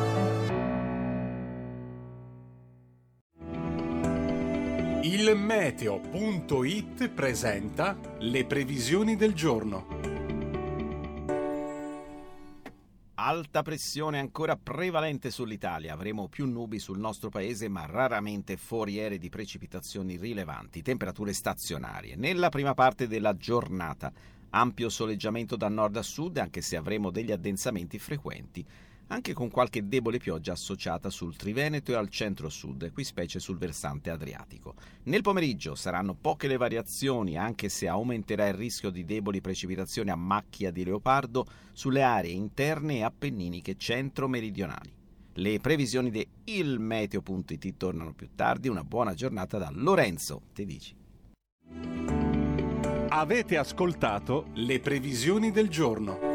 [5.11, 9.85] Il meteo.it presenta le previsioni del giorno.
[13.15, 15.91] Alta pressione ancora prevalente sull'Italia.
[15.91, 20.81] Avremo più nubi sul nostro paese, ma raramente foriere di precipitazioni rilevanti.
[20.81, 22.15] Temperature stazionarie.
[22.15, 24.13] Nella prima parte della giornata,
[24.51, 28.65] ampio soleggiamento da nord a sud, anche se avremo degli addensamenti frequenti,
[29.11, 34.09] anche con qualche debole pioggia associata sul Triveneto e al centro-sud, qui specie sul versante
[34.09, 34.75] adriatico.
[35.03, 40.15] Nel pomeriggio saranno poche le variazioni, anche se aumenterà il rischio di deboli precipitazioni a
[40.15, 44.93] macchia di leopardo sulle aree interne e appenniniche centro-meridionali.
[45.33, 48.69] Le previsioni di ilmeteo.it tornano più tardi.
[48.69, 50.95] Una buona giornata da Lorenzo Tedici.
[53.09, 56.30] Avete ascoltato le previsioni del giorno.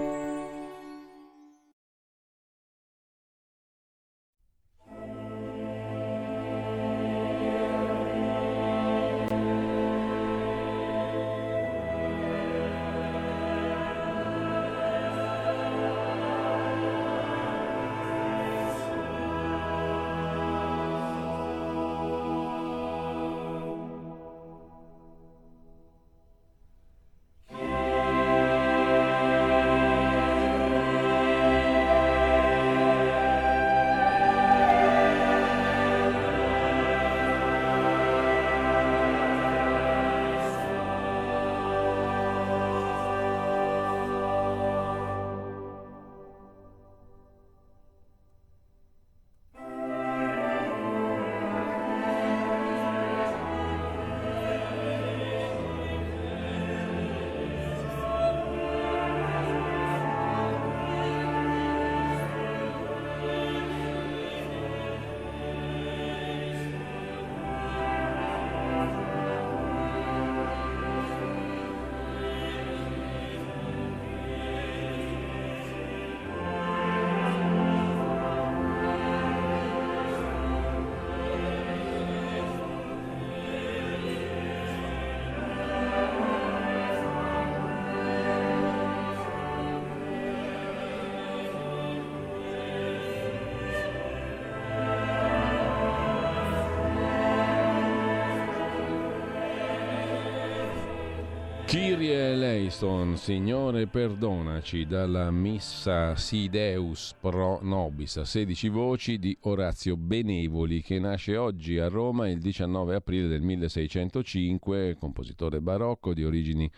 [102.77, 110.83] Eleison, Signore perdonaci, dalla Missa Si Deus Pro Nobis a 16 voci di Orazio Benevoli,
[110.83, 116.71] che nasce oggi a Roma il 19 aprile del 1605, compositore barocco di origini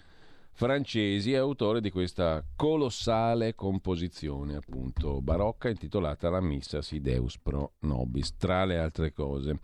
[0.53, 7.73] francesi e autore di questa colossale composizione, appunto, barocca intitolata La Missa Si Deus Pro
[7.81, 9.59] Nobis, tra le altre cose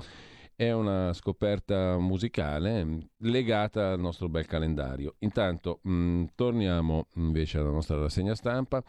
[0.57, 5.17] è una scoperta musicale mh, legata al nostro bel calendario.
[5.21, 8.83] Intanto mh, torniamo invece alla nostra rassegna stampa.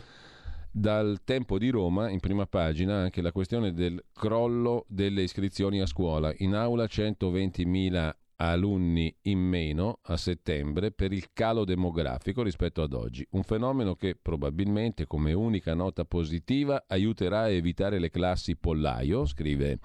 [0.71, 5.85] Dal tempo di Roma, in prima pagina, anche la questione del crollo delle iscrizioni a
[5.85, 6.33] scuola.
[6.39, 13.25] In aula 120.000 alunni in meno a settembre per il calo demografico rispetto ad oggi.
[13.31, 19.79] Un fenomeno che probabilmente, come unica nota positiva, aiuterà a evitare le classi pollaio, scrive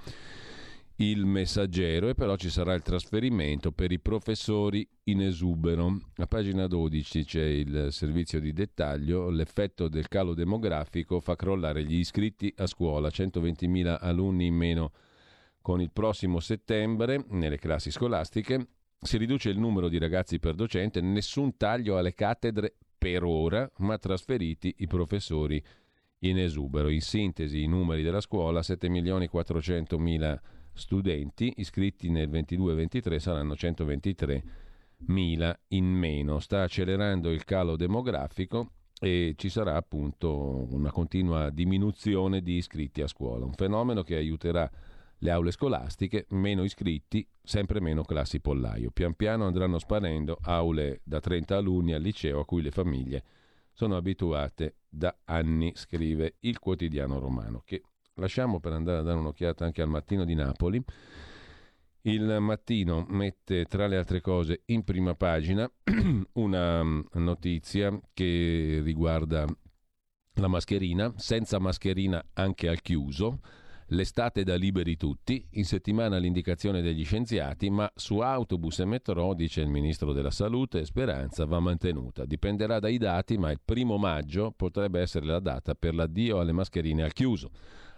[1.03, 5.99] il messaggero e però ci sarà il trasferimento per i professori in esubero.
[6.17, 11.97] A pagina 12 c'è il servizio di dettaglio, l'effetto del calo demografico fa crollare gli
[11.97, 14.93] iscritti a scuola, 120.000 alunni in meno
[15.63, 18.67] con il prossimo settembre nelle classi scolastiche,
[19.01, 23.97] si riduce il numero di ragazzi per docente, nessun taglio alle cattedre per ora, ma
[23.97, 25.63] trasferiti i professori
[26.21, 26.91] in esubero.
[26.91, 30.39] In sintesi i numeri della scuola, 7.400.000
[30.81, 36.40] studenti iscritti nel 22-23 saranno 123.000 in meno.
[36.40, 43.07] Sta accelerando il calo demografico e ci sarà appunto una continua diminuzione di iscritti a
[43.07, 44.69] scuola, un fenomeno che aiuterà
[45.23, 48.90] le aule scolastiche, meno iscritti, sempre meno classi pollaio.
[48.90, 53.23] Pian piano andranno sparendo aule da 30 alunni al liceo a cui le famiglie
[53.73, 57.82] sono abituate da anni, scrive il quotidiano romano, che
[58.15, 60.82] lasciamo per andare a dare un'occhiata anche al mattino di Napoli.
[62.03, 65.70] Il mattino mette tra le altre cose in prima pagina
[66.35, 69.45] una mm, notizia che riguarda
[70.35, 73.41] la mascherina, senza mascherina anche al chiuso.
[73.93, 79.62] L'estate da liberi tutti, in settimana l'indicazione degli scienziati, ma su autobus e metro, dice
[79.62, 82.24] il ministro della Salute, Speranza va mantenuta.
[82.24, 87.03] Dipenderà dai dati, ma il primo maggio potrebbe essere la data per l'addio alle mascherine
[87.03, 87.51] al chiuso,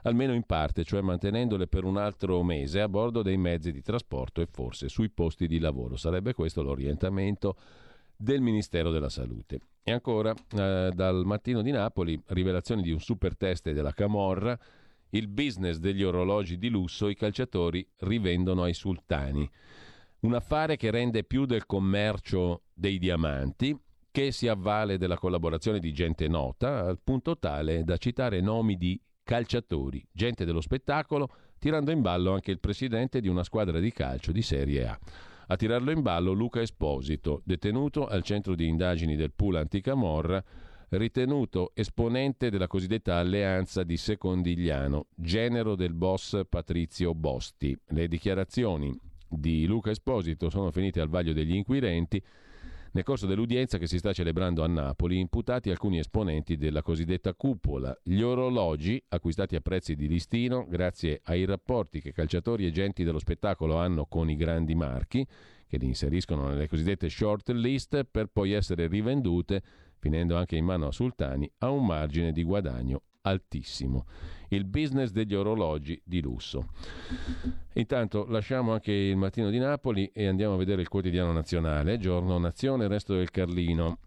[0.02, 4.40] almeno in parte, cioè mantenendole per un altro mese a bordo dei mezzi di trasporto
[4.40, 5.96] e forse sui posti di lavoro.
[5.96, 7.56] Sarebbe questo l'orientamento
[8.16, 9.60] del Ministero della Salute.
[9.82, 14.58] E ancora, eh, dal mattino di Napoli, rivelazioni di un super test della Camorra
[15.14, 19.48] il business degli orologi di lusso i calciatori rivendono ai sultani.
[20.20, 23.78] Un affare che rende più del commercio dei diamanti,
[24.10, 28.98] che si avvale della collaborazione di gente nota, al punto tale da citare nomi di
[29.32, 31.26] calciatori, gente dello spettacolo,
[31.58, 34.98] tirando in ballo anche il presidente di una squadra di calcio di Serie A.
[35.46, 40.44] A tirarlo in ballo Luca Esposito, detenuto al centro di indagini del pool anticamorra,
[40.90, 47.74] ritenuto esponente della cosiddetta alleanza di Secondigliano, genero del boss Patrizio Bosti.
[47.86, 48.94] Le dichiarazioni
[49.26, 52.22] di Luca Esposito sono finite al vaglio degli inquirenti.
[52.94, 57.98] Nel corso dell'udienza che si sta celebrando a Napoli, imputati alcuni esponenti della cosiddetta cupola,
[58.02, 63.18] gli orologi, acquistati a prezzi di listino grazie ai rapporti che calciatori e genti dello
[63.18, 65.26] spettacolo hanno con i grandi marchi,
[65.66, 69.62] che li inseriscono nelle cosiddette short list per poi essere rivendute
[69.96, 74.06] finendo anche in mano a sultani, ha un margine di guadagno altissimo.
[74.48, 76.68] Il business degli orologi di lusso.
[77.74, 82.38] Intanto lasciamo anche il mattino di Napoli e andiamo a vedere il quotidiano nazionale, giorno
[82.38, 83.98] nazione, resto del Carlino.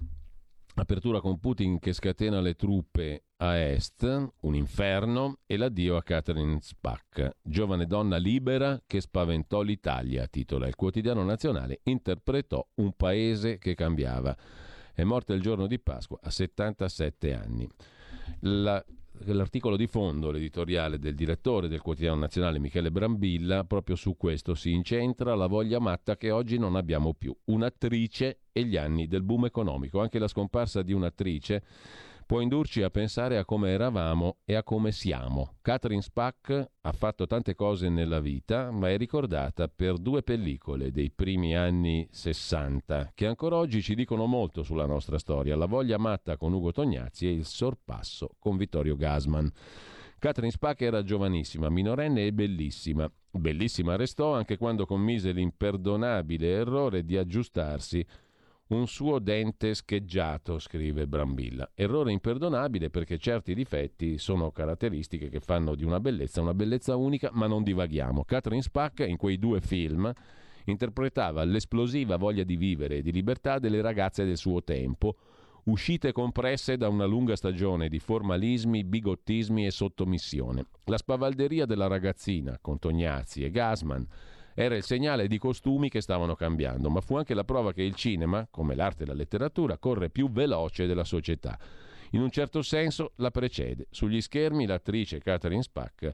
[0.77, 4.03] Apertura con Putin che scatena le truppe a est,
[4.41, 10.75] un inferno, e l'addio a Catherine Spack, giovane donna libera che spaventò l'Italia, titola il
[10.75, 14.35] quotidiano nazionale, interpretò un paese che cambiava.
[14.93, 17.69] È morta il giorno di Pasqua a 77 anni.
[18.41, 18.83] La,
[19.23, 24.71] l'articolo di fondo, l'editoriale del direttore del quotidiano nazionale Michele Brambilla, proprio su questo si
[24.71, 27.35] incentra la voglia matta che oggi non abbiamo più.
[27.45, 29.99] Un'attrice e gli anni del boom economico.
[29.99, 31.63] Anche la scomparsa di un'attrice
[32.25, 35.57] può indurci a pensare a come eravamo e a come siamo.
[35.61, 41.11] Catherine Spack ha fatto tante cose nella vita, ma è ricordata per due pellicole dei
[41.11, 46.37] primi anni 60, che ancora oggi ci dicono molto sulla nostra storia, La voglia matta
[46.37, 49.51] con Ugo Tognazzi e Il sorpasso con Vittorio Gasman.
[50.17, 53.11] Catherine Spack era giovanissima, minorenne e bellissima.
[53.29, 58.03] Bellissima restò anche quando commise l'imperdonabile errore di aggiustarsi
[58.67, 61.69] un suo dente scheggiato, scrive Brambilla.
[61.75, 67.29] Errore imperdonabile perché certi difetti sono caratteristiche che fanno di una bellezza una bellezza unica,
[67.33, 68.23] ma non divaghiamo.
[68.23, 70.11] Catherine Spack in quei due film
[70.65, 75.15] interpretava l'esplosiva voglia di vivere e di libertà delle ragazze del suo tempo,
[75.65, 80.65] uscite compresse da una lunga stagione di formalismi, bigottismi e sottomissione.
[80.85, 84.07] La spavalderia della ragazzina con Tognazzi e Gasman
[84.55, 87.93] era il segnale di costumi che stavano cambiando, ma fu anche la prova che il
[87.93, 91.59] cinema, come l'arte e la letteratura, corre più veloce della società.
[92.11, 93.87] In un certo senso la precede.
[93.89, 96.13] Sugli schermi l'attrice Catherine Spack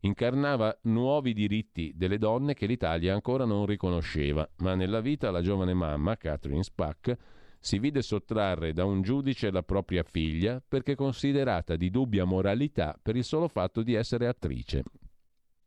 [0.00, 5.74] incarnava nuovi diritti delle donne che l'Italia ancora non riconosceva, ma nella vita la giovane
[5.74, 7.16] mamma, Catherine Spack,
[7.60, 13.16] si vide sottrarre da un giudice la propria figlia perché considerata di dubbia moralità per
[13.16, 14.82] il solo fatto di essere attrice.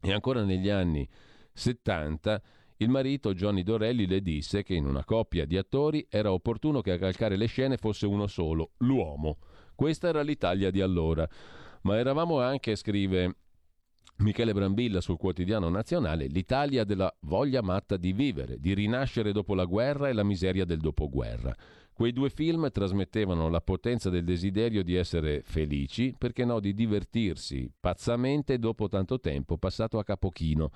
[0.01, 1.07] E ancora negli anni
[1.55, 2.41] 70,
[2.77, 6.91] il marito Johnny Dorelli le disse che in una coppia di attori era opportuno che
[6.91, 9.37] a calcare le scene fosse uno solo, l'uomo.
[9.73, 11.27] Questa era l'Italia di allora.
[11.83, 13.35] Ma eravamo anche, scrive
[14.17, 19.65] Michele Brambilla sul quotidiano nazionale, l'Italia della voglia matta di vivere, di rinascere dopo la
[19.65, 21.55] guerra e la miseria del dopoguerra.
[21.93, 27.71] Quei due film trasmettevano la potenza del desiderio di essere felici, perché no, di divertirsi
[27.79, 30.71] pazzamente dopo tanto tempo passato a capochino.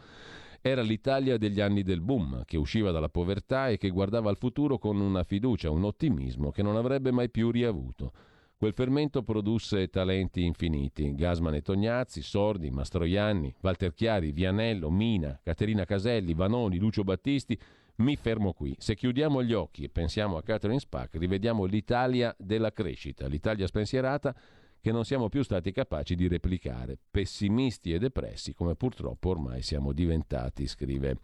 [0.61, 4.77] Era l'Italia degli anni del boom, che usciva dalla povertà e che guardava al futuro
[4.77, 8.11] con una fiducia, un ottimismo che non avrebbe mai più riavuto.
[8.57, 15.86] Quel fermento produsse talenti infiniti, Gasman e Tognazzi, Sordi, Mastroianni, Walter Chiari, Vianello, Mina, Caterina
[15.86, 17.57] Caselli, Vanoni, Lucio Battisti.
[17.95, 18.76] Mi fermo qui.
[18.77, 24.36] Se chiudiamo gli occhi e pensiamo a Catherine Spack, rivediamo l'Italia della crescita, l'Italia spensierata
[24.81, 29.93] che non siamo più stati capaci di replicare, pessimisti e depressi come purtroppo ormai siamo
[29.93, 31.18] diventati, scrive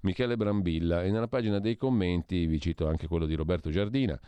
[0.00, 4.18] Michele Brambilla e nella pagina dei commenti vi cito anche quello di Roberto Giardina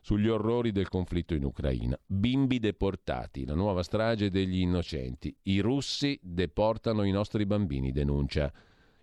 [0.00, 1.98] sugli orrori del conflitto in Ucraina.
[2.04, 5.34] Bimbi deportati, la nuova strage degli innocenti.
[5.44, 8.52] I russi deportano i nostri bambini, denuncia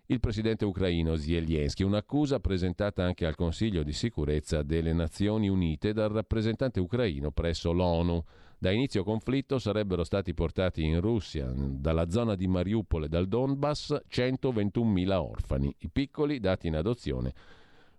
[0.08, 6.10] il presidente ucraino Zelensky, un'accusa presentata anche al Consiglio di sicurezza delle Nazioni Unite dal
[6.10, 8.24] rappresentante ucraino presso l'ONU.
[8.62, 14.02] Da inizio conflitto sarebbero stati portati in Russia, dalla zona di Mariupol e dal Donbass,
[14.10, 17.34] 121.000 orfani, i piccoli dati in adozione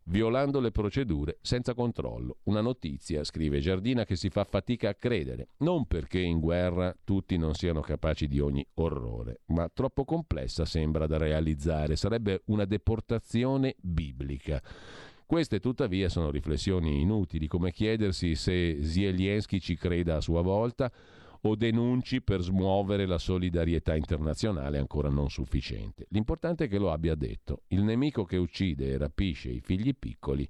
[0.04, 2.38] violando le procedure senza controllo.
[2.44, 7.38] Una notizia, scrive Giardina, che si fa fatica a credere, non perché in guerra tutti
[7.38, 13.76] non siano capaci di ogni orrore, ma troppo complessa sembra da realizzare, sarebbe una deportazione
[13.80, 14.60] biblica.
[15.30, 20.90] Queste tuttavia sono riflessioni inutili, come chiedersi se Zelensky ci creda a sua volta
[21.42, 26.06] o denunci per smuovere la solidarietà internazionale ancora non sufficiente.
[26.08, 27.62] L'importante è che lo abbia detto.
[27.68, 30.48] Il nemico che uccide e rapisce i figli piccoli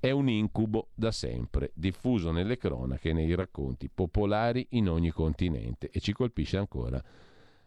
[0.00, 5.88] è un incubo da sempre, diffuso nelle cronache e nei racconti popolari in ogni continente
[5.88, 7.00] e ci colpisce ancora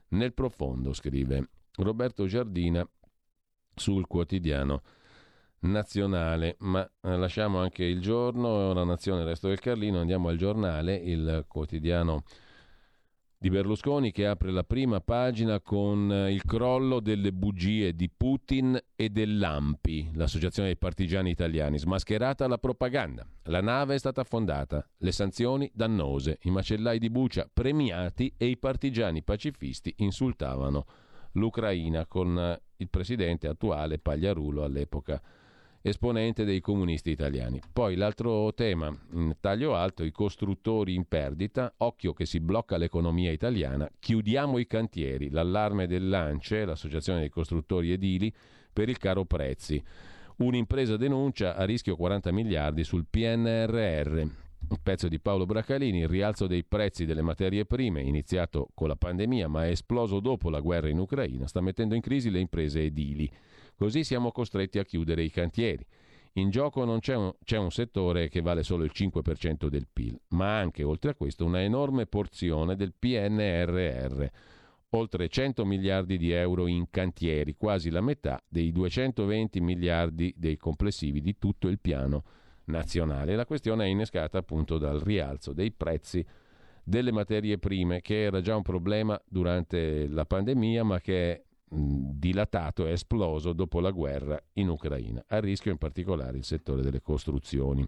[0.09, 2.85] nel profondo, scrive Roberto Giardina
[3.73, 4.81] sul quotidiano
[5.61, 10.37] nazionale, ma eh, lasciamo anche il giorno, la nazione, il resto del Carlino, andiamo al
[10.37, 12.23] giornale, il quotidiano
[13.41, 18.77] di Berlusconi che apre la prima pagina con eh, il crollo delle bugie di Putin
[18.95, 23.25] e dell'AMPI, l'associazione dei partigiani italiani, smascherata la propaganda.
[23.43, 28.57] La nave è stata affondata, le sanzioni dannose, i macellai di Bucia premiati e i
[28.57, 30.85] partigiani pacifisti insultavano
[31.33, 35.21] l'Ucraina con eh, il presidente attuale Pagliarulo all'epoca
[35.89, 37.59] esponente dei comunisti italiani.
[37.71, 43.31] Poi l'altro tema, in taglio alto, i costruttori in perdita, occhio che si blocca l'economia
[43.31, 48.33] italiana, chiudiamo i cantieri, l'allarme dell'ANCE, l'associazione dei costruttori edili,
[48.71, 49.83] per il caro prezzi.
[50.37, 54.47] Un'impresa denuncia a rischio 40 miliardi sul PNRR.
[54.69, 58.95] Un pezzo di Paolo Bracalini, il rialzo dei prezzi delle materie prime, iniziato con la
[58.95, 62.83] pandemia ma è esploso dopo la guerra in Ucraina, sta mettendo in crisi le imprese
[62.83, 63.29] edili.
[63.79, 65.85] Così siamo costretti a chiudere i cantieri.
[66.33, 70.19] In gioco non c'è un, c'è un, settore che vale solo il 5% del PIL,
[70.31, 74.25] ma anche, oltre a questo, una enorme porzione del PNRR.
[74.89, 81.21] Oltre 100 miliardi di euro in cantieri, quasi la metà dei 220 miliardi dei complessivi
[81.21, 82.23] di tutto il piano
[82.65, 83.37] nazionale.
[83.37, 86.25] La questione è innescata appunto dal rialzo dei prezzi
[86.83, 92.85] delle materie prime, che era già un problema durante la pandemia, ma che è dilatato
[92.85, 97.85] e esploso dopo la guerra in Ucraina, a rischio in particolare il settore delle costruzioni.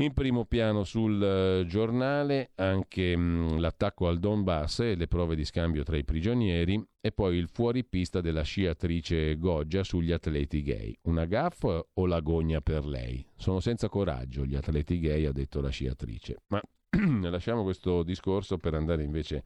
[0.00, 5.44] In primo piano sul uh, giornale anche mh, l'attacco al Donbass e le prove di
[5.44, 10.96] scambio tra i prigionieri e poi il fuoripista della sciatrice Goggia sugli atleti gay.
[11.02, 13.22] Una gaffa o l'agonia per lei?
[13.36, 16.44] Sono senza coraggio gli atleti gay, ha detto la sciatrice.
[16.46, 16.62] Ma
[17.28, 19.44] lasciamo questo discorso per andare invece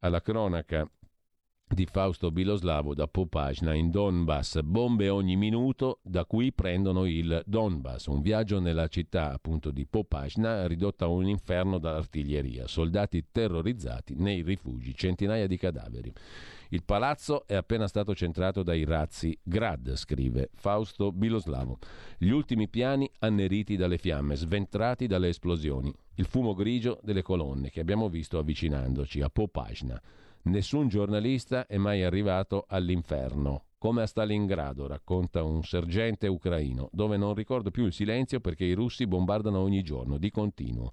[0.00, 0.86] alla cronaca
[1.72, 4.60] di Fausto Biloslavo da Popagna in Donbass.
[4.60, 8.06] Bombe ogni minuto, da cui prendono il Donbass.
[8.06, 12.66] Un viaggio nella città appunto di Popagna ridotta a un inferno dall'artiglieria.
[12.66, 16.12] Soldati terrorizzati nei rifugi, centinaia di cadaveri.
[16.70, 21.78] Il palazzo è appena stato centrato dai razzi Grad, scrive Fausto Biloslavo.
[22.18, 25.92] Gli ultimi piani anneriti dalle fiamme, sventrati dalle esplosioni.
[26.16, 30.00] Il fumo grigio delle colonne che abbiamo visto avvicinandoci a Popagna.
[30.44, 37.34] Nessun giornalista è mai arrivato all'inferno, come a Stalingrado, racconta un sergente ucraino, dove non
[37.34, 40.90] ricordo più il silenzio perché i russi bombardano ogni giorno, di continuo.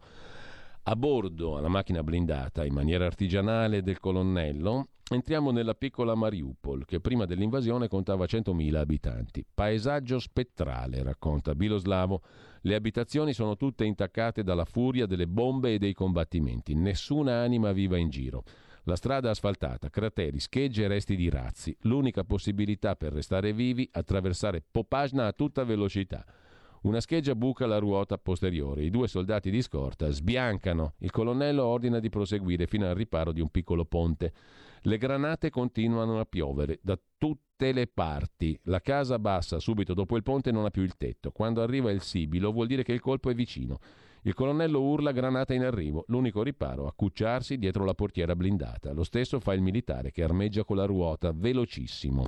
[0.83, 6.99] A bordo, alla macchina blindata, in maniera artigianale del colonnello, entriamo nella piccola Mariupol, che
[6.99, 9.43] prima dell'invasione contava 100.000 abitanti.
[9.51, 12.21] Paesaggio spettrale, racconta Biloslavo.
[12.61, 16.75] Le abitazioni sono tutte intaccate dalla furia delle bombe e dei combattimenti.
[16.75, 18.43] Nessuna anima viva in giro.
[18.83, 21.75] La strada asfaltata, crateri, schegge e resti di razzi.
[21.81, 26.25] L'unica possibilità per restare vivi, attraversare Popagna a tutta velocità.
[26.81, 28.83] Una scheggia buca la ruota posteriore.
[28.83, 30.93] I due soldati di scorta sbiancano.
[30.99, 34.31] Il colonnello ordina di proseguire fino al riparo di un piccolo ponte.
[34.83, 38.57] Le granate continuano a piovere da tutte le parti.
[38.63, 41.31] La casa bassa subito dopo il ponte non ha più il tetto.
[41.31, 43.79] Quando arriva il sibilo vuol dire che il colpo è vicino.
[44.23, 46.03] Il colonnello urla granata in arrivo.
[46.07, 48.91] L'unico riparo, accucciarsi dietro la portiera blindata.
[48.91, 52.25] Lo stesso fa il militare che armeggia con la ruota, velocissimo.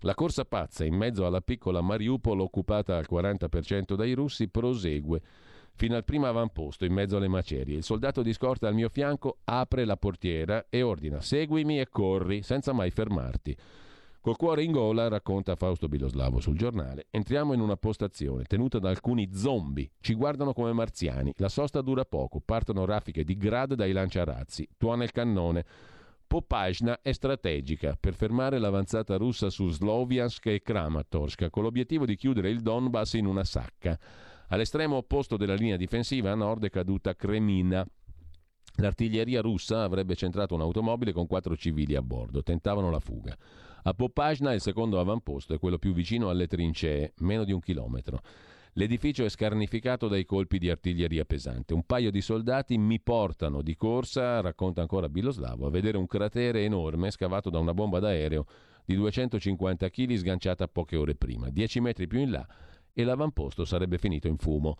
[0.00, 5.20] La corsa pazza in mezzo alla piccola Mariupol occupata al 40% dai russi prosegue
[5.74, 7.76] fino al primo avamposto in mezzo alle macerie.
[7.76, 12.42] Il soldato di scorta al mio fianco apre la portiera e ordina seguimi e corri
[12.42, 13.56] senza mai fermarti.
[14.20, 18.88] Col cuore in gola, racconta Fausto Biloslavo sul giornale, entriamo in una postazione tenuta da
[18.88, 19.90] alcuni zombie.
[20.00, 21.32] Ci guardano come marziani.
[21.36, 24.68] La sosta dura poco, partono raffiche di grad dai lanciarazzi.
[24.76, 25.64] Tuona il cannone.
[26.26, 32.50] Popajna è strategica per fermare l'avanzata russa su Sloviansk e Kramatorsk con l'obiettivo di chiudere
[32.50, 33.98] il Donbass in una sacca.
[34.48, 37.86] All'estremo opposto della linea difensiva a nord è caduta Kremina.
[38.74, 42.42] L'artiglieria russa avrebbe centrato un'automobile con quattro civili a bordo.
[42.42, 43.36] Tentavano la fuga.
[43.82, 48.20] A Popajna il secondo avamposto è quello più vicino alle trincee, meno di un chilometro.
[48.74, 51.74] L'edificio è scarnificato dai colpi di artiglieria pesante.
[51.74, 56.64] Un paio di soldati mi portano di corsa, racconta ancora Biloslavo, a vedere un cratere
[56.64, 58.46] enorme scavato da una bomba d'aereo
[58.84, 61.50] di 250 kg sganciata poche ore prima.
[61.50, 62.46] Dieci metri più in là
[62.92, 64.76] e l'avamposto sarebbe finito in fumo.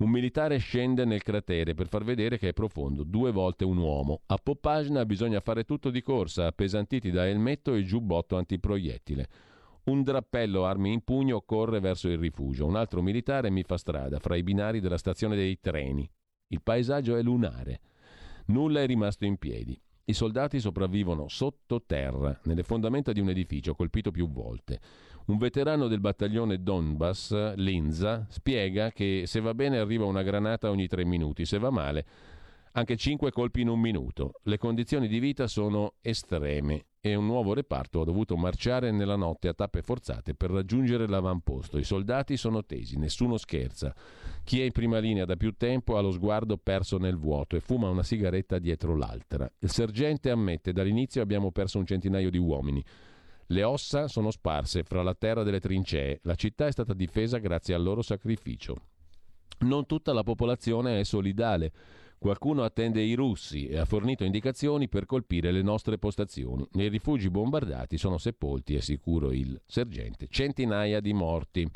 [0.00, 4.22] Un militare scende nel cratere per far vedere che è profondo, due volte un uomo.
[4.28, 9.28] A Popagna bisogna fare tutto di corsa, appesantiti da elmetto e giubbotto antiproiettile.
[9.84, 14.18] Un drappello armi in pugno corre verso il rifugio, un altro militare mi fa strada
[14.18, 16.10] fra i binari della stazione dei treni.
[16.48, 17.80] Il paesaggio è lunare.
[18.46, 19.78] Nulla è rimasto in piedi.
[20.06, 24.80] I soldati sopravvivono sottoterra, nelle fondamenta di un edificio colpito più volte.
[25.30, 30.88] Un veterano del battaglione Donbass, Linza, spiega che se va bene arriva una granata ogni
[30.88, 32.04] tre minuti, se va male
[32.72, 34.34] anche cinque colpi in un minuto.
[34.44, 39.48] Le condizioni di vita sono estreme e un nuovo reparto ha dovuto marciare nella notte
[39.48, 41.78] a tappe forzate per raggiungere l'avamposto.
[41.78, 43.94] I soldati sono tesi, nessuno scherza.
[44.44, 47.60] Chi è in prima linea da più tempo ha lo sguardo perso nel vuoto e
[47.60, 49.50] fuma una sigaretta dietro l'altra.
[49.58, 52.84] Il sergente ammette dall'inizio abbiamo perso un centinaio di uomini.
[53.52, 56.20] Le ossa sono sparse fra la terra delle trincee.
[56.22, 58.76] La città è stata difesa grazie al loro sacrificio.
[59.60, 61.72] Non tutta la popolazione è solidale.
[62.16, 66.64] Qualcuno attende i russi e ha fornito indicazioni per colpire le nostre postazioni.
[66.72, 71.68] Nei rifugi bombardati sono sepolti, è sicuro il sergente, centinaia di morti.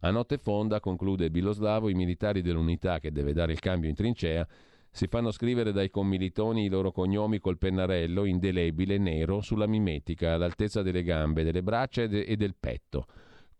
[0.00, 4.48] A notte fonda, conclude Biloslavo, i militari dell'unità che deve dare il cambio in trincea
[4.90, 10.82] si fanno scrivere dai commilitoni i loro cognomi col pennarello indelebile nero sulla mimetica all'altezza
[10.82, 13.06] delle gambe, delle braccia e, de- del petto.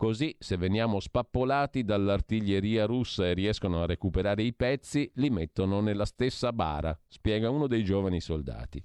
[0.01, 6.07] Così, se veniamo spappolati dall'artiglieria russa e riescono a recuperare i pezzi, li mettono nella
[6.07, 8.83] stessa bara, spiega uno dei giovani soldati.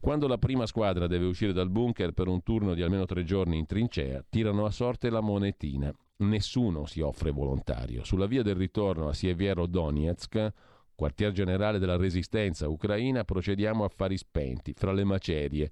[0.00, 3.58] Quando la prima squadra deve uscire dal bunker per un turno di almeno tre giorni
[3.58, 5.94] in trincea, tirano a sorte la monetina.
[6.20, 8.02] Nessuno si offre volontario.
[8.02, 10.52] Sulla via del ritorno a Sieviero Donetsk
[11.00, 15.70] quartier generale della resistenza ucraina, procediamo a fari spenti, fra le macerie.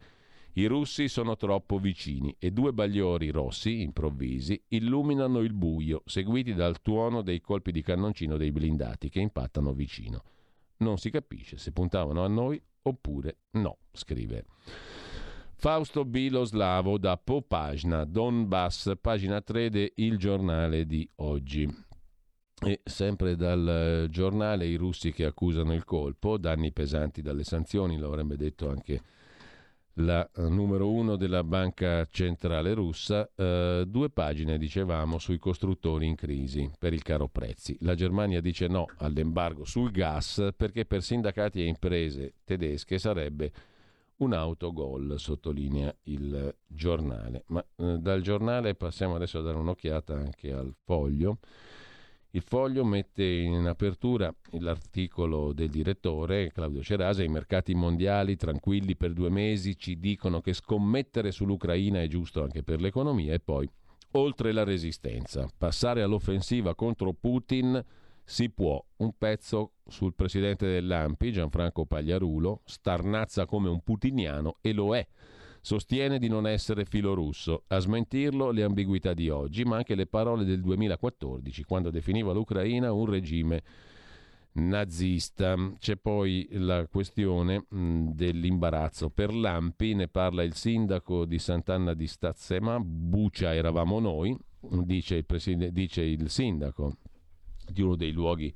[0.55, 6.81] I russi sono troppo vicini e due bagliori rossi, improvvisi, illuminano il buio, seguiti dal
[6.81, 10.23] tuono dei colpi di cannoncino dei blindati che impattano vicino.
[10.79, 14.47] Non si capisce se puntavano a noi oppure no, scrive.
[15.57, 21.87] Fausto Biloslavo da Popagna, Donbass, pagina 3 de Il giornale di oggi.
[22.61, 23.69] E sempre dal
[24.05, 28.69] eh, giornale i russi che accusano il colpo, danni pesanti dalle sanzioni, lo avrebbe detto
[28.69, 29.01] anche
[30.01, 36.15] la eh, numero uno della banca centrale russa, eh, due pagine dicevamo sui costruttori in
[36.15, 37.77] crisi per il caro prezzi.
[37.81, 43.53] La Germania dice no all'embargo sul gas perché per sindacati e imprese tedesche sarebbe
[44.19, 47.45] un autogol, sottolinea il giornale.
[47.49, 51.39] Ma eh, dal giornale passiamo adesso a dare un'occhiata anche al foglio.
[52.33, 59.15] Il foglio mette in apertura l'articolo del direttore Claudio Cerasa, i mercati mondiali tranquilli per
[59.15, 63.67] due mesi ci dicono che scommettere sull'Ucraina è giusto anche per l'economia e poi
[64.13, 67.83] oltre la resistenza, passare all'offensiva contro Putin
[68.23, 68.83] si può.
[68.97, 75.07] Un pezzo sul presidente dell'AMPI, Gianfranco Pagliarulo, starnazza come un putiniano e lo è
[75.69, 77.65] sostiene di non essere filorusso.
[77.67, 82.91] A smentirlo le ambiguità di oggi, ma anche le parole del 2014, quando definiva l'Ucraina
[82.91, 83.63] un regime
[84.53, 85.55] nazista.
[85.79, 89.11] C'è poi la questione mh, dell'imbarazzo.
[89.11, 95.27] Per l'Ampi ne parla il sindaco di Sant'Anna di Stazzema, Bucia eravamo noi, dice il,
[95.27, 96.97] preside- dice il sindaco
[97.71, 98.51] di uno dei luoghi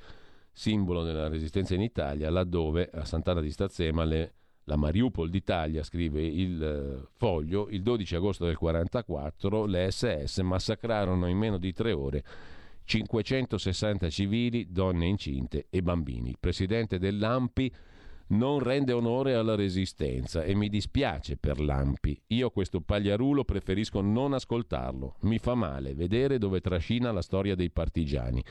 [0.50, 4.32] simbolo della resistenza in Italia, laddove a Sant'Anna di Stazzema le
[4.64, 11.26] la Mariupol d'Italia, scrive il eh, foglio, il 12 agosto del 1944 le SS massacrarono
[11.26, 12.24] in meno di tre ore
[12.84, 16.30] 560 civili, donne incinte e bambini.
[16.30, 17.72] Il presidente dell'AMPI
[18.28, 22.22] non rende onore alla resistenza e mi dispiace per l'AMPI.
[22.28, 25.16] Io questo pagliarulo preferisco non ascoltarlo.
[25.20, 28.42] Mi fa male vedere dove trascina la storia dei partigiani.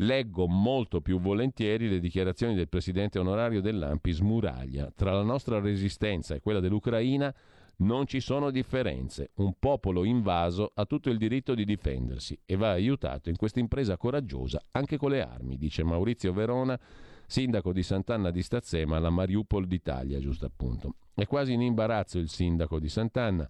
[0.00, 4.92] Leggo molto più volentieri le dichiarazioni del presidente onorario dell'AMPI Smuraglia.
[4.94, 7.34] Tra la nostra resistenza e quella dell'Ucraina
[7.78, 9.30] non ci sono differenze.
[9.36, 13.96] Un popolo invaso ha tutto il diritto di difendersi e va aiutato in questa impresa
[13.96, 16.78] coraggiosa anche con le armi, dice Maurizio Verona
[17.26, 20.94] sindaco di Sant'Anna di Stazzema, la Mariupol d'Italia, giusto appunto.
[21.14, 23.48] È quasi in imbarazzo il sindaco di Sant'Anna.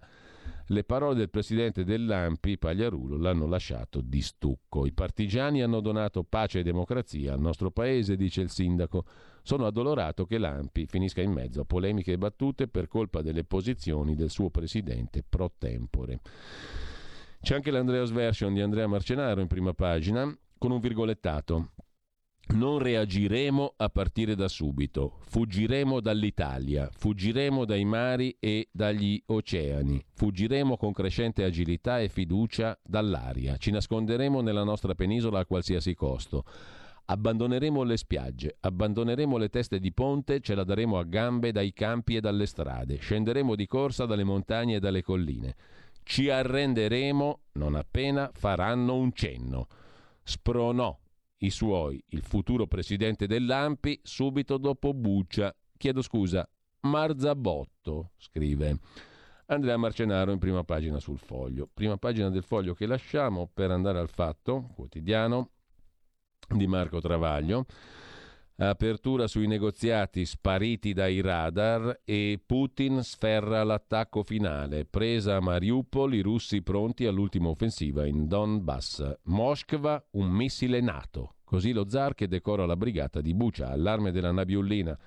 [0.67, 4.85] Le parole del presidente dell'AMPI, Pagliarulo, l'hanno lasciato di stucco.
[4.85, 9.05] I partigiani hanno donato pace e democrazia al nostro paese, dice il sindaco.
[9.43, 14.15] Sono addolorato che l'AMPI finisca in mezzo a polemiche e battute per colpa delle posizioni
[14.15, 16.19] del suo presidente pro tempore.
[17.39, 21.69] C'è anche l'Andreas Version di Andrea Marcenaro in prima pagina con un virgolettato.
[22.49, 30.77] Non reagiremo a partire da subito, fuggiremo dall'Italia, fuggiremo dai mari e dagli oceani, fuggiremo
[30.77, 36.45] con crescente agilità e fiducia dall'aria, ci nasconderemo nella nostra penisola a qualsiasi costo.
[37.05, 42.15] Abbandoneremo le spiagge, abbandoneremo le teste di ponte, ce la daremo a gambe dai campi
[42.15, 45.55] e dalle strade, scenderemo di corsa dalle montagne e dalle colline.
[46.01, 49.67] Ci arrenderemo non appena faranno un cenno.
[50.23, 50.97] Spronò
[51.39, 55.55] i suoi, il futuro presidente dell'AMPI, subito dopo Buccia.
[55.77, 56.47] Chiedo scusa,
[56.81, 58.79] Marzabotto, scrive.
[59.47, 61.69] Andrea Marcenaro in prima pagina sul foglio.
[61.73, 65.51] Prima pagina del foglio che lasciamo per andare al fatto quotidiano
[66.49, 67.65] di Marco Travaglio.
[68.59, 74.83] Apertura sui negoziati spariti dai radar e Putin sferra l'attacco finale.
[74.83, 79.19] Presa a Mariupol, i russi pronti all'ultima offensiva in Donbass.
[79.25, 81.35] Moskva, un missile NATO.
[81.43, 84.97] Così lo zar che decora la brigata di Bucha, allarme della Nabiullina,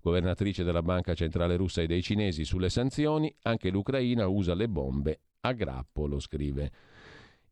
[0.00, 5.20] governatrice della Banca Centrale Russa e dei cinesi sulle sanzioni, anche l'Ucraina usa le bombe
[5.40, 6.72] a grappolo, scrive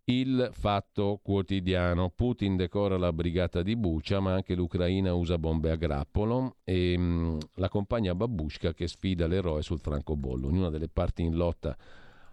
[0.04, 2.10] il fatto quotidiano.
[2.10, 7.02] Putin decora la brigata di Bucia, ma anche l'Ucraina usa bombe a grappolo e mh,
[7.02, 10.48] mm, la compagna Babushka che sfida l'eroe sul francobollo.
[10.48, 11.76] Ognuna delle parti in lotta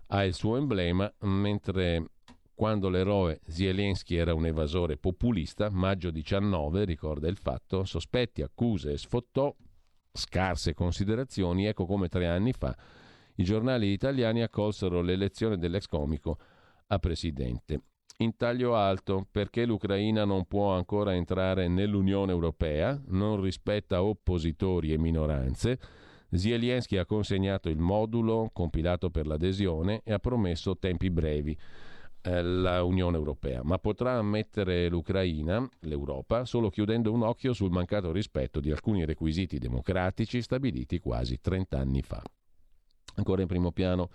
[0.08, 2.12] ha il suo emblema, mentre
[2.56, 8.98] quando l'eroe Zelensky era un evasore populista, maggio 19, ricorda il fatto, sospetti, accuse e
[8.98, 9.56] sfottò,
[10.12, 12.76] scarse considerazioni, ecco come tre anni fa
[13.40, 16.38] i giornali italiani accolsero l'elezione dell'ex comico
[16.90, 17.82] a presidente.
[18.18, 24.98] In taglio alto, perché l'Ucraina non può ancora entrare nell'Unione Europea, non rispetta oppositori e
[24.98, 25.80] minoranze,
[26.32, 31.58] Zelensky ha consegnato il modulo compilato per l'adesione e ha promesso tempi brevi
[32.22, 38.60] all'Unione eh, Europea, ma potrà ammettere l'Ucraina, l'Europa, solo chiudendo un occhio sul mancato rispetto
[38.60, 42.22] di alcuni requisiti democratici stabiliti quasi 30 anni fa.
[43.16, 44.10] Ancora in primo piano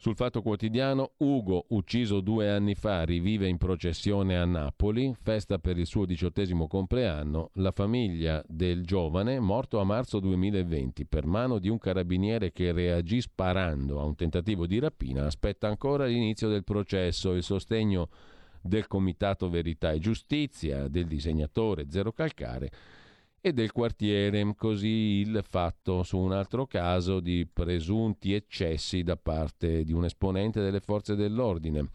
[0.00, 5.76] sul Fatto Quotidiano, Ugo, ucciso due anni fa, rivive in processione a Napoli, festa per
[5.76, 7.50] il suo diciottesimo compleanno.
[7.56, 13.20] La famiglia del giovane, morto a marzo 2020 per mano di un carabiniere che reagì
[13.20, 18.08] sparando a un tentativo di rapina, aspetta ancora l'inizio del processo, il sostegno
[18.62, 22.70] del Comitato Verità e Giustizia, del disegnatore Zero Calcare
[23.40, 29.84] e del quartiere, così il fatto su un altro caso di presunti eccessi da parte
[29.84, 31.88] di un esponente delle forze dell'ordine.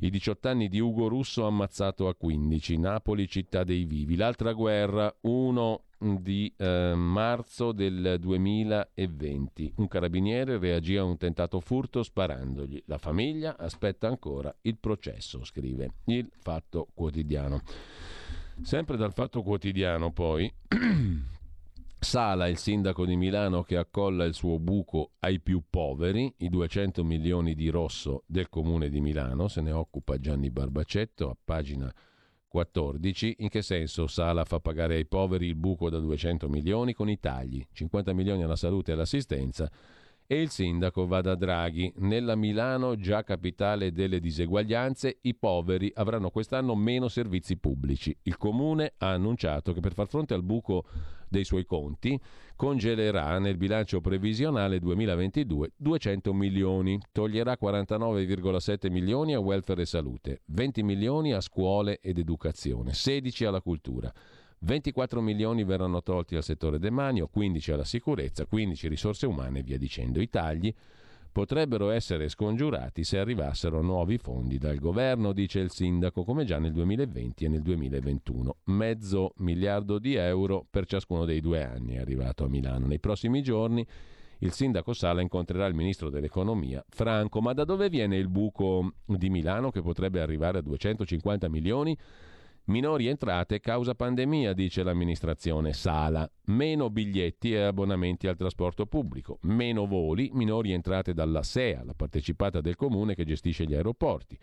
[0.00, 4.16] I 18 anni di Ugo Russo ammazzato a 15, Napoli città dei vivi.
[4.16, 9.74] L'altra guerra, 1 di eh, marzo del 2020.
[9.76, 12.82] Un carabiniere reagì a un tentato furto sparandogli.
[12.86, 17.60] La famiglia aspetta ancora il processo, scrive il Fatto Quotidiano.
[18.62, 20.52] Sempre dal Fatto Quotidiano poi,
[21.98, 27.02] Sala, il sindaco di Milano che accolla il suo buco ai più poveri, i 200
[27.02, 31.92] milioni di rosso del comune di Milano, se ne occupa Gianni Barbacetto a pagina
[32.46, 33.36] 14.
[33.38, 37.18] In che senso Sala fa pagare ai poveri il buco da 200 milioni con i
[37.18, 39.70] tagli, 50 milioni alla salute e all'assistenza
[40.32, 41.92] e il sindaco va da Draghi.
[41.96, 48.16] Nella Milano, già capitale delle diseguaglianze, i poveri avranno quest'anno meno servizi pubblici.
[48.22, 50.84] Il comune ha annunciato che per far fronte al buco
[51.28, 52.16] dei suoi conti
[52.54, 60.84] congelerà nel bilancio previsionale 2022 200 milioni, toglierà 49,7 milioni a welfare e salute, 20
[60.84, 64.12] milioni a scuole ed educazione, 16 alla cultura.
[64.62, 69.78] 24 milioni verranno tolti al settore demanio, 15 alla sicurezza, 15 risorse umane e via
[69.78, 70.20] dicendo.
[70.20, 70.72] I tagli
[71.32, 76.72] potrebbero essere scongiurati se arrivassero nuovi fondi dal governo, dice il sindaco, come già nel
[76.72, 78.56] 2020 e nel 2021.
[78.64, 82.86] Mezzo miliardo di euro per ciascuno dei due anni è arrivato a Milano.
[82.86, 83.86] Nei prossimi giorni
[84.40, 87.40] il sindaco Sala incontrerà il ministro dell'economia Franco.
[87.40, 91.96] Ma da dove viene il buco di Milano che potrebbe arrivare a 250 milioni?
[92.70, 96.30] Minori entrate causa pandemia, dice l'amministrazione Sala.
[96.44, 99.38] Meno biglietti e abbonamenti al trasporto pubblico.
[99.42, 104.38] Meno voli, minori entrate dalla SEA, la partecipata del comune che gestisce gli aeroporti.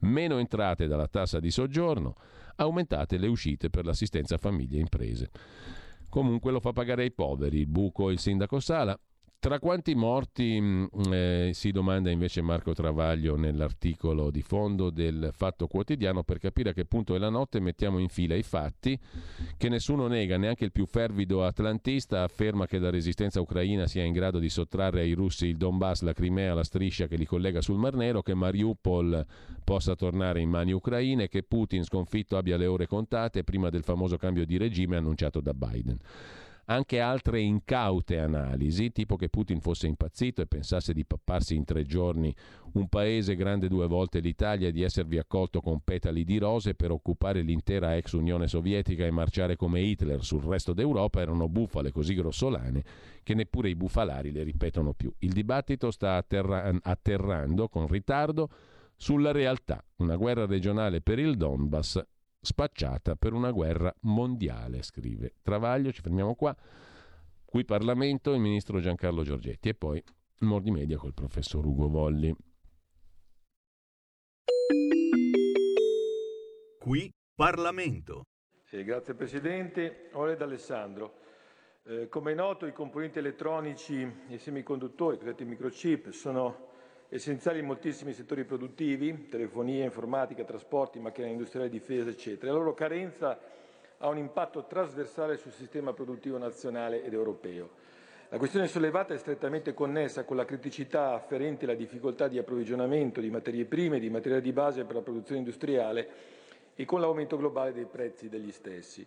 [0.00, 2.12] Meno entrate dalla tassa di soggiorno.
[2.56, 5.30] Aumentate le uscite per l'assistenza famiglie e imprese.
[6.10, 9.00] Comunque lo fa pagare ai poveri, buco il sindaco Sala.
[9.40, 15.66] Tra quanti morti mh, eh, si domanda invece Marco Travaglio nell'articolo di fondo del Fatto
[15.66, 19.00] Quotidiano per capire a che punto della notte mettiamo in fila i fatti
[19.56, 24.12] che nessuno nega, neanche il più fervido atlantista afferma che la resistenza ucraina sia in
[24.12, 27.78] grado di sottrarre ai russi il Donbass, la Crimea, la striscia che li collega sul
[27.78, 29.24] Mar Nero, che Mariupol
[29.64, 34.18] possa tornare in mani ucraine, che Putin sconfitto abbia le ore contate prima del famoso
[34.18, 35.98] cambio di regime annunciato da Biden
[36.70, 41.84] anche altre incaute analisi, tipo che Putin fosse impazzito e pensasse di papparsi in tre
[41.84, 42.32] giorni
[42.74, 46.92] un paese grande due volte l'Italia e di esservi accolto con petali di rose per
[46.92, 52.14] occupare l'intera ex Unione Sovietica e marciare come Hitler sul resto d'Europa, erano bufale così
[52.14, 52.84] grossolane
[53.24, 55.12] che neppure i bufalari le ripetono più.
[55.18, 58.48] Il dibattito sta atterra- atterrando con ritardo
[58.94, 62.00] sulla realtà, una guerra regionale per il Donbass
[62.40, 65.92] spacciata per una guerra mondiale, scrive Travaglio.
[65.92, 66.56] Ci fermiamo qua.
[67.44, 70.02] Qui Parlamento, il ministro Giancarlo Giorgetti e poi
[70.40, 72.34] Mordi Media col professor Ugo Volli.
[76.78, 78.24] Qui Parlamento.
[78.64, 80.08] Sì, grazie Presidente.
[80.12, 81.18] Ored Alessandro.
[81.84, 86.69] Eh, come è noto i componenti elettronici e i semiconduttori, cosiddetti microchip, sono
[87.10, 92.52] essenziali in moltissimi settori produttivi, telefonia, informatica, trasporti, macchinari industriali, difesa, eccetera.
[92.52, 93.38] La loro carenza
[93.98, 97.88] ha un impatto trasversale sul sistema produttivo nazionale ed europeo.
[98.28, 103.28] La questione sollevata è strettamente connessa con la criticità afferente alla difficoltà di approvvigionamento di
[103.28, 106.08] materie prime e di materiale di base per la produzione industriale
[106.76, 109.04] e con l'aumento globale dei prezzi degli stessi.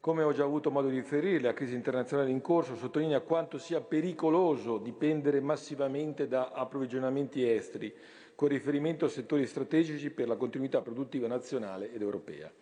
[0.00, 3.80] Come ho già avuto modo di riferire, la crisi internazionale in corso sottolinea quanto sia
[3.80, 7.92] pericoloso dipendere massivamente da approvvigionamenti esteri,
[8.34, 12.52] con riferimento a settori strategici per la continuità produttiva nazionale ed europea.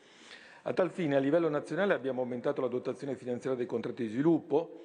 [0.62, 4.84] A tal fine, a livello nazionale abbiamo aumentato la dotazione finanziaria dei contratti di sviluppo,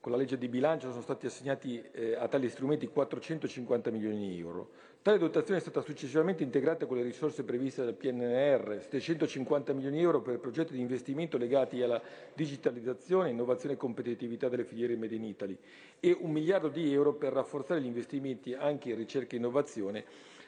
[0.00, 4.38] con la legge di bilancio sono stati assegnati eh, a tali strumenti 450 milioni di
[4.38, 4.70] euro.
[5.08, 10.02] Tale dotazione è stata successivamente integrata con le risorse previste dal PNR, 750 milioni di
[10.02, 11.98] euro per progetti di investimento legati alla
[12.34, 15.56] digitalizzazione, innovazione e competitività delle filiere Made in Italy
[15.98, 20.04] e un miliardo di euro per rafforzare gli investimenti anche in ricerca e innovazione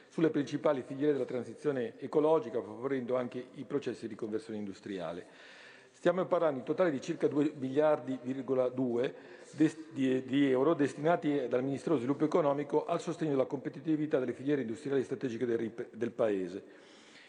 [0.09, 5.25] sulle principali filiere della transizione ecologica, favorendo anche i processi di conversione industriale.
[5.91, 9.13] Stiamo parlando in totale di circa 2 miliardi,2
[9.55, 15.03] di, euro destinati dal Ministero dello Sviluppo Economico al sostegno della competitività delle filiere industriali
[15.03, 16.63] strategiche del Paese,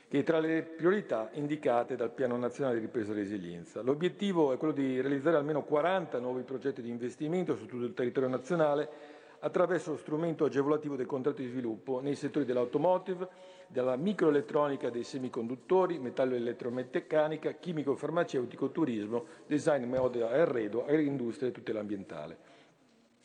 [0.09, 3.83] che è tra le priorità indicate dal Piano Nazionale di Ripresa e Resilienza.
[3.83, 8.29] L'obiettivo è quello di realizzare almeno 40 nuovi progetti di investimento su tutto il territorio
[8.29, 9.12] nazionale
[9.45, 13.29] attraverso lo strumento agevolativo dei contratti di sviluppo nei settori dell'automotive,
[13.67, 21.53] dalla microelettronica dei semiconduttori, metallo elettromeccanica, chimico farmaceutico, turismo, design, moda e arredo, agroindustria e
[21.53, 22.51] tutela ambientale.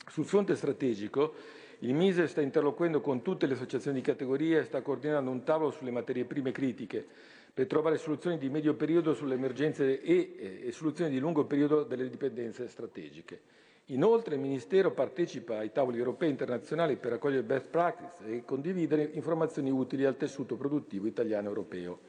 [0.08, 1.34] Sul fronte strategico,
[1.80, 5.70] il Mise sta interloquendo con tutte le associazioni di categoria e sta coordinando un tavolo
[5.70, 7.06] sulle materie prime critiche
[7.54, 12.10] per trovare soluzioni di medio periodo sulle emergenze e, e soluzioni di lungo periodo delle
[12.10, 13.42] dipendenze strategiche.
[13.92, 19.10] Inoltre il Ministero partecipa ai tavoli europei e internazionali per raccogliere best practice e condividere
[19.14, 22.00] informazioni utili al tessuto produttivo italiano e europeo.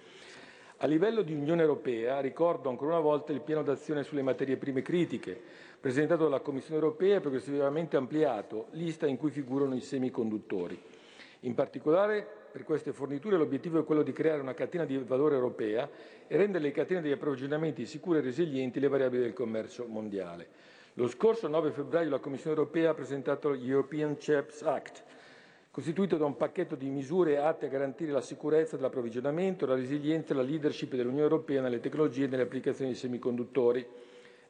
[0.78, 4.82] A livello di Unione Europea ricordo ancora una volta il piano d'azione sulle materie prime
[4.82, 5.40] critiche,
[5.78, 10.76] presentato dalla Commissione Europea e progressivamente ampliato, lista in cui figurano i semiconduttori.
[11.42, 15.88] In particolare per queste forniture l'obiettivo è quello di creare una catena di valore europea
[16.26, 20.76] e rendere le catene degli approvvigionamenti sicure e resilienti le variabili del commercio mondiale.
[20.98, 25.04] Lo scorso 9 febbraio la Commissione europea ha presentato l'European CHEPS Act,
[25.70, 30.36] costituito da un pacchetto di misure atte a garantire la sicurezza dell'approvvigionamento, la resilienza e
[30.36, 33.86] la leadership dell'Unione europea nelle tecnologie e nelle applicazioni dei semiconduttori.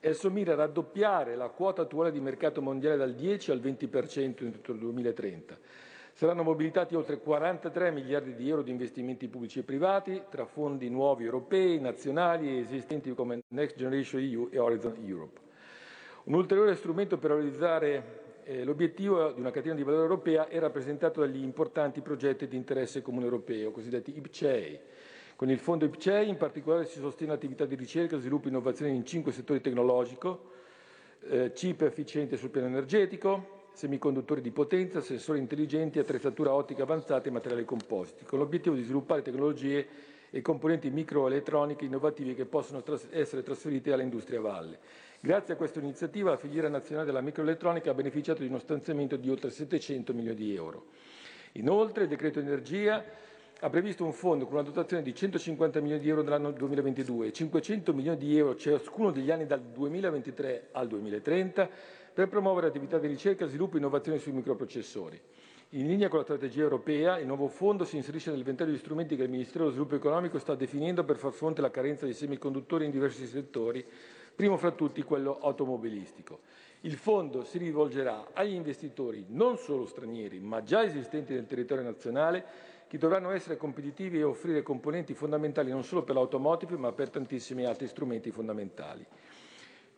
[0.00, 4.72] Esso mira a raddoppiare la quota attuale di mercato mondiale dal 10 al 20% entro
[4.72, 5.58] il 2030.
[6.14, 11.24] Saranno mobilitati oltre 43 miliardi di euro di investimenti pubblici e privati tra fondi nuovi
[11.26, 15.46] europei, nazionali e esistenti come Next Generation EU e Horizon Europe.
[16.28, 21.20] Un ulteriore strumento per realizzare eh, l'obiettivo di una catena di valore europea è rappresentato
[21.20, 24.78] dagli importanti progetti di interesse comune europeo, cosiddetti IPCEI.
[25.36, 29.06] Con il fondo IPCEI in particolare si sostiene attività di ricerca, sviluppo e innovazione in
[29.06, 30.50] cinque settori tecnologico,
[31.30, 37.32] eh, chip efficiente sul piano energetico, semiconduttori di potenza, sensori intelligenti, attrezzatura ottica avanzata e
[37.32, 39.86] materiali compositi, con l'obiettivo di sviluppare tecnologie
[40.28, 45.06] e componenti microelettroniche innovative che possono tras- essere trasferite all'industria valle.
[45.20, 49.28] Grazie a questa iniziativa la filiera nazionale della microelettronica ha beneficiato di uno stanziamento di
[49.28, 50.86] oltre 700 milioni di euro.
[51.54, 53.04] Inoltre il decreto energia
[53.58, 57.32] ha previsto un fondo con una dotazione di 150 milioni di euro nell'anno 2022 e
[57.32, 61.68] 500 milioni di euro ciascuno degli anni dal 2023 al 2030
[62.14, 65.20] per promuovere attività di ricerca, sviluppo e innovazione sui microprocessori.
[65.70, 69.24] In linea con la strategia europea, il nuovo fondo si inserisce nell'inventario di strumenti che
[69.24, 72.92] il Ministero dello Sviluppo Economico sta definendo per far fronte alla carenza di semiconduttori in
[72.92, 73.84] diversi settori,
[74.38, 76.38] primo fra tutti quello automobilistico.
[76.82, 82.44] Il fondo si rivolgerà agli investitori non solo stranieri, ma già esistenti nel territorio nazionale,
[82.86, 87.64] che dovranno essere competitivi e offrire componenti fondamentali non solo per l'automotive, ma per tantissimi
[87.64, 89.04] altri strumenti fondamentali.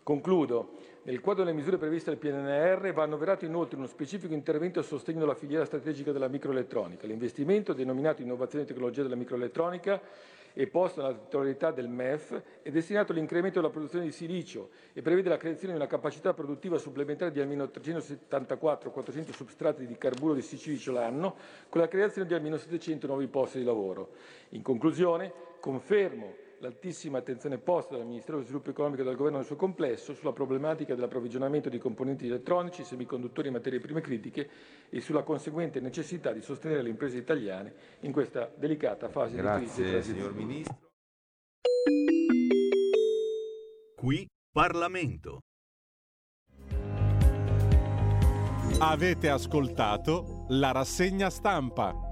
[0.02, 0.78] Concludo.
[1.02, 5.20] Nel quadro delle misure previste dal PNR va annoverato inoltre uno specifico intervento a sostegno
[5.20, 7.06] della filiera strategica della microelettronica.
[7.06, 10.00] L'investimento, denominato Innovazione e Tecnologia della Microelettronica,
[10.52, 15.28] e posto nella titolarità del MEF, è destinato all'incremento della produzione di silicio e prevede
[15.28, 20.92] la creazione di una capacità produttiva supplementare di almeno 374-400 substrati di carburo di silicio
[20.92, 21.36] l'anno,
[21.68, 24.10] con la creazione di almeno 700 nuovi posti di lavoro.
[24.50, 29.46] In conclusione, confermo l'altissima attenzione posta dal Ministero dello Sviluppo Economico e dal Governo nel
[29.46, 34.48] suo complesso sulla problematica dell'approvvigionamento di componenti elettronici, semiconduttori e materie prime critiche
[34.88, 39.64] e sulla conseguente necessità di sostenere le imprese italiane in questa delicata fase Grazie, di
[39.64, 40.18] crisi e transizione.
[40.20, 40.78] signor Ministro.
[43.96, 45.40] Qui Parlamento.
[48.78, 52.09] Avete ascoltato la rassegna stampa.